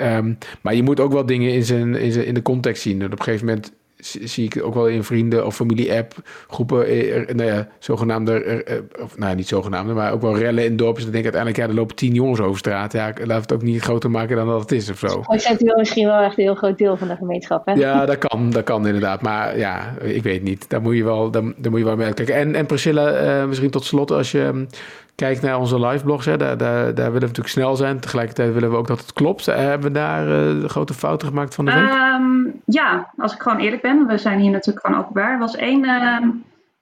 Um, 0.00 0.38
maar 0.60 0.74
je 0.74 0.82
moet 0.82 1.00
ook 1.00 1.12
wel 1.12 1.26
dingen 1.26 1.52
in, 1.52 1.64
zijn, 1.64 1.94
in, 1.94 2.12
zijn, 2.12 2.26
in 2.26 2.34
de 2.34 2.42
context 2.42 2.82
zien. 2.82 3.00
En 3.00 3.06
op 3.06 3.18
een 3.18 3.24
gegeven 3.24 3.46
moment 3.46 3.72
zie 4.04 4.44
ik 4.44 4.64
ook 4.64 4.74
wel 4.74 4.88
in 4.88 5.04
vrienden- 5.04 5.46
of 5.46 5.54
familie-app 5.54 6.14
groepen, 6.48 6.86
eh, 6.86 7.34
nou 7.34 7.50
ja, 7.50 7.68
zogenaamde, 7.78 8.44
eh, 8.44 8.78
of 9.02 9.18
nou 9.18 9.34
niet 9.34 9.48
zogenaamde, 9.48 9.92
maar 9.92 10.12
ook 10.12 10.20
wel 10.20 10.38
rellen 10.38 10.64
in 10.64 10.76
dorpen. 10.76 10.94
Dus 10.94 11.04
dan 11.04 11.12
denk 11.12 11.24
ik 11.24 11.34
uiteindelijk, 11.34 11.62
ja, 11.62 11.68
er 11.68 11.80
lopen 11.80 11.96
tien 11.96 12.14
jongens 12.14 12.40
over 12.40 12.58
straat. 12.58 12.92
Ja, 12.92 13.12
laat 13.24 13.42
het 13.42 13.52
ook 13.52 13.62
niet 13.62 13.82
groter 13.82 14.10
maken 14.10 14.36
dan 14.36 14.46
dat 14.46 14.60
het 14.60 14.72
is 14.72 14.90
of 14.90 14.98
zo. 14.98 15.06
Oh, 15.06 15.38
zijn 15.38 15.56
wel 15.58 15.76
misschien 15.76 16.06
wel 16.06 16.20
echt 16.20 16.38
een 16.38 16.44
heel 16.44 16.54
groot 16.54 16.78
deel 16.78 16.96
van 16.96 17.08
de 17.08 17.16
gemeenschap, 17.16 17.66
hè? 17.66 17.72
Ja, 17.72 18.06
dat 18.06 18.18
kan, 18.18 18.50
dat 18.50 18.64
kan 18.64 18.86
inderdaad. 18.86 19.22
Maar 19.22 19.58
ja, 19.58 19.94
ik 20.00 20.22
weet 20.22 20.42
niet. 20.42 20.68
Daar 20.68 20.82
moet 20.82 20.96
je 20.96 21.04
wel, 21.04 21.30
daar, 21.30 21.42
daar 21.56 21.70
moet 21.70 21.80
je 21.80 21.86
wel 21.86 21.96
mee 21.96 22.14
kijken. 22.14 22.34
En, 22.34 22.54
en 22.54 22.66
Priscilla, 22.66 23.40
uh, 23.40 23.48
misschien 23.48 23.70
tot 23.70 23.84
slot, 23.84 24.10
als 24.10 24.30
je 24.30 24.66
kijkt 25.14 25.42
naar 25.42 25.58
onze 25.58 25.86
live 25.86 26.04
blogs, 26.04 26.26
hè, 26.26 26.36
daar, 26.36 26.56
daar, 26.56 26.84
daar 26.84 26.94
willen 26.94 27.12
we 27.12 27.20
natuurlijk 27.20 27.48
snel 27.48 27.76
zijn. 27.76 28.00
Tegelijkertijd 28.00 28.52
willen 28.52 28.70
we 28.70 28.76
ook 28.76 28.86
dat 28.86 28.98
het 28.98 29.12
klopt. 29.12 29.46
Hebben 29.46 29.92
we 29.92 29.98
daar 29.98 30.28
uh, 30.28 30.64
grote 30.64 30.94
fouten 30.94 31.28
gemaakt 31.28 31.54
van 31.54 31.64
de 31.64 31.72
week? 31.72 31.90
Um, 31.90 32.60
ja, 32.64 33.12
als 33.16 33.34
ik 33.34 33.42
gewoon 33.42 33.58
eerlijk 33.58 33.82
ben. 33.82 34.06
We 34.06 34.18
zijn 34.18 34.38
hier 34.38 34.50
natuurlijk 34.50 34.86
gewoon 34.86 35.02
openbaar. 35.02 35.32
Er 35.32 35.38
was 35.38 35.56
één, 35.56 35.84
uh, 35.84 36.18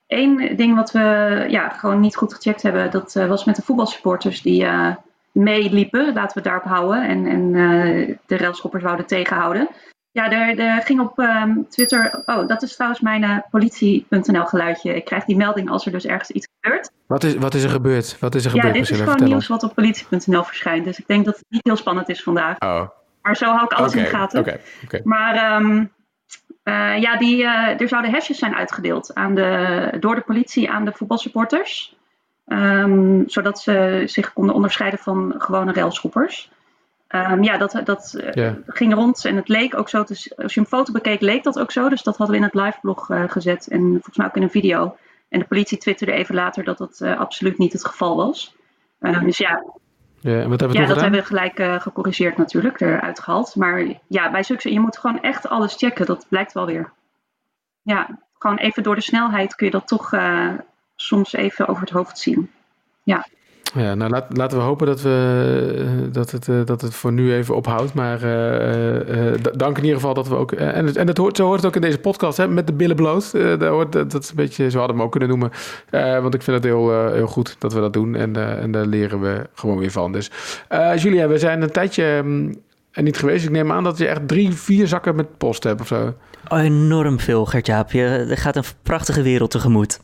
één 0.07 0.57
ding 0.57 0.75
wat 0.75 0.91
we 0.91 1.45
ja, 1.49 1.69
gewoon 1.69 2.01
niet 2.01 2.17
goed 2.17 2.35
gecheckt 2.35 2.63
hebben. 2.63 2.91
Dat 2.91 3.15
uh, 3.15 3.27
was 3.27 3.45
met 3.45 3.57
de 3.57 3.63
voetbalsupporters 3.63 4.43
die 4.43 4.67
meeliepen. 5.33 6.13
Laten 6.15 6.43
we 6.43 6.49
daarop 6.49 6.65
houden. 6.65 7.09
En, 7.09 7.27
en 7.27 7.53
de 8.27 8.37
railschoppers 8.37 8.83
wouden 8.83 9.07
tegenhouden. 9.07 9.69
Ja, 10.13 10.31
er, 10.31 10.59
er 10.59 10.83
ging 10.83 11.01
op 11.01 11.19
um, 11.19 11.67
Twitter. 11.69 12.23
Oh, 12.27 12.49
dat 12.49 12.63
is 12.63 12.75
trouwens 12.75 13.01
mijn 13.01 13.23
uh, 13.23 13.39
politie.nl 13.51 14.45
geluidje. 14.45 14.95
Ik 14.95 15.05
krijg 15.05 15.25
die 15.25 15.37
melding 15.37 15.71
als 15.71 15.87
er 15.87 15.93
dus 15.93 16.07
ergens 16.07 16.31
iets 16.31 16.49
gebeurt. 16.61 16.91
Wat 17.07 17.25
is, 17.25 17.35
wat 17.35 17.55
is 17.55 17.63
er 17.63 17.71
gebeurd? 17.71 18.17
Wat 18.21 18.35
is 18.35 18.45
er 18.45 18.51
gebeurd? 18.51 18.75
Ja, 18.75 18.81
dit 18.81 18.83
is 18.83 18.89
gewoon 18.89 19.07
vertellen? 19.07 19.33
nieuws 19.33 19.49
wat 19.49 19.63
op 19.63 19.75
politie.nl 19.75 20.45
verschijnt. 20.45 20.85
Dus 20.85 20.99
ik 20.99 21.07
denk 21.07 21.25
dat 21.25 21.37
het 21.37 21.47
niet 21.49 21.65
heel 21.65 21.77
spannend 21.77 22.09
is 22.09 22.23
vandaag. 22.23 22.59
Oh. 22.59 22.89
Maar 23.23 23.37
zo 23.37 23.45
hou 23.45 23.65
ik 23.65 23.73
alles 23.73 23.91
okay, 23.91 24.05
in 24.05 24.11
de 24.11 24.17
gaten. 24.17 24.41
Okay, 24.41 24.61
okay. 24.85 25.01
Maar 25.05 25.61
um, 25.61 25.93
uh, 26.65 26.99
ja, 27.01 27.17
die, 27.17 27.43
uh, 27.43 27.81
er 27.81 27.89
zouden 27.89 28.11
hesjes 28.11 28.39
zijn 28.39 28.55
uitgedeeld 28.55 29.15
aan 29.15 29.35
de, 29.35 29.93
door 30.01 30.15
de 30.15 30.21
politie 30.21 30.71
aan 30.71 30.85
de 30.85 30.93
voetbalsupporters. 30.93 31.99
Um, 32.47 33.23
zodat 33.27 33.61
ze 33.61 34.03
zich 34.07 34.33
konden 34.33 34.55
onderscheiden 34.55 34.99
van 34.99 35.35
gewone 35.39 35.73
railschoppers. 35.73 36.51
Um, 37.15 37.43
ja, 37.43 37.57
dat, 37.57 37.81
dat 37.85 38.23
yeah. 38.33 38.55
ging 38.67 38.95
rond 38.95 39.25
en 39.25 39.37
het 39.37 39.49
leek 39.49 39.79
ook 39.79 39.89
zo. 39.89 39.99
Als 39.99 40.55
je 40.55 40.61
een 40.61 40.67
foto 40.67 40.93
bekeek, 40.93 41.21
leek 41.21 41.45
dat 41.45 41.59
ook 41.59 41.71
zo. 41.71 41.89
Dus 41.89 42.03
dat 42.03 42.17
hadden 42.17 42.37
we 42.37 42.43
in 42.43 42.49
het 42.49 42.65
liveblog 42.65 43.11
uh, 43.11 43.25
gezet 43.27 43.69
en 43.69 43.81
volgens 43.81 44.17
mij 44.17 44.27
ook 44.27 44.37
in 44.37 44.43
een 44.43 44.51
video. 44.51 44.97
En 45.29 45.39
de 45.39 45.45
politie 45.45 45.79
twitterde 45.79 46.13
even 46.13 46.35
later 46.35 46.65
dat 46.65 46.79
dat 46.79 47.01
uh, 47.03 47.19
absoluut 47.19 47.59
niet 47.59 47.73
het 47.73 47.85
geval 47.85 48.17
was. 48.17 48.55
Uh, 49.01 49.23
dus 49.23 49.39
ja, 49.39 49.65
ja, 50.21 50.41
en 50.41 50.49
wat 50.49 50.61
hebben 50.61 50.69
we 50.69 50.83
ja 50.83 50.89
dat 50.89 50.99
gedaan? 50.99 51.13
hebben 51.13 51.21
we 51.21 51.27
gelijk 51.27 51.83
gecorrigeerd 51.83 52.37
natuurlijk, 52.37 52.81
eruit 52.81 53.21
gehaald. 53.21 53.57
Maar 53.57 53.85
ja, 54.07 54.31
bij 54.31 54.43
succes, 54.43 54.73
je 54.73 54.81
moet 54.81 54.99
gewoon 54.99 55.21
echt 55.21 55.49
alles 55.49 55.77
checken. 55.77 56.07
Dat 56.07 56.27
blijkt 56.29 56.53
wel 56.53 56.67
weer. 56.67 56.93
Ja, 57.83 58.19
gewoon 58.39 58.59
even 58.59 58.83
door 58.83 58.95
de 58.95 59.01
snelheid 59.01 59.55
kun 59.55 59.67
je 59.67 59.73
dat 59.73 59.89
toch 59.89 60.15
soms 60.97 61.33
even 61.33 61.69
over 61.69 61.83
het 61.83 61.91
hoofd 61.91 62.19
zien. 62.19 62.51
Ja. 63.03 63.27
Ja, 63.75 63.95
nou 63.95 64.23
laten 64.29 64.59
we 64.59 64.65
hopen 64.65 64.87
dat, 64.87 65.03
we, 65.03 66.09
dat, 66.13 66.31
het, 66.31 66.49
uh, 66.49 66.61
dat 66.65 66.81
het 66.81 66.95
voor 66.95 67.13
nu 67.13 67.35
even 67.35 67.57
ophoudt. 67.57 67.95
Maar 67.95 68.23
uh, 68.25 69.35
dank 69.53 69.77
in 69.77 69.83
ieder 69.83 69.99
geval 69.99 70.15
dat 70.15 70.29
we 70.29 70.35
ook. 70.35 70.53
en 70.53 70.97
en 70.97 71.07
het 71.07 71.17
hoort, 71.17 71.37
zo 71.37 71.45
hoort 71.45 71.57
het 71.57 71.67
ook 71.67 71.75
in 71.75 71.81
deze 71.81 71.99
podcast, 71.99 72.37
hè, 72.37 72.49
met 72.49 72.67
de 72.67 72.73
billen 72.73 72.97
bloot. 72.97 73.33
daar 73.33 73.71
hoort, 73.71 73.93
dat 73.93 74.23
is 74.23 74.29
een 74.31 74.37
beetje, 74.37 74.71
zo 74.71 74.79
hadden 74.79 74.97
we 74.97 75.03
hem 75.03 75.03
ook 75.03 75.11
kunnen 75.11 75.29
noemen. 75.29 75.51
want 76.23 76.35
ik 76.35 76.43
vind 76.43 76.57
het 76.57 76.65
heel, 76.65 77.13
heel 77.13 77.27
goed 77.27 77.57
dat 77.59 77.73
we 77.73 77.81
dat 77.81 77.93
doen. 77.93 78.15
En, 78.15 78.61
en 78.61 78.71
daar 78.71 78.87
leren 78.87 79.21
we 79.21 79.49
gewoon 79.55 79.79
weer 79.79 79.91
van. 79.91 80.13
Dus 80.13 80.31
Julia, 80.97 81.29
we 81.29 81.39
zijn 81.39 81.63
een 81.63 81.73
tijdje 81.73 82.25
er 82.91 83.03
niet 83.03 83.19
geweest. 83.19 83.45
Ik 83.45 83.51
neem 83.51 83.73
aan 83.73 83.85
dat 83.85 83.99
je 83.99 84.07
echt 84.07 84.29
drie, 84.29 84.53
vier 84.53 84.87
zakken 84.87 85.17
met 85.17 85.39
post 85.39 85.65
hebt 85.65 85.81
of 85.81 85.87
zo. 85.87 86.15
Oh, 86.49 86.63
enorm 86.63 87.21
veel, 87.21 87.45
Gert-Jaap. 87.45 87.93
Er 87.93 88.39
gaat 88.39 88.57
een 88.57 88.65
prachtige 88.83 89.23
wereld 89.23 89.51
tegemoet. 89.51 90.01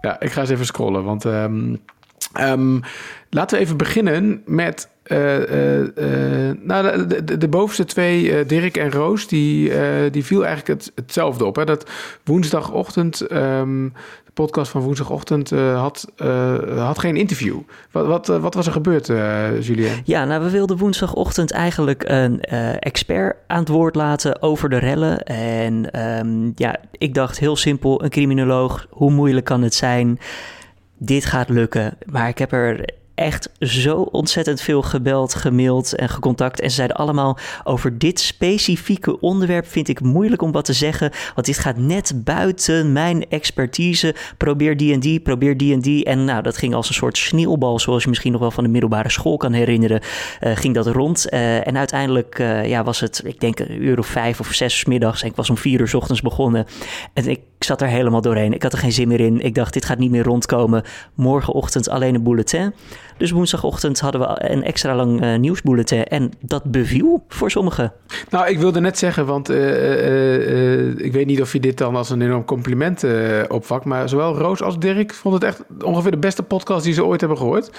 Ja, 0.00 0.20
ik 0.20 0.32
ga 0.32 0.40
eens 0.40 0.50
even 0.50 0.66
scrollen, 0.66 1.04
want 1.04 1.24
um, 1.24 1.80
Um, 2.40 2.80
laten 3.30 3.56
we 3.56 3.64
even 3.64 3.76
beginnen 3.76 4.42
met 4.46 4.88
uh, 5.06 5.38
uh, 5.38 6.50
nou, 6.62 7.06
de, 7.06 7.38
de, 7.38 7.48
bovenste 7.48 7.84
twee, 7.84 8.46
Dirk 8.46 8.76
en 8.76 8.90
Roos, 8.90 9.26
die, 9.26 9.72
die 10.10 10.24
viel 10.24 10.46
eigenlijk 10.46 10.80
het, 10.80 10.92
hetzelfde 10.94 11.44
op. 11.44 11.56
Hè? 11.56 11.64
Dat 11.64 11.90
woensdagochtend, 12.24 13.32
um, 13.32 13.92
de 14.24 14.32
podcast 14.34 14.70
van 14.70 14.80
woensdagochtend, 14.80 15.50
had, 15.50 16.12
had 16.76 16.98
geen 16.98 17.16
interview. 17.16 17.56
Wat, 17.90 18.06
wat, 18.06 18.26
wat 18.26 18.54
was 18.54 18.66
er 18.66 18.72
gebeurd, 18.72 19.06
Julien? 19.66 20.02
Ja, 20.04 20.24
nou, 20.24 20.44
we 20.44 20.50
wilden 20.50 20.76
woensdagochtend 20.76 21.52
eigenlijk 21.52 22.04
een 22.06 22.40
expert 22.78 23.36
aan 23.46 23.60
het 23.60 23.68
woord 23.68 23.94
laten 23.94 24.42
over 24.42 24.68
de 24.68 24.78
rellen. 24.78 25.22
En 25.24 26.00
um, 26.18 26.52
ja, 26.54 26.76
ik 26.92 27.14
dacht 27.14 27.38
heel 27.38 27.56
simpel, 27.56 28.04
een 28.04 28.10
criminoloog, 28.10 28.86
hoe 28.90 29.10
moeilijk 29.10 29.44
kan 29.44 29.62
het 29.62 29.74
zijn? 29.74 30.18
Dit 30.98 31.24
gaat 31.24 31.48
lukken. 31.48 31.98
Maar 32.06 32.28
ik 32.28 32.38
heb 32.38 32.52
er 32.52 32.96
echt 33.18 33.50
zo 33.60 33.96
ontzettend 33.96 34.60
veel 34.60 34.82
gebeld, 34.82 35.34
gemaild 35.34 35.94
en 35.94 36.08
gecontact. 36.08 36.60
En 36.60 36.68
ze 36.68 36.74
zeiden 36.74 36.96
allemaal 36.96 37.38
over 37.64 37.98
dit 37.98 38.20
specifieke 38.20 39.20
onderwerp 39.20 39.66
vind 39.66 39.88
ik 39.88 40.00
moeilijk 40.00 40.42
om 40.42 40.52
wat 40.52 40.64
te 40.64 40.72
zeggen. 40.72 41.10
Want 41.34 41.46
dit 41.46 41.58
gaat 41.58 41.76
net 41.76 42.24
buiten 42.24 42.92
mijn 42.92 43.28
expertise. 43.28 44.14
Probeer 44.36 44.76
die 44.76 44.92
en 44.92 45.00
die, 45.00 45.20
probeer 45.20 45.56
die 45.56 45.72
en 45.72 45.80
die. 45.80 46.04
En 46.04 46.24
nou, 46.24 46.42
dat 46.42 46.56
ging 46.56 46.74
als 46.74 46.88
een 46.88 46.94
soort 46.94 47.18
sneeuwbal, 47.18 47.78
zoals 47.78 48.02
je 48.02 48.08
misschien 48.08 48.32
nog 48.32 48.40
wel 48.40 48.50
van 48.50 48.64
de 48.64 48.70
middelbare 48.70 49.10
school 49.10 49.36
kan 49.36 49.52
herinneren. 49.52 50.00
Uh, 50.40 50.56
ging 50.56 50.74
dat 50.74 50.86
rond. 50.86 51.26
Uh, 51.30 51.66
en 51.66 51.76
uiteindelijk 51.76 52.38
uh, 52.38 52.68
ja, 52.68 52.84
was 52.84 53.00
het, 53.00 53.22
ik 53.24 53.40
denk 53.40 53.58
een 53.58 53.82
uur 53.82 53.98
of 53.98 54.06
vijf 54.06 54.40
of 54.40 54.52
zes 54.52 54.84
middags. 54.84 55.22
En 55.22 55.28
ik 55.28 55.36
was 55.36 55.50
om 55.50 55.56
vier 55.56 55.80
uur 55.80 55.96
ochtends 55.96 56.20
begonnen. 56.20 56.66
En 57.12 57.28
ik 57.28 57.40
zat 57.64 57.80
er 57.82 57.88
helemaal 57.88 58.20
doorheen. 58.20 58.52
Ik 58.52 58.62
had 58.62 58.72
er 58.72 58.78
geen 58.78 58.92
zin 58.92 59.08
meer 59.08 59.20
in. 59.20 59.40
Ik 59.40 59.54
dacht, 59.54 59.72
dit 59.72 59.84
gaat 59.84 59.98
niet 59.98 60.10
meer 60.10 60.24
rondkomen. 60.24 60.82
Morgenochtend 61.14 61.88
alleen 61.88 62.14
een 62.14 62.22
bulletin. 62.22 62.74
Dus 63.18 63.30
woensdagochtend 63.30 64.00
hadden 64.00 64.20
we 64.20 64.50
een 64.50 64.62
extra 64.62 64.94
lang 64.94 65.24
uh, 65.24 65.38
nieuwsbulletin. 65.38 66.04
En 66.04 66.32
dat 66.40 66.64
beviel 66.64 67.24
voor 67.28 67.50
sommigen. 67.50 67.92
Nou, 68.30 68.48
ik 68.48 68.58
wilde 68.58 68.80
net 68.80 68.98
zeggen, 68.98 69.26
want 69.26 69.50
uh, 69.50 69.56
uh, 69.56 70.98
ik 70.98 71.12
weet 71.12 71.26
niet 71.26 71.40
of 71.40 71.52
je 71.52 71.60
dit 71.60 71.78
dan 71.78 71.96
als 71.96 72.10
een 72.10 72.22
enorm 72.22 72.44
compliment 72.44 73.04
opvakt. 73.48 73.84
Maar 73.84 74.08
zowel 74.08 74.36
Roos 74.36 74.62
als 74.62 74.78
Dirk 74.78 75.14
vonden 75.14 75.40
het 75.40 75.48
echt 75.48 75.84
ongeveer 75.84 76.10
de 76.10 76.16
beste 76.16 76.42
podcast 76.42 76.84
die 76.84 76.94
ze 76.94 77.04
ooit 77.04 77.20
hebben 77.20 77.38
gehoord. 77.38 77.70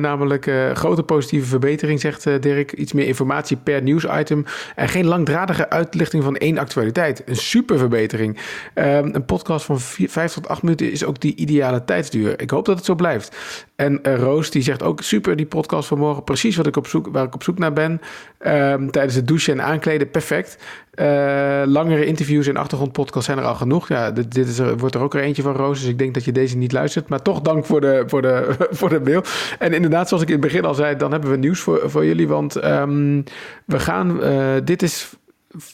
namelijk 0.00 0.50
grote 0.72 1.02
positieve 1.02 1.46
verbetering, 1.46 2.00
zegt 2.00 2.42
Dirk. 2.42 2.72
Iets 2.72 2.92
meer 2.92 3.06
informatie 3.06 3.56
per 3.56 3.82
nieuwsitem. 3.82 4.44
En 4.74 4.88
geen 4.88 5.06
langdradige 5.06 5.70
uitlichting 5.70 6.22
van 6.22 6.36
één 6.36 6.58
actualiteit. 6.58 7.22
Een 7.26 7.36
super 7.36 7.78
verbetering. 7.78 8.38
Ehm, 8.74 9.08
een 9.12 9.24
podcast 9.24 9.64
van 9.64 9.80
5 9.80 10.32
tot 10.32 10.48
8 10.48 10.62
minuten 10.62 10.92
is 10.92 11.04
ook 11.04 11.20
die 11.20 11.36
ideale 11.36 11.84
tijdsduur. 11.84 12.40
Ik 12.40 12.50
hoop 12.50 12.64
dat 12.64 12.76
het 12.76 12.84
zo 12.84 12.94
blijft. 12.94 13.36
En 13.76 14.02
Roos 14.14 14.50
die 14.50 14.62
zegt 14.62 14.82
ook 14.82 15.02
super 15.02 15.36
die 15.36 15.46
podcast 15.46 15.88
van 15.88 15.98
morgen. 15.98 16.24
Precies 16.24 16.56
wat 16.56 16.66
ik 16.66 16.76
op 16.76 16.86
zoek, 16.86 17.08
waar 17.12 17.24
ik 17.24 17.34
op 17.34 17.42
zoek 17.42 17.58
naar 17.58 17.72
ben. 17.72 18.00
Um, 18.46 18.90
tijdens 18.90 19.14
het 19.14 19.28
douchen 19.28 19.52
en 19.52 19.64
aankleden. 19.64 20.10
Perfect. 20.10 20.58
Uh, 20.94 21.62
langere 21.64 22.06
interviews 22.06 22.46
en 22.46 22.56
achtergrondpodcasts 22.56 23.26
zijn 23.26 23.38
er 23.38 23.44
al 23.44 23.54
genoeg. 23.54 23.88
Ja, 23.88 24.10
dit, 24.10 24.34
dit 24.34 24.48
is 24.48 24.58
er, 24.58 24.76
wordt 24.76 24.94
er 24.94 25.00
ook 25.00 25.14
er 25.14 25.20
eentje 25.20 25.42
van 25.42 25.54
Roos. 25.54 25.80
Dus 25.80 25.88
ik 25.88 25.98
denk 25.98 26.14
dat 26.14 26.24
je 26.24 26.32
deze 26.32 26.56
niet 26.56 26.72
luistert. 26.72 27.08
Maar 27.08 27.22
toch 27.22 27.40
dank 27.40 27.64
voor 27.64 27.80
de, 27.80 28.04
voor 28.06 28.22
de, 28.22 28.54
voor 28.78 28.88
de 28.88 29.00
mail. 29.00 29.22
En 29.58 29.72
inderdaad, 29.72 30.08
zoals 30.08 30.22
ik 30.22 30.28
in 30.28 30.34
het 30.34 30.44
begin 30.44 30.64
al 30.64 30.74
zei, 30.74 30.96
dan 30.96 31.12
hebben 31.12 31.30
we 31.30 31.36
nieuws 31.36 31.60
voor, 31.60 31.90
voor 31.90 32.04
jullie. 32.04 32.28
Want 32.28 32.64
um, 32.64 33.24
we 33.64 33.78
gaan, 33.78 34.22
uh, 34.22 34.54
dit 34.64 34.82
is 34.82 35.16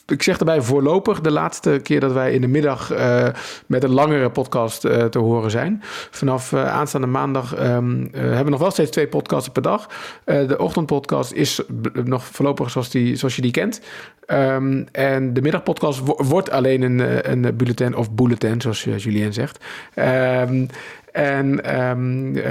ik 0.06 0.22
zeg 0.22 0.38
erbij 0.38 0.60
voorlopig 0.60 1.20
de 1.20 1.30
laatste 1.30 1.80
keer 1.82 2.00
dat 2.00 2.12
wij 2.12 2.32
in 2.32 2.40
de 2.40 2.46
middag 2.46 2.92
uh, 2.92 3.26
met 3.66 3.84
een 3.84 3.90
langere 3.90 4.30
podcast 4.30 4.84
uh, 4.84 5.04
te 5.04 5.18
horen 5.18 5.50
zijn. 5.50 5.82
Vanaf 6.10 6.52
uh, 6.52 6.68
aanstaande 6.68 7.06
maandag 7.06 7.58
um, 7.58 8.08
hebben 8.12 8.44
we 8.44 8.50
nog 8.50 8.60
wel 8.60 8.70
steeds 8.70 8.90
twee 8.90 9.08
podcasts 9.08 9.48
per 9.48 9.62
dag. 9.62 9.88
de 10.24 10.58
ochtendpodcast 10.58 11.32
is 11.32 11.60
nog 12.04 12.24
voorlopig 12.24 12.70
zoals, 12.70 12.90
die, 12.90 13.16
zoals 13.16 13.36
je 13.36 13.42
die 13.42 13.50
kent. 13.50 13.80
Um, 14.26 14.86
en 14.92 15.32
de 15.32 15.42
middagpodcast 15.42 16.00
wordt 16.04 16.50
alleen 16.50 16.82
een, 16.82 17.30
een 17.30 17.56
bulletin 17.56 17.96
of 17.96 18.10
bulletin, 18.10 18.60
zoals 18.60 18.84
Julien 18.84 19.32
zegt. 19.32 19.64
Um, 19.94 20.68
en, 21.12 21.78
um, 21.80 22.36
uh, 22.36 22.44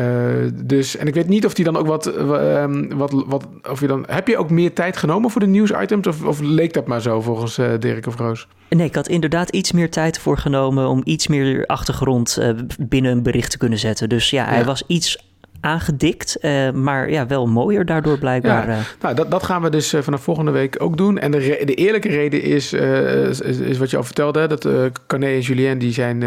dus, 0.63 0.97
en 0.97 1.07
ik 1.07 1.13
weet 1.13 1.27
niet 1.27 1.45
of 1.45 1.53
die 1.53 1.65
dan 1.65 1.77
ook 1.77 1.87
wat, 1.87 2.05
um, 2.17 2.97
wat, 2.97 3.23
wat. 3.27 3.47
Of 3.69 3.79
je 3.79 3.87
dan. 3.87 4.05
Heb 4.07 4.27
je 4.27 4.37
ook 4.37 4.49
meer 4.49 4.73
tijd 4.73 4.97
genomen 4.97 5.29
voor 5.29 5.41
de 5.41 5.47
nieuwsitems? 5.47 6.07
Of, 6.07 6.23
of 6.23 6.39
leek 6.39 6.73
dat 6.73 6.87
maar 6.87 7.01
zo 7.01 7.21
volgens 7.21 7.57
uh, 7.57 7.71
Dirk 7.79 8.07
of 8.07 8.17
Roos? 8.17 8.47
Nee, 8.69 8.87
ik 8.87 8.95
had 8.95 9.07
inderdaad 9.07 9.49
iets 9.49 9.71
meer 9.71 9.89
tijd 9.89 10.19
voor 10.19 10.37
genomen 10.37 10.87
om 10.87 11.01
iets 11.03 11.27
meer 11.27 11.65
achtergrond 11.65 12.37
uh, 12.39 12.49
binnen 12.79 13.11
een 13.11 13.23
bericht 13.23 13.51
te 13.51 13.57
kunnen 13.57 13.79
zetten. 13.79 14.09
Dus 14.09 14.29
ja, 14.29 14.45
hij 14.45 14.59
ja. 14.59 14.65
was 14.65 14.83
iets 14.87 15.29
aangedikt, 15.61 16.37
uh, 16.41 16.71
maar 16.71 17.11
ja, 17.11 17.27
wel 17.27 17.47
mooier 17.47 17.85
daardoor 17.85 18.17
blijkbaar. 18.17 18.69
Ja, 18.69 18.79
nou, 19.01 19.15
dat, 19.15 19.31
dat 19.31 19.43
gaan 19.43 19.61
we 19.61 19.69
dus 19.69 19.93
uh, 19.93 20.01
vanaf 20.01 20.21
volgende 20.21 20.51
week 20.51 20.75
ook 20.79 20.97
doen. 20.97 21.17
En 21.19 21.31
de, 21.31 21.61
de 21.65 21.73
eerlijke 21.73 22.07
reden 22.07 22.41
is, 22.41 22.73
uh, 22.73 23.27
is, 23.27 23.41
is, 23.41 23.77
wat 23.77 23.89
je 23.89 23.97
al 23.97 24.03
vertelde, 24.03 24.47
dat 24.47 24.67
Carné 25.07 25.25
en 25.25 25.39
Julien 25.39 25.77
die 25.77 25.93
zijn 25.93 26.23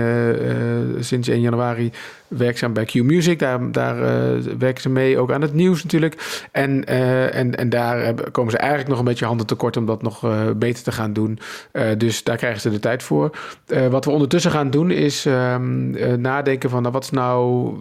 sinds 1.00 1.28
1 1.28 1.40
januari 1.40 1.92
werkzaam 2.36 2.72
bij 2.72 2.84
Q 2.84 2.94
Music. 2.94 3.38
Daar, 3.38 3.72
daar 3.72 3.96
uh, 3.96 4.42
werken 4.58 4.82
ze 4.82 4.88
mee, 4.88 5.18
ook 5.18 5.32
aan 5.32 5.42
het 5.42 5.54
nieuws 5.54 5.82
natuurlijk. 5.82 6.46
En, 6.52 6.84
uh, 6.88 7.34
en, 7.34 7.54
en 7.54 7.68
daar 7.68 8.14
komen 8.30 8.50
ze 8.50 8.58
eigenlijk 8.58 8.88
nog 8.88 8.98
een 8.98 9.04
beetje 9.04 9.24
handen 9.24 9.46
tekort 9.46 9.76
om 9.76 9.86
dat 9.86 10.02
nog 10.02 10.20
beter 10.56 10.84
te 10.84 10.92
gaan 10.92 11.12
doen. 11.12 11.38
dus 11.98 12.24
daar 12.24 12.36
krijgen 12.36 12.60
ze 12.60 12.70
de 12.70 12.78
tijd 12.78 13.02
voor. 13.02 13.30
wat 13.90 14.04
we 14.04 14.10
ondertussen 14.10 14.50
gaan 14.50 14.70
doen 14.70 14.90
is 14.90 15.24
um, 15.24 15.90
nadenken 16.20 16.70
van 16.70 16.80
nou, 16.82 16.92
wat 16.92 17.04
is 17.04 17.10
nou, 17.10 17.72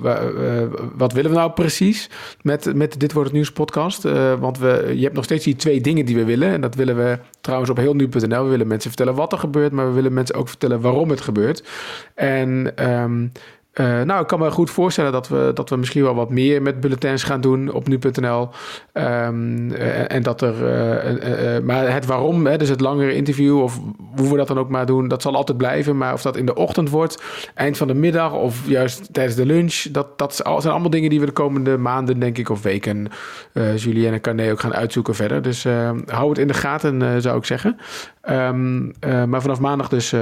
wat 0.95 1.13
willen 1.13 1.31
we 1.31 1.37
nou 1.37 1.51
precies 1.51 2.09
met, 2.41 2.75
met 2.75 2.99
Dit 2.99 3.13
Wordt 3.13 3.27
Het 3.27 3.37
Nieuws 3.37 3.51
podcast? 3.51 4.03
want 4.39 4.57
we, 4.57 4.91
je 4.95 5.03
hebt 5.03 5.15
nog 5.15 5.23
steeds 5.23 5.45
die 5.45 5.55
twee 5.55 5.81
dingen 5.81 6.05
die 6.05 6.15
we 6.15 6.25
willen. 6.25 6.49
En 6.49 6.61
dat 6.61 6.75
willen 6.75 6.97
we 6.97 7.19
trouwens 7.41 7.71
op 7.71 7.77
heel 7.77 7.93
nu.nl. 7.93 8.43
We 8.43 8.49
willen 8.49 8.67
mensen 8.67 8.89
vertellen 8.89 9.15
wat 9.15 9.31
er 9.31 9.37
gebeurt, 9.37 9.71
maar 9.71 9.87
we 9.87 9.93
willen 9.93 10.13
mensen 10.13 10.35
ook 10.35 10.47
vertellen 10.49 10.81
waarom 10.81 11.09
het 11.09 11.21
gebeurt. 11.21 11.63
En 12.15 12.73
um, 12.89 13.31
uh, 13.73 14.01
nou, 14.01 14.21
ik 14.21 14.27
kan 14.27 14.39
me 14.39 14.51
goed 14.51 14.69
voorstellen 14.69 15.11
dat 15.11 15.27
we, 15.27 15.51
dat 15.53 15.69
we 15.69 15.75
misschien 15.75 16.03
wel 16.03 16.15
wat 16.15 16.29
meer 16.29 16.61
met 16.61 16.79
bulletins 16.79 17.23
gaan 17.23 17.41
doen 17.41 17.71
op 17.71 17.87
nu.nl. 17.87 18.41
Um, 18.41 18.49
ehm, 18.93 19.71
uh, 19.71 20.11
en 20.11 20.23
dat 20.23 20.41
er. 20.41 20.53
Uh, 20.53 21.65
maar 21.65 21.93
het 21.93 22.05
waarom, 22.05 22.45
hè, 22.45 22.57
dus 22.57 22.69
het 22.69 22.81
langere 22.81 23.13
interview, 23.13 23.61
of 23.61 23.79
hoe 24.15 24.29
we 24.31 24.37
dat 24.37 24.47
dan 24.47 24.59
ook 24.59 24.69
maar 24.69 24.85
doen, 24.85 25.07
dat 25.07 25.21
zal 25.21 25.35
altijd 25.35 25.57
blijven. 25.57 25.97
Maar 25.97 26.13
of 26.13 26.21
dat 26.21 26.37
in 26.37 26.45
de 26.45 26.55
ochtend 26.55 26.89
wordt, 26.89 27.23
eind 27.55 27.77
van 27.77 27.87
de 27.87 27.93
middag 27.93 28.33
of 28.33 28.67
juist 28.67 29.13
tijdens 29.13 29.35
de 29.35 29.45
lunch, 29.45 29.81
dat, 29.91 30.17
dat 30.17 30.35
zijn 30.35 30.73
allemaal 30.73 30.89
dingen 30.89 31.09
die 31.09 31.19
we 31.19 31.25
de 31.25 31.31
komende 31.31 31.77
maanden, 31.77 32.19
denk 32.19 32.37
ik, 32.37 32.49
of 32.49 32.61
weken, 32.61 33.07
Julien 33.75 34.13
en 34.13 34.21
Carné 34.21 34.51
ook 34.51 34.59
gaan 34.59 34.73
uitzoeken 34.73 35.15
verder. 35.15 35.41
Dus 35.41 35.65
hou 36.05 36.29
het 36.29 36.37
in 36.37 36.47
de 36.47 36.53
gaten, 36.53 37.21
zou 37.21 37.37
ik 37.37 37.45
zeggen. 37.45 37.77
Um, 38.29 38.93
maar 39.01 39.41
vanaf 39.41 39.59
maandag 39.59 39.89
dus 39.89 40.13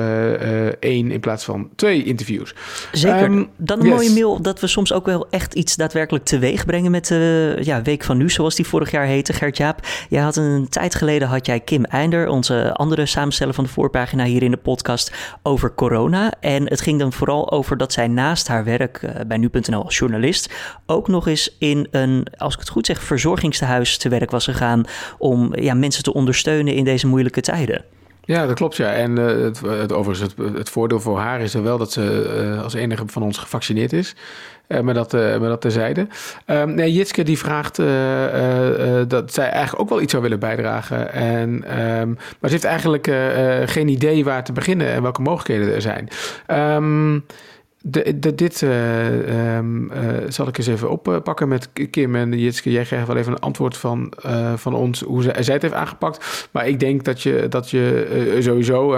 één 0.80 1.12
in 1.12 1.20
plaats 1.20 1.44
van 1.46 1.70
twee 1.76 2.04
interviews. 2.04 2.56
Zeker. 2.92 3.24
Um, 3.24 3.41
dan 3.58 3.80
een 3.80 3.86
yes. 3.86 3.96
mooie 3.96 4.14
mail 4.14 4.42
dat 4.42 4.60
we 4.60 4.68
soms 4.68 4.94
ook 4.94 5.06
wel 5.06 5.28
echt 5.30 5.54
iets 5.54 5.76
daadwerkelijk 5.76 6.26
teweeg 6.26 6.66
brengen 6.66 6.92
met 6.92 7.08
de 7.08 7.58
ja, 7.62 7.82
Week 7.82 8.04
van 8.04 8.18
Nu, 8.18 8.30
zoals 8.30 8.56
die 8.56 8.68
vorig 8.68 8.92
jaar 8.92 9.06
heette. 9.06 9.34
Gert-Jaap, 9.34 9.88
jij 10.10 10.22
had 10.22 10.36
een 10.36 10.70
tijd 10.70 10.96
geleden 10.96 11.28
had 11.28 11.46
jij 11.46 11.60
Kim 11.60 11.84
Einder, 11.84 12.28
onze 12.28 12.74
andere 12.74 13.06
samensteller 13.06 13.54
van 13.54 13.64
de 13.64 13.70
voorpagina 13.70 14.24
hier 14.24 14.44
in 14.44 14.52
de 14.52 14.58
podcast, 14.58 15.12
over 15.44 15.74
corona. 15.76 16.34
En 16.40 16.70
het 16.70 16.82
ging 16.82 17.00
dan 17.00 17.14
vooral 17.14 17.52
over 17.52 17.78
dat 17.78 17.94
zij 17.94 18.08
naast 18.08 18.48
haar 18.48 18.64
werk 18.64 19.02
uh, 19.02 19.12
bij 19.28 19.38
Nu.nl 19.38 19.84
als 19.84 19.98
journalist 19.98 20.54
ook 20.86 21.08
nog 21.08 21.28
eens 21.28 21.56
in 21.60 21.88
een, 21.92 22.28
als 22.38 22.54
ik 22.54 22.60
het 22.60 22.70
goed 22.70 22.86
zeg, 22.86 23.04
verzorgingstehuis 23.04 23.98
te 23.98 24.10
werk 24.10 24.32
was 24.32 24.46
gegaan 24.46 24.84
om 25.18 25.56
ja, 25.56 25.74
mensen 25.74 26.04
te 26.04 26.14
ondersteunen 26.14 26.74
in 26.74 26.84
deze 26.84 27.08
moeilijke 27.08 27.42
tijden. 27.42 27.84
Ja, 28.32 28.46
dat 28.46 28.56
klopt, 28.56 28.76
ja. 28.76 28.94
En 28.94 29.20
uh, 29.20 29.26
het, 29.26 29.60
het, 29.60 29.94
overigens, 29.94 30.34
het, 30.36 30.56
het, 30.56 30.70
voordeel 30.70 31.00
voor 31.00 31.20
haar 31.20 31.42
is 31.42 31.54
er 31.54 31.64
wel 31.64 31.78
dat 31.78 31.92
ze 31.92 32.34
uh, 32.54 32.64
als 32.64 32.74
enige 32.74 33.04
van 33.06 33.24
ons 33.24 33.38
gevaccineerd 33.38 33.94
is. 33.94 34.16
Uh, 34.68 34.80
maar, 34.80 34.94
dat, 34.94 35.12
maar 35.12 35.40
dat 35.40 35.62
terzijde. 35.62 36.08
Um, 36.46 36.74
nee, 36.74 36.94
Jitske 36.94 37.24
die 37.24 37.38
vraagt 37.38 37.76
dat 39.10 39.34
zij 39.34 39.50
eigenlijk 39.50 39.82
ook 39.82 39.90
wel 39.90 40.02
iets 40.02 40.12
zou 40.12 40.24
willen 40.24 40.40
bijdragen. 40.40 41.14
En, 41.14 41.80
um, 42.00 42.14
maar 42.40 42.50
ze 42.50 42.56
heeft 42.56 42.64
eigenlijk 42.64 43.12
geen 43.66 43.88
idee 43.88 44.24
waar 44.24 44.44
te 44.44 44.52
beginnen 44.52 44.88
en 44.88 45.02
welke 45.02 45.22
mogelijkheden 45.22 45.76
er 45.76 45.82
zijn. 45.82 46.08
Um, 46.48 47.26
de, 47.84 48.36
dit 48.36 48.62
uh, 48.62 49.58
um, 49.58 49.92
uh, 49.92 50.00
zal 50.28 50.48
ik 50.48 50.58
eens 50.58 50.68
even 50.68 50.90
oppakken 50.90 51.48
met 51.48 51.70
Kim 51.90 52.16
en 52.16 52.40
Jitske. 52.40 52.72
Jij 52.72 52.84
krijgt 52.84 53.08
wel 53.08 53.16
even 53.16 53.32
een 53.32 53.40
antwoord 53.40 53.78
van, 53.78 54.14
uh, 54.26 54.54
van 54.54 54.74
ons 54.74 55.02
hoe 55.02 55.24
zij, 55.24 55.34
het 55.36 55.62
heeft 55.62 55.74
aangepakt. 55.74 56.48
Maar 56.52 56.68
ik 56.68 56.80
denk 56.80 57.04
dat 57.04 57.22
je, 57.22 57.46
dat 57.50 57.70
je 57.70 58.38
sowieso 58.40 58.90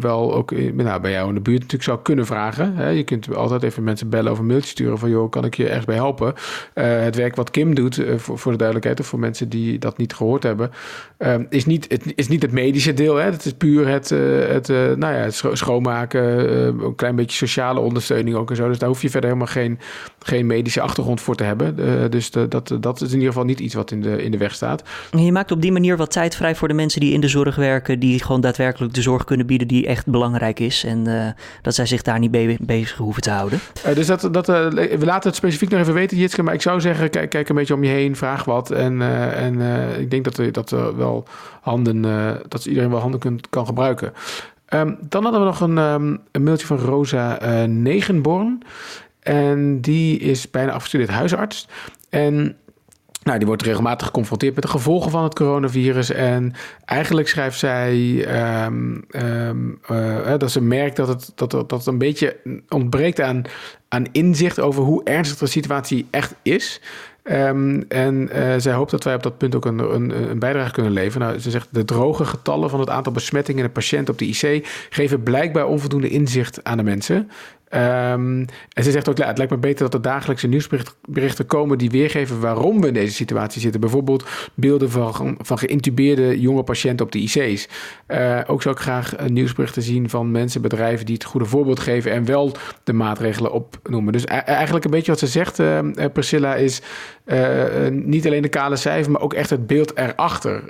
wel 0.00 0.34
ook 0.34 0.50
nou, 0.50 1.00
bij 1.00 1.10
jou 1.10 1.28
in 1.28 1.34
de 1.34 1.40
buurt 1.40 1.58
natuurlijk 1.58 1.82
zou 1.84 1.98
kunnen 2.02 2.26
vragen. 2.26 2.74
Hè? 2.74 2.88
Je 2.88 3.04
kunt 3.04 3.34
altijd 3.34 3.62
even 3.62 3.84
mensen 3.84 4.08
bellen 4.08 4.32
of 4.32 4.38
een 4.38 4.46
mailtje 4.46 4.70
sturen 4.70 4.98
van... 4.98 5.10
joh, 5.10 5.30
kan 5.30 5.44
ik 5.44 5.54
je 5.54 5.68
echt 5.68 5.86
bij 5.86 5.94
helpen? 5.94 6.34
het 6.74 7.16
werk 7.16 7.36
wat 7.36 7.50
Kim 7.50 7.74
doet, 7.74 8.02
voor, 8.16 8.38
voor 8.38 8.52
de 8.52 8.58
duidelijkheid... 8.58 9.00
of 9.00 9.06
voor 9.06 9.18
mensen 9.18 9.48
die 9.48 9.78
dat 9.78 9.98
niet 9.98 10.14
gehoord 10.14 10.42
hebben... 10.42 10.70
Um, 11.18 11.46
is, 11.50 11.66
niet, 11.66 11.86
het, 11.88 12.12
is 12.14 12.28
niet 12.28 12.42
het 12.42 12.52
medische 12.52 12.94
deel. 12.94 13.16
Hè? 13.16 13.30
Het 13.30 13.44
is 13.44 13.52
puur 13.52 13.88
het, 13.88 14.08
het, 14.08 14.68
nou 14.68 15.14
ja, 15.14 15.20
het 15.20 15.42
schoonmaken, 15.52 16.22
een 16.84 16.94
klein 16.94 17.16
beetje 17.16 17.36
sociale 17.36 17.80
ondersteuning 17.96 18.36
ook 18.36 18.50
en 18.50 18.56
zo. 18.56 18.68
Dus 18.68 18.78
daar 18.78 18.88
hoef 18.88 19.02
je 19.02 19.10
verder 19.10 19.30
helemaal 19.30 19.52
geen, 19.52 19.78
geen 20.18 20.46
medische 20.46 20.80
achtergrond 20.80 21.20
voor 21.20 21.34
te 21.34 21.44
hebben. 21.44 22.10
dus 22.10 22.30
de, 22.30 22.48
dat, 22.48 22.76
dat 22.80 23.00
is 23.00 23.08
in 23.08 23.14
ieder 23.14 23.28
geval 23.28 23.44
niet 23.44 23.60
iets 23.60 23.74
wat 23.74 23.90
in 23.90 24.02
de, 24.02 24.22
in 24.22 24.30
de 24.30 24.38
weg 24.38 24.54
staat. 24.54 24.82
Je 25.10 25.32
maakt 25.32 25.50
op 25.50 25.62
die 25.62 25.72
manier 25.72 25.96
wat 25.96 26.10
tijd 26.10 26.36
vrij 26.36 26.54
voor 26.54 26.68
de 26.68 26.74
mensen 26.74 27.00
die 27.00 27.12
in 27.12 27.20
de 27.20 27.28
zorg 27.28 27.56
werken, 27.56 27.98
die 27.98 28.22
gewoon 28.22 28.40
daadwerkelijk 28.40 28.94
de 28.94 29.02
zorg 29.02 29.24
kunnen 29.24 29.46
bieden 29.46 29.68
die 29.68 29.86
echt 29.86 30.06
belangrijk 30.06 30.60
is. 30.60 30.84
En 30.84 31.34
dat 31.62 31.74
zij 31.74 31.86
zich 31.86 32.02
daar 32.02 32.18
niet 32.18 32.30
be 32.30 32.56
bezig 32.60 32.96
hoeven 32.96 33.22
te 33.22 33.30
houden. 33.30 33.60
dus 33.94 34.06
dat, 34.06 34.28
dat, 34.30 34.46
we 34.46 34.98
laten 35.00 35.28
het 35.28 35.38
specifiek 35.38 35.70
nog 35.70 35.80
even 35.80 35.94
weten, 35.94 36.16
Jitske. 36.16 36.42
Maar 36.42 36.54
ik 36.54 36.62
zou 36.62 36.80
zeggen, 36.80 37.10
kijk, 37.10 37.30
kijk 37.30 37.48
een 37.48 37.54
beetje 37.54 37.74
om 37.74 37.84
je 37.84 37.90
heen, 37.90 38.16
vraag 38.16 38.44
wat. 38.44 38.70
En, 38.70 39.02
en 39.34 39.60
ik 40.00 40.10
denk 40.10 40.24
dat, 40.24 40.54
dat 40.54 40.70
wel 40.96 41.24
handen, 41.60 42.02
dat 42.48 42.66
iedereen 42.66 42.90
wel 42.90 43.00
handen 43.00 43.20
kunt, 43.20 43.48
kan 43.50 43.66
gebruiken. 43.66 44.12
Ehm, 44.76 44.94
dan 45.08 45.22
hadden 45.22 45.40
we 45.40 45.46
nog 45.46 45.60
een, 45.60 45.78
um, 45.78 46.20
een 46.32 46.42
mailtje 46.42 46.66
van 46.66 46.78
Rosa 46.78 47.42
uh, 47.42 47.68
Negenborn. 47.68 48.62
En 49.20 49.80
die 49.80 50.18
is 50.18 50.50
bijna 50.50 50.72
afgestudeerd 50.72 51.10
huisarts. 51.10 51.68
En 52.10 52.56
nou, 53.22 53.38
die 53.38 53.46
wordt 53.46 53.62
regelmatig 53.62 54.06
geconfronteerd 54.06 54.54
met 54.54 54.64
de 54.64 54.70
gevolgen 54.70 55.10
van 55.10 55.22
het 55.22 55.34
coronavirus. 55.34 56.10
En 56.10 56.52
eigenlijk 56.84 57.28
schrijft 57.28 57.58
zij 57.58 57.94
um, 58.64 59.06
uh, 59.10 60.38
dat 60.38 60.50
ze 60.50 60.60
merkt 60.60 60.96
dat 60.96 61.08
het, 61.08 61.32
dat, 61.34 61.50
dat 61.50 61.70
het 61.70 61.86
een 61.86 61.98
beetje 61.98 62.36
ontbreekt 62.68 63.20
aan, 63.20 63.42
aan 63.88 64.04
inzicht 64.12 64.60
over 64.60 64.82
hoe 64.82 65.04
ernstig 65.04 65.38
de 65.38 65.46
situatie 65.46 66.06
echt 66.10 66.34
is. 66.42 66.80
Um, 67.30 67.84
en 67.88 68.28
uh, 68.36 68.54
zij 68.56 68.72
hoopt 68.72 68.90
dat 68.90 69.04
wij 69.04 69.14
op 69.14 69.22
dat 69.22 69.38
punt 69.38 69.54
ook 69.54 69.64
een, 69.64 69.78
een, 69.78 70.30
een 70.30 70.38
bijdrage 70.38 70.72
kunnen 70.72 70.92
leveren. 70.92 71.26
Nou, 71.26 71.40
ze 71.40 71.50
zegt 71.50 71.68
de 71.70 71.84
droge 71.84 72.24
getallen 72.24 72.70
van 72.70 72.80
het 72.80 72.90
aantal 72.90 73.12
besmettingen 73.12 73.64
en 73.64 73.72
patiënten 73.72 74.12
op 74.12 74.18
de 74.18 74.26
IC 74.26 74.66
geven 74.90 75.22
blijkbaar 75.22 75.66
onvoldoende 75.66 76.08
inzicht 76.08 76.64
aan 76.64 76.76
de 76.76 76.82
mensen. 76.82 77.30
Um, 77.74 78.44
en 78.72 78.82
ze 78.82 78.90
zegt 78.90 79.08
ook, 79.08 79.18
ja, 79.18 79.26
het 79.26 79.36
lijkt 79.36 79.52
me 79.52 79.58
beter 79.58 79.84
dat 79.84 79.94
er 79.94 80.02
dagelijkse 80.02 80.46
nieuwsberichten 80.46 81.46
komen 81.46 81.78
die 81.78 81.90
weergeven 81.90 82.40
waarom 82.40 82.80
we 82.80 82.86
in 82.86 82.94
deze 82.94 83.14
situatie 83.14 83.60
zitten. 83.60 83.80
Bijvoorbeeld 83.80 84.50
beelden 84.54 84.90
van, 84.90 85.38
van 85.40 85.58
geïntubeerde 85.58 86.40
jonge 86.40 86.62
patiënten 86.62 87.06
op 87.06 87.12
de 87.12 87.18
IC's. 87.18 87.68
Uh, 88.08 88.40
ook 88.46 88.62
zou 88.62 88.74
ik 88.74 88.80
graag 88.80 89.28
nieuwsberichten 89.28 89.82
zien 89.82 90.10
van 90.10 90.30
mensen, 90.30 90.62
bedrijven 90.62 91.06
die 91.06 91.14
het 91.14 91.24
goede 91.24 91.46
voorbeeld 91.46 91.80
geven 91.80 92.12
en 92.12 92.24
wel 92.24 92.52
de 92.84 92.92
maatregelen 92.92 93.52
opnoemen. 93.52 94.12
Dus 94.12 94.24
eigenlijk 94.24 94.84
een 94.84 94.90
beetje 94.90 95.10
wat 95.10 95.20
ze 95.20 95.26
zegt, 95.26 95.58
uh, 95.58 95.78
Priscilla, 96.12 96.54
is 96.54 96.82
uh, 97.26 97.88
niet 97.90 98.26
alleen 98.26 98.42
de 98.42 98.48
kale 98.48 98.76
cijfer, 98.76 99.12
maar 99.12 99.20
ook 99.20 99.34
echt 99.34 99.50
het 99.50 99.66
beeld 99.66 99.98
erachter. 99.98 100.62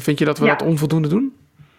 vind 0.00 0.18
je 0.18 0.24
dat 0.24 0.38
we 0.38 0.46
dat 0.46 0.62
onvoldoende 0.62 1.08
doen? 1.08 1.32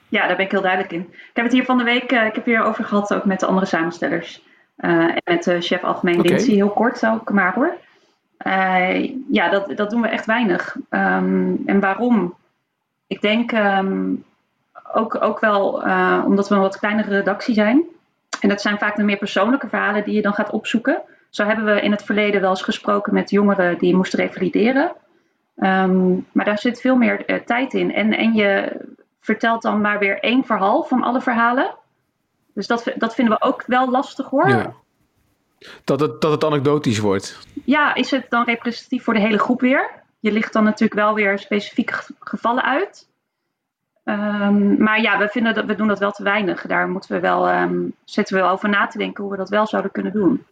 Ja, 0.08 0.28
daar 0.28 0.36
ben 0.36 0.46
ik 0.46 0.52
heel 0.52 0.62
duidelijk 0.62 0.92
in. 0.92 1.08
Ik 1.12 1.30
heb 1.34 1.46
het 1.46 1.54
hier 1.54 1.66
van 1.66 1.78
de 1.78 1.84
week, 1.84 2.12
ik 2.12 2.36
heb 2.36 2.46
hier 2.46 2.64
over 2.64 2.84
gehad 2.84 3.14
ook 3.14 3.26
met 3.26 3.40
de 3.40 3.46
andere 3.46 3.66
samenstellers. 3.66 4.44
Uh, 4.78 5.04
en 5.04 5.22
met 5.24 5.44
de 5.44 5.62
chef 5.62 5.84
algemeen 5.84 6.20
okay. 6.20 6.32
Lindsay, 6.32 6.54
heel 6.54 6.70
kort 6.70 6.98
zou 6.98 7.18
ik 7.22 7.30
maar 7.30 7.54
hoor. 7.54 7.78
Uh, 8.48 9.10
ja, 9.32 9.50
dat, 9.50 9.78
dat 9.78 9.90
doen 9.90 10.02
we 10.02 10.08
echt 10.08 10.26
weinig. 10.26 10.76
Um, 10.90 11.64
en 11.66 11.80
waarom? 11.80 12.36
Ik 13.08 13.22
denk 13.22 13.52
um, 13.52 14.24
ook, 14.94 15.22
ook 15.22 15.40
wel 15.40 15.88
uh, 15.88 16.24
omdat 16.26 16.50
we 16.50 16.56
een 16.56 16.62
wat 16.62 16.80
kleinere 16.80 17.10
redactie 17.10 17.54
zijn. 17.54 17.84
En 18.42 18.50
dat 18.50 18.62
zijn 18.62 18.78
vaak 18.78 18.96
de 18.96 19.04
meer 19.04 19.18
persoonlijke 19.18 19.68
verhalen 19.68 20.04
die 20.04 20.14
je 20.14 20.22
dan 20.22 20.34
gaat 20.34 20.50
opzoeken. 20.50 21.02
Zo 21.30 21.46
hebben 21.46 21.66
we 21.66 21.82
in 21.82 21.92
het 21.92 22.04
verleden 22.04 22.42
wel 22.42 22.50
eens 22.50 22.62
gesproken 22.62 23.14
met 23.14 23.30
jongeren 23.30 23.78
die 23.78 23.96
moesten 23.96 24.20
revalideren. 24.20 24.92
Um, 25.58 26.26
maar 26.32 26.46
daar 26.46 26.60
zit 26.60 26.82
veel 26.82 26.96
meer 26.96 27.44
tijd 27.46 27.74
in. 27.74 27.94
En, 27.94 28.14
en 28.14 28.34
je 28.34 28.78
vertelt 29.20 29.62
dan 29.62 29.82
maar 29.82 30.00
weer 30.00 30.20
één 30.20 30.44
verhaal 30.44 30.84
van 30.84 31.04
alle 31.04 31.22
verhalen. 31.22 31.76
Dus 32.56 32.68
dat, 32.68 32.91
dat 32.96 33.15
vinden 33.15 33.34
we 33.34 33.46
ook 33.46 33.63
wel 33.68 33.91
lastig 33.91 34.30
hoor. 34.30 34.50
Ja. 34.50 34.74
Dat, 35.84 36.00
het, 36.00 36.22
dat 36.22 36.32
het 36.32 36.44
anekdotisch 36.44 37.00
wordt. 37.00 37.39
Ja, 37.65 37.96
is 37.96 38.12
het 38.12 38.26
dan 38.30 38.44
representatief 38.44 39.04
voor 39.04 39.13
de 39.13 39.20
hele 39.20 39.39
groep 39.39 39.62
weer? 39.62 40.04
Je 40.20 40.32
ligt 40.32 40.54
dan 40.54 40.63
natuurlijk 40.63 41.00
wel 41.00 41.13
weer 41.13 41.39
specifieke 41.39 41.94
gevallen 42.20 42.63
uit. 42.63 43.08
Um, 44.04 44.84
maar 44.84 45.02
ja, 45.02 45.18
we 45.18 45.28
vinden 45.28 45.54
dat 45.54 45.65
we 45.65 45.76
doen 45.76 45.88
dat 45.88 46.00
wel 46.00 46.12
te 46.12 46.24
weinig. 46.24 46.65
Daar 46.68 46.89
moeten 46.89 47.12
we 47.12 47.20
wel, 47.20 47.50
um, 47.50 47.94
zitten 48.04 48.36
we 48.36 48.41
wel 48.41 48.52
over 48.52 48.70
na 48.70 48.88
te 48.88 48.98
denken 48.98 49.24
hoe 49.24 49.32
we 49.32 49.38
dat 49.38 49.50
wel 49.50 49.68
zouden 49.68 49.91
kunnen 49.91 50.12
doen. 50.12 50.46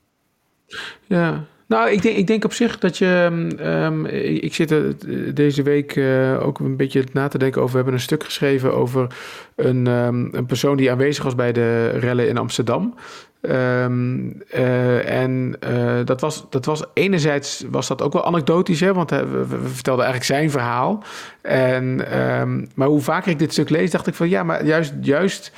Ja, 1.05 1.43
nou, 1.73 1.89
ik 1.91 2.01
denk, 2.01 2.17
ik 2.17 2.27
denk 2.27 2.45
op 2.45 2.53
zich 2.53 2.79
dat 2.79 2.97
je. 2.97 3.27
Um, 3.61 4.05
ik 4.41 4.53
zit 4.53 4.71
er 4.71 4.95
deze 5.33 5.63
week 5.63 5.95
uh, 5.95 6.45
ook 6.45 6.59
een 6.59 6.75
beetje 6.75 7.03
na 7.13 7.27
te 7.27 7.37
denken 7.37 7.61
over. 7.61 7.71
We 7.71 7.77
hebben 7.77 7.93
een 7.93 8.05
stuk 8.05 8.23
geschreven 8.23 8.73
over 8.73 9.07
een, 9.55 9.87
um, 9.87 10.29
een 10.31 10.45
persoon 10.45 10.77
die 10.77 10.91
aanwezig 10.91 11.23
was 11.23 11.35
bij 11.35 11.51
de 11.51 11.89
rellen 11.89 12.27
in 12.27 12.37
Amsterdam. 12.37 12.95
Uh, 13.41 13.83
en 15.21 15.55
dat, 16.05 16.21
was, 16.21 16.45
dat 16.49 16.65
was 16.65 16.83
enerzijds 16.93 17.65
was 17.71 17.87
dat 17.87 18.01
ook 18.01 18.13
wel 18.13 18.25
anekdotisch, 18.25 18.79
hè, 18.79 18.93
want 18.93 19.09
we 19.09 19.45
vertelden 19.73 20.05
eigenlijk 20.05 20.33
zijn 20.39 20.51
verhaal. 20.51 21.03
En, 21.41 21.95
maar 22.75 22.87
hoe 22.87 23.01
vaker 23.01 23.31
ik 23.31 23.39
dit 23.39 23.51
stuk 23.51 23.69
lees, 23.69 23.91
dacht 23.91 24.07
ik 24.07 24.13
van 24.13 24.29
ja, 24.29 24.43
maar 24.43 24.65
juist. 24.65 24.93
juist 25.01 25.51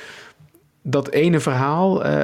dat 0.88 1.10
ene 1.10 1.40
verhaal, 1.40 2.06
uh, 2.06 2.12
uh, 2.12 2.18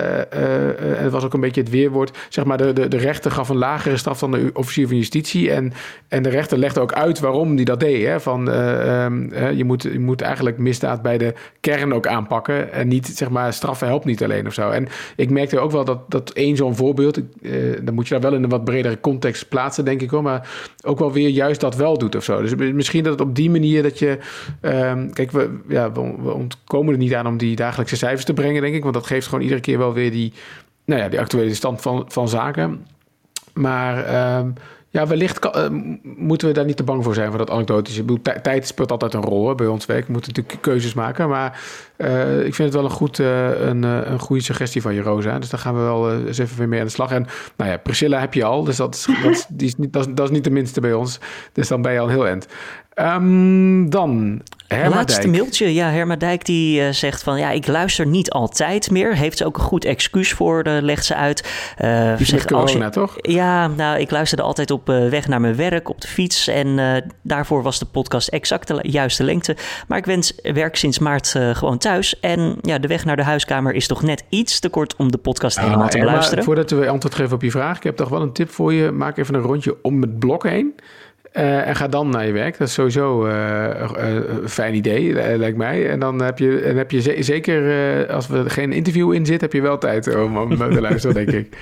het 0.79 1.13
was 1.13 1.25
ook 1.25 1.35
een 1.35 1.41
beetje 1.41 1.61
het 1.61 1.71
weerwoord, 1.71 2.19
zeg 2.29 2.45
maar, 2.45 2.59
de, 2.59 2.73
de, 2.73 2.89
de 2.89 2.97
rechter 2.97 3.31
gaf 3.31 3.49
een 3.49 3.57
lagere 3.57 3.97
straf 3.97 4.19
dan 4.19 4.31
de 4.31 4.51
officier 4.55 4.89
van 4.89 4.97
justitie. 4.97 5.51
En, 5.51 5.73
en 6.09 6.23
de 6.23 6.29
rechter 6.29 6.59
legde 6.59 6.81
ook 6.81 6.93
uit 6.93 7.21
waarom 7.21 7.57
die 7.57 7.65
dat 7.65 7.81
deed. 7.81 8.07
Hè? 8.07 8.21
Van, 8.21 8.49
um, 8.49 9.35
je, 9.55 9.65
moet, 9.65 9.83
je 9.83 9.99
moet 9.99 10.21
eigenlijk 10.21 10.59
misdaad 10.59 11.03
bij 11.03 11.19
de 11.19 11.35
kern 11.61 11.95
ook 11.95 12.07
aanpakken. 12.07 12.73
En 12.73 12.89
niet, 12.89 13.07
zeg 13.07 13.31
maar, 13.31 13.53
straffen 13.53 13.87
helpt 13.87 14.05
niet 14.05 14.23
alleen 14.23 14.47
of 14.47 14.55
zo. 14.55 14.71
En 14.71 14.89
ik 15.17 15.31
merkte 15.31 15.59
ook 15.59 15.71
wel 15.71 15.85
dat, 15.85 16.11
dat 16.11 16.31
één 16.31 16.57
zo'n 16.57 16.77
voorbeeld, 16.77 17.21
dan 17.83 17.95
moet 17.95 18.09
je 18.09 18.15
daar 18.15 18.31
wel 18.31 18.35
in 18.35 18.43
een 18.43 18.51
wat 18.51 18.65
bredere 18.65 19.01
context 19.01 19.49
plaatsen, 19.49 19.85
denk 19.85 20.01
ik 20.01 20.11
hoor. 20.11 20.23
Maar 20.23 20.49
ook 20.85 20.99
wel 20.99 21.13
weer 21.13 21.29
juist 21.29 21.61
dat 21.61 21.77
wel 21.77 21.99
doet 21.99 22.17
of 22.17 22.25
zo. 22.25 22.43
Dus 22.43 22.55
misschien 22.55 23.03
dat 23.03 23.13
het 23.13 23.29
op 23.29 23.35
die 23.35 23.51
manier 23.51 23.83
dat 23.83 23.99
je, 23.99 24.19
um, 24.61 25.13
kijk, 25.13 25.31
we, 25.31 25.59
ja, 25.69 25.93
we 25.93 26.33
ontkomen 26.33 26.93
er 26.93 26.99
niet 26.99 27.15
aan 27.15 27.27
om 27.27 27.37
die 27.37 27.57
dagelijkse 27.57 27.97
cijfers 27.97 28.25
te 28.25 28.33
brengen 28.33 28.52
denk 28.61 28.75
ik. 28.75 28.83
Want 28.83 28.95
dat 28.95 29.07
geeft 29.07 29.27
gewoon 29.27 29.43
iedere 29.43 29.61
keer 29.61 29.79
wel 29.79 29.93
weer 29.93 30.11
die, 30.11 30.33
nou 30.85 31.01
ja, 31.01 31.09
die 31.09 31.21
actuele 31.21 31.55
stand 31.55 31.81
van, 31.81 32.05
van 32.09 32.29
zaken. 32.29 32.87
Maar 33.53 34.39
um, 34.39 34.55
ja, 34.93 35.07
wellicht 35.07 35.45
uh, 35.45 35.67
moeten 36.03 36.49
we 36.49 36.55
daar 36.55 36.65
niet 36.65 36.77
te 36.77 36.83
bang 36.83 37.05
voor 37.05 37.15
zijn 37.15 37.29
voor 37.29 37.39
dat 37.39 37.51
anekdotische. 37.51 38.01
Ik 38.01 38.07
bedoel, 38.07 38.43
tijd 38.43 38.67
speelt 38.67 38.91
altijd 38.91 39.15
een 39.15 39.23
rol 39.23 39.55
bij 39.55 39.67
ons 39.67 39.87
werk. 39.87 40.07
We 40.07 40.13
moeten 40.13 40.33
natuurlijk 40.35 40.63
keuzes 40.63 40.95
maken. 40.95 41.29
Maar 41.29 41.61
uh, 41.97 42.45
ik 42.45 42.55
vind 42.55 42.69
het 42.69 42.75
wel 42.75 42.85
een, 42.85 42.97
goed, 42.97 43.19
uh, 43.19 43.61
een, 43.61 43.83
een 43.83 44.19
goede 44.19 44.43
suggestie 44.43 44.83
van 44.83 44.95
je, 44.95 45.03
Rosa. 45.03 45.39
Dus 45.39 45.51
daar 45.51 45.61
gaan 45.61 45.75
we 45.75 45.81
wel 45.81 46.27
eens 46.27 46.39
even 46.39 46.59
weer 46.59 46.69
mee 46.69 46.81
aan 46.81 46.87
de 46.87 46.93
slag. 46.93 47.11
En 47.11 47.27
nou 47.57 47.71
ja, 47.71 47.77
Priscilla 47.77 48.21
heb 48.21 48.35
je 48.35 48.45
al. 48.45 48.65
Dus 48.65 48.77
dat 48.77 48.95
is, 48.95 49.07
dat, 49.23 49.47
die 49.49 49.67
is 49.67 49.77
niet, 49.77 49.93
dat, 49.93 50.07
is, 50.07 50.15
dat 50.15 50.27
is 50.27 50.35
niet 50.35 50.45
de 50.45 50.51
minste 50.51 50.81
bij 50.81 50.95
ons. 50.95 51.21
Dus 51.53 51.69
dan 51.69 51.83
ben 51.83 51.93
je 51.93 51.99
al 51.99 52.09
heel 52.09 52.27
end. 52.27 52.47
Um, 52.95 53.91
dan 53.91 54.43
Herma 54.69 54.97
Laatste 54.97 55.21
Dijk. 55.21 55.33
mailtje. 55.33 55.75
Ja, 55.75 55.91
Herma 55.91 56.17
Dijk 56.17 56.45
die 56.45 56.81
uh, 56.81 56.89
zegt 56.91 57.23
van... 57.23 57.39
ja, 57.39 57.51
ik 57.51 57.67
luister 57.67 58.07
niet 58.07 58.31
altijd 58.31 58.91
meer. 58.91 59.17
Heeft 59.17 59.39
ze 59.39 59.45
ook 59.45 59.57
een 59.57 59.63
goed 59.63 59.85
excuus 59.85 60.33
voor, 60.33 60.67
uh, 60.67 60.77
legt 60.81 61.05
ze 61.05 61.15
uit. 61.15 61.49
Uh, 61.85 62.17
zegt, 62.19 62.47
corona, 62.47 62.85
je, 62.85 62.91
toch? 62.91 63.17
Ja, 63.21 63.67
nou, 63.67 63.99
ik 63.99 64.11
luisterde 64.11 64.43
altijd 64.43 64.71
op 64.71 64.87
weg 64.87 65.29
naar 65.29 65.41
mijn 65.41 65.57
werk, 65.57 65.89
op 65.89 66.01
de 66.01 66.09
fiets. 66.09 66.49
En 66.49 66.81
daarvoor 67.23 67.63
was 67.63 67.79
de 67.79 67.85
podcast 67.85 68.29
exact 68.29 68.69
de 68.69 68.79
juiste 68.83 69.25
lengte. 69.25 69.57
Maar 69.89 69.99
ik 69.99 70.05
wens, 70.05 70.33
werk 70.43 70.77
sinds 70.77 70.99
maart 70.99 71.39
gewoon 71.53 71.79
thuis. 71.79 72.21
En 72.21 72.59
ja, 72.61 72.79
de 72.79 72.89
weg 72.89 73.05
naar 73.05 73.17
de 73.17 73.25
huiskamer 73.25 73.75
is 73.75 73.87
toch 73.87 74.03
net 74.03 74.25
iets 74.29 74.61
te 74.61 74.69
kort... 74.69 74.97
om 74.97 75.11
de 75.11 75.19
podcast 75.19 75.57
ah, 75.57 75.65
helemaal 75.65 75.89
te 75.89 75.97
Herma, 75.97 76.11
beluisteren. 76.11 76.45
Voordat 76.45 76.71
we 76.71 76.89
antwoord 76.89 77.15
geven 77.15 77.35
op 77.35 77.43
je 77.43 77.51
vraag... 77.51 77.77
ik 77.77 77.83
heb 77.83 77.97
toch 77.97 78.09
wel 78.09 78.23
een 78.23 78.33
tip 78.33 78.51
voor 78.51 78.73
je. 78.73 78.91
Maak 78.91 79.19
even 79.19 79.35
een 79.35 79.41
rondje 79.41 79.77
om 79.83 80.01
het 80.01 80.19
blok 80.19 80.49
heen... 80.49 80.75
Uh, 81.35 81.69
en 81.69 81.77
ga 81.77 81.89
dan 81.89 82.09
naar 82.09 82.27
je 82.27 82.33
werk. 82.33 82.59
Dat 82.59 82.69
is 82.69 82.75
sowieso 82.75 83.27
uh, 83.27 83.69
een 83.95 84.49
fijn 84.49 84.75
idee, 84.75 85.39
lijkt 85.39 85.57
mij. 85.57 85.91
En 85.91 85.99
dan 85.99 86.23
heb 86.23 86.39
je, 86.39 86.61
en 86.61 86.77
heb 86.77 86.91
je 86.91 87.23
zeker, 87.23 88.07
als 88.09 88.29
er 88.29 88.51
geen 88.51 88.73
interview 88.73 89.13
in 89.13 89.27
zit, 89.27 89.41
heb 89.41 89.53
je 89.53 89.61
wel 89.61 89.79
tijd 89.79 90.17
om, 90.17 90.37
om 90.37 90.57
te 90.57 90.81
luisteren, 90.89 91.15
denk 91.15 91.31
ik. 91.31 91.57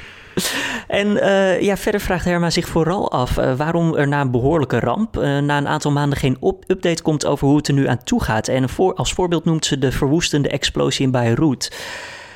En 0.86 1.06
uh, 1.06 1.60
ja, 1.60 1.76
verder 1.76 2.00
vraagt 2.00 2.24
Herma 2.24 2.50
zich 2.50 2.68
vooral 2.68 3.10
af 3.10 3.38
uh, 3.38 3.56
waarom 3.56 3.94
er 3.94 4.08
na 4.08 4.20
een 4.20 4.30
behoorlijke 4.30 4.80
ramp 4.80 5.16
uh, 5.16 5.22
na 5.38 5.58
een 5.58 5.68
aantal 5.68 5.90
maanden 5.90 6.18
geen 6.18 6.36
update 6.66 7.02
komt 7.02 7.26
over 7.26 7.46
hoe 7.46 7.56
het 7.56 7.68
er 7.68 7.74
nu 7.74 7.88
aan 7.88 8.04
toe 8.04 8.22
gaat. 8.22 8.48
En 8.48 8.68
voor, 8.68 8.94
als 8.94 9.12
voorbeeld 9.12 9.44
noemt 9.44 9.64
ze 9.64 9.78
de 9.78 9.92
verwoestende 9.92 10.48
explosie 10.48 11.04
in 11.04 11.10
Beirut. 11.10 11.72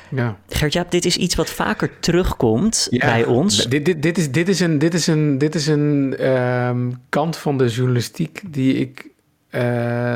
Ja. 0.09 0.37
Gertjaap, 0.47 0.91
dit 0.91 1.05
is 1.05 1.17
iets 1.17 1.35
wat 1.35 1.49
vaker 1.49 1.99
terugkomt 1.99 2.87
ja, 2.89 3.05
bij 3.05 3.25
ons. 3.25 3.65
Dit, 3.65 3.85
dit, 3.85 4.01
dit, 4.01 4.17
is, 4.17 4.31
dit 4.31 4.47
is 4.47 4.59
een, 4.59 4.77
dit 4.77 4.93
is 4.93 5.07
een, 5.07 5.37
dit 5.37 5.55
is 5.55 5.67
een 5.67 6.15
um, 6.27 7.01
kant 7.09 7.37
van 7.37 7.57
de 7.57 7.67
journalistiek 7.67 8.41
die 8.47 8.73
ik... 8.73 9.13
Uh, 9.51 9.61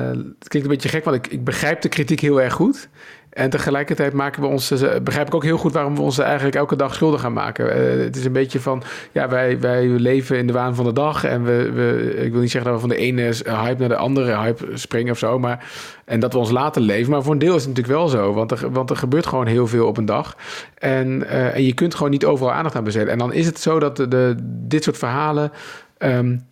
het 0.09 0.47
klinkt 0.47 0.67
een 0.67 0.73
beetje 0.73 0.89
gek, 0.89 1.03
want 1.03 1.17
ik, 1.17 1.27
ik 1.27 1.43
begrijp 1.43 1.81
de 1.81 1.89
kritiek 1.89 2.19
heel 2.19 2.41
erg 2.41 2.53
goed. 2.53 2.89
En 3.29 3.49
tegelijkertijd 3.49 4.13
maken 4.13 4.41
we 4.41 4.47
ons, 4.47 4.71
eh, 4.71 4.99
begrijp 5.03 5.27
ik 5.27 5.35
ook 5.35 5.43
heel 5.43 5.57
goed 5.57 5.73
waarom 5.73 5.95
we 5.95 6.01
ons 6.01 6.17
eigenlijk 6.17 6.55
elke 6.55 6.75
dag 6.75 6.93
schuldig 6.93 7.21
gaan 7.21 7.33
maken. 7.33 7.65
Uh, 7.65 8.03
het 8.03 8.15
is 8.15 8.25
een 8.25 8.31
beetje 8.31 8.59
van, 8.59 8.83
ja, 9.11 9.29
wij, 9.29 9.59
wij 9.59 9.87
leven 9.87 10.37
in 10.37 10.47
de 10.47 10.53
waan 10.53 10.75
van 10.75 10.85
de 10.85 10.93
dag. 10.93 11.23
En 11.23 11.43
we, 11.43 11.71
we, 11.71 12.15
ik 12.25 12.31
wil 12.31 12.41
niet 12.41 12.51
zeggen 12.51 12.71
dat 12.71 12.81
we 12.81 12.87
van 12.87 12.97
de 12.97 13.03
ene 13.03 13.21
hype 13.45 13.79
naar 13.79 13.89
de 13.89 13.95
andere 13.95 14.37
hype 14.37 14.65
springen 14.73 15.11
of 15.11 15.17
zo. 15.17 15.39
Maar, 15.39 15.71
en 16.05 16.19
dat 16.19 16.33
we 16.33 16.39
ons 16.39 16.51
laten 16.51 16.81
leven. 16.81 17.11
Maar 17.11 17.23
voor 17.23 17.33
een 17.33 17.39
deel 17.39 17.55
is 17.55 17.65
het 17.65 17.75
natuurlijk 17.75 17.97
wel 17.97 18.07
zo. 18.07 18.33
Want 18.33 18.51
er, 18.51 18.71
want 18.71 18.89
er 18.89 18.97
gebeurt 18.97 19.25
gewoon 19.25 19.47
heel 19.47 19.67
veel 19.67 19.87
op 19.87 19.97
een 19.97 20.05
dag. 20.05 20.35
En, 20.77 21.07
uh, 21.21 21.55
en 21.55 21.63
je 21.63 21.73
kunt 21.73 21.95
gewoon 21.95 22.11
niet 22.11 22.25
overal 22.25 22.53
aandacht 22.53 22.75
aan 22.75 22.83
besteden. 22.83 23.11
En 23.11 23.17
dan 23.17 23.33
is 23.33 23.45
het 23.45 23.59
zo 23.59 23.79
dat 23.79 23.97
de, 23.97 24.07
de 24.07 24.35
dit 24.41 24.83
soort 24.83 24.97
verhalen. 24.97 25.51
Um, 25.97 26.45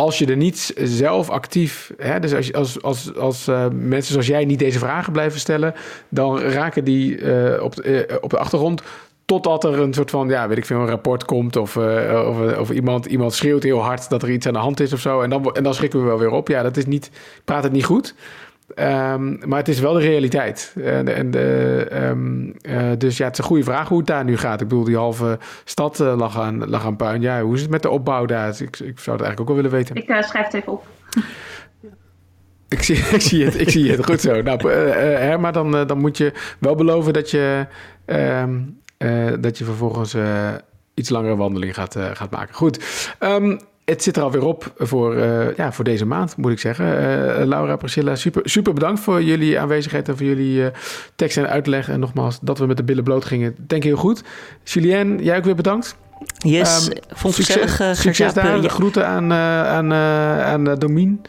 als 0.00 0.18
je 0.18 0.26
er 0.26 0.36
niet 0.36 0.72
zelf 0.76 1.30
actief, 1.30 1.92
hè, 1.96 2.20
dus 2.20 2.34
als, 2.34 2.52
als, 2.52 2.82
als, 2.82 3.16
als 3.16 3.48
uh, 3.48 3.66
mensen 3.72 4.12
zoals 4.12 4.26
jij 4.26 4.44
niet 4.44 4.58
deze 4.58 4.78
vragen 4.78 5.12
blijven 5.12 5.40
stellen, 5.40 5.74
dan 6.08 6.40
raken 6.40 6.84
die 6.84 7.18
uh, 7.18 7.62
op, 7.62 7.84
uh, 7.84 8.00
op 8.20 8.30
de 8.30 8.38
achtergrond. 8.38 8.82
Totdat 9.24 9.64
er 9.64 9.78
een 9.78 9.94
soort 9.94 10.10
van, 10.10 10.28
ja, 10.28 10.48
weet 10.48 10.58
ik 10.58 10.64
veel, 10.64 10.80
een 10.80 10.88
rapport 10.88 11.24
komt. 11.24 11.56
Of, 11.56 11.76
of, 11.76 12.58
of, 12.58 12.70
iemand, 12.70 13.06
iemand 13.06 13.34
schreeuwt 13.34 13.62
heel 13.62 13.82
hard 13.82 14.08
dat 14.08 14.22
er 14.22 14.30
iets 14.30 14.46
aan 14.46 14.52
de 14.52 14.58
hand 14.58 14.80
is 14.80 14.92
of 14.92 15.00
zo. 15.00 15.20
En 15.20 15.30
dan, 15.30 15.54
en 15.54 15.62
dan 15.62 15.74
schrikken 15.74 16.00
we 16.00 16.06
wel 16.06 16.18
weer 16.18 16.30
op. 16.30 16.48
Ja, 16.48 16.62
dat 16.62 16.76
is 16.76 16.86
niet, 16.86 17.10
praat 17.44 17.62
het 17.62 17.72
niet 17.72 17.84
goed. 17.84 18.14
Um, 18.76 19.38
maar 19.46 19.58
het 19.58 19.68
is 19.68 19.80
wel 19.80 19.92
de 19.92 20.00
realiteit. 20.00 20.74
En, 20.82 21.16
en 21.16 21.30
de, 21.30 21.86
um, 21.92 22.54
uh, 22.62 22.90
dus 22.98 23.16
ja, 23.16 23.24
het 23.24 23.32
is 23.32 23.38
een 23.38 23.44
goede 23.44 23.64
vraag 23.64 23.88
hoe 23.88 23.98
het 23.98 24.06
daar 24.06 24.24
nu 24.24 24.36
gaat. 24.36 24.60
Ik 24.60 24.68
bedoel, 24.68 24.84
die 24.84 24.96
halve 24.96 25.38
stad 25.64 26.00
uh, 26.00 26.16
lag, 26.16 26.38
aan, 26.38 26.68
lag 26.68 26.84
aan 26.84 26.96
puin. 26.96 27.20
Ja, 27.20 27.42
hoe 27.42 27.54
is 27.54 27.60
het 27.60 27.70
met 27.70 27.82
de 27.82 27.90
opbouw 27.90 28.26
daar? 28.26 28.48
Ik, 28.48 28.60
ik 28.60 28.98
zou 28.98 29.16
het 29.16 29.26
eigenlijk 29.26 29.40
ook 29.40 29.46
wel 29.46 29.56
willen 29.56 29.70
weten. 29.70 29.96
Ik 29.96 30.08
uh, 30.08 30.22
schrijf 30.22 30.44
het 30.44 30.54
even 30.54 30.72
op. 30.72 30.86
Ik 32.68 32.82
zie, 32.82 32.96
ik 32.96 33.20
zie 33.20 33.44
het, 33.44 33.60
ik 33.60 33.70
zie 33.70 33.90
het. 33.90 34.04
Goed 34.04 34.20
zo. 34.20 34.42
Nou, 34.42 34.72
Herma, 34.72 35.50
dan, 35.50 35.86
dan 35.86 35.98
moet 35.98 36.16
je 36.16 36.32
wel 36.58 36.74
beloven 36.74 37.12
dat 37.12 37.30
je, 37.30 37.66
um, 38.06 38.78
dat 39.40 39.58
je 39.58 39.64
vervolgens 39.64 40.16
iets 40.94 41.08
langere 41.08 41.36
wandeling 41.36 41.74
gaat, 41.74 41.96
gaat 42.12 42.30
maken. 42.30 42.54
Goed. 42.54 42.84
Um, 43.20 43.60
het 43.90 44.02
zit 44.02 44.16
er 44.16 44.22
alweer 44.22 44.44
op 44.44 44.72
voor, 44.76 45.16
uh, 45.16 45.56
ja, 45.56 45.72
voor 45.72 45.84
deze 45.84 46.06
maand, 46.06 46.36
moet 46.36 46.52
ik 46.52 46.58
zeggen. 46.58 46.86
Uh, 46.86 47.46
Laura, 47.46 47.76
Priscilla, 47.76 48.14
super, 48.14 48.42
super 48.44 48.72
bedankt 48.72 49.00
voor 49.00 49.22
jullie 49.22 49.60
aanwezigheid 49.60 50.08
en 50.08 50.16
voor 50.16 50.26
jullie 50.26 50.60
uh, 50.60 50.66
tekst 51.16 51.36
en 51.36 51.48
uitleg. 51.48 51.88
En 51.88 52.00
nogmaals, 52.00 52.38
dat 52.42 52.58
we 52.58 52.66
met 52.66 52.76
de 52.76 52.84
billen 52.84 53.04
bloot 53.04 53.24
gingen, 53.24 53.54
denk 53.58 53.82
ik 53.82 53.88
heel 53.88 53.96
goed. 53.96 54.22
Julien, 54.64 55.22
jij 55.22 55.36
ook 55.36 55.44
weer 55.44 55.54
bedankt. 55.54 55.96
Yes, 56.38 56.86
um, 56.86 56.92
vond 57.08 57.36
het 57.36 57.46
succes, 57.46 57.70
gezellig. 57.70 57.96
succes 57.96 58.32
daar. 58.32 58.68
Groeten 58.68 59.06
aan, 59.06 59.32
aan, 59.32 59.92
aan 60.42 60.64
Domien. 60.78 61.20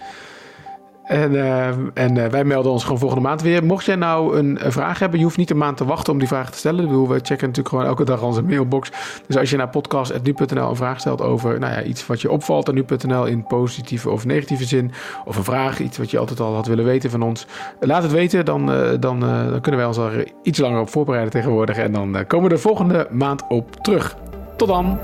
En, 1.12 1.32
uh, 1.34 1.68
en 1.94 2.16
uh, 2.16 2.26
wij 2.26 2.44
melden 2.44 2.72
ons 2.72 2.84
gewoon 2.84 3.00
volgende 3.00 3.24
maand 3.24 3.42
weer. 3.42 3.64
Mocht 3.64 3.86
jij 3.86 3.96
nou 3.96 4.38
een, 4.38 4.66
een, 4.66 4.72
vraag 4.72 5.00
hebben, 5.00 5.20
je 5.20 5.26
hoeft 5.26 5.38
niet 5.38 5.50
een 5.50 5.58
maand 5.58 5.78
te 5.78 5.86
wachten 5.86 6.14
om 6.14 6.20
die 6.20 6.28
vraag 6.28 6.52
te 6.52 6.58
stellen. 6.58 7.08
We 7.08 7.14
checken 7.16 7.48
natuurlijk 7.48 7.68
gewoon 7.68 7.86
elke 7.86 8.04
dag 8.04 8.22
onze 8.22 8.42
mailbox. 8.42 8.92
Dus 9.28 9.38
als 9.38 9.50
je 9.50 9.58
naar 9.58 9.70
podcast.nu.nl 9.70 10.70
een 10.70 10.76
vraag 10.76 11.00
stelt 11.00 11.22
over 11.22 11.60
nou 11.60 11.74
ja, 11.74 11.84
iets 11.84 12.08
wat 12.08 12.22
je 12.22 12.32
opvalt 12.32 12.68
aan 12.68 12.76
nu.nl 12.76 13.26
in 13.26 13.48
positieve 13.48 14.10
of 14.10 14.26
negatieve 14.26 14.66
zin. 14.66 14.92
Of 15.26 15.38
een 15.38 15.44
vraag, 15.44 15.80
iets 15.80 15.98
wat 15.98 16.12
je 16.12 16.18
altijd 16.18 16.40
al 16.40 16.56
had 16.56 16.68
willen 16.68 16.86
weten 16.86 17.10
van 17.10 17.22
ons. 17.22 17.46
Laat 17.80 18.04
het 18.04 18.12
weten, 18.12 18.46
dan, 18.46 18.66
dan, 19.00 19.20
dan 19.20 19.62
kunnen 19.62 19.80
wij 19.80 19.86
ons 19.86 19.98
er 19.98 20.32
iets 20.44 20.60
langer 20.60 20.80
op 20.80 20.90
voorbereiden 20.90 21.32
tegenwoordig. 21.32 21.78
En 21.78 21.92
dan 21.92 22.26
komen 22.28 22.50
we 22.50 22.56
de 22.56 22.62
volgende 22.62 23.08
maand 23.10 23.44
op 23.48 23.76
terug. 23.76 24.16
Tot 24.56 24.68
dan! 24.68 25.00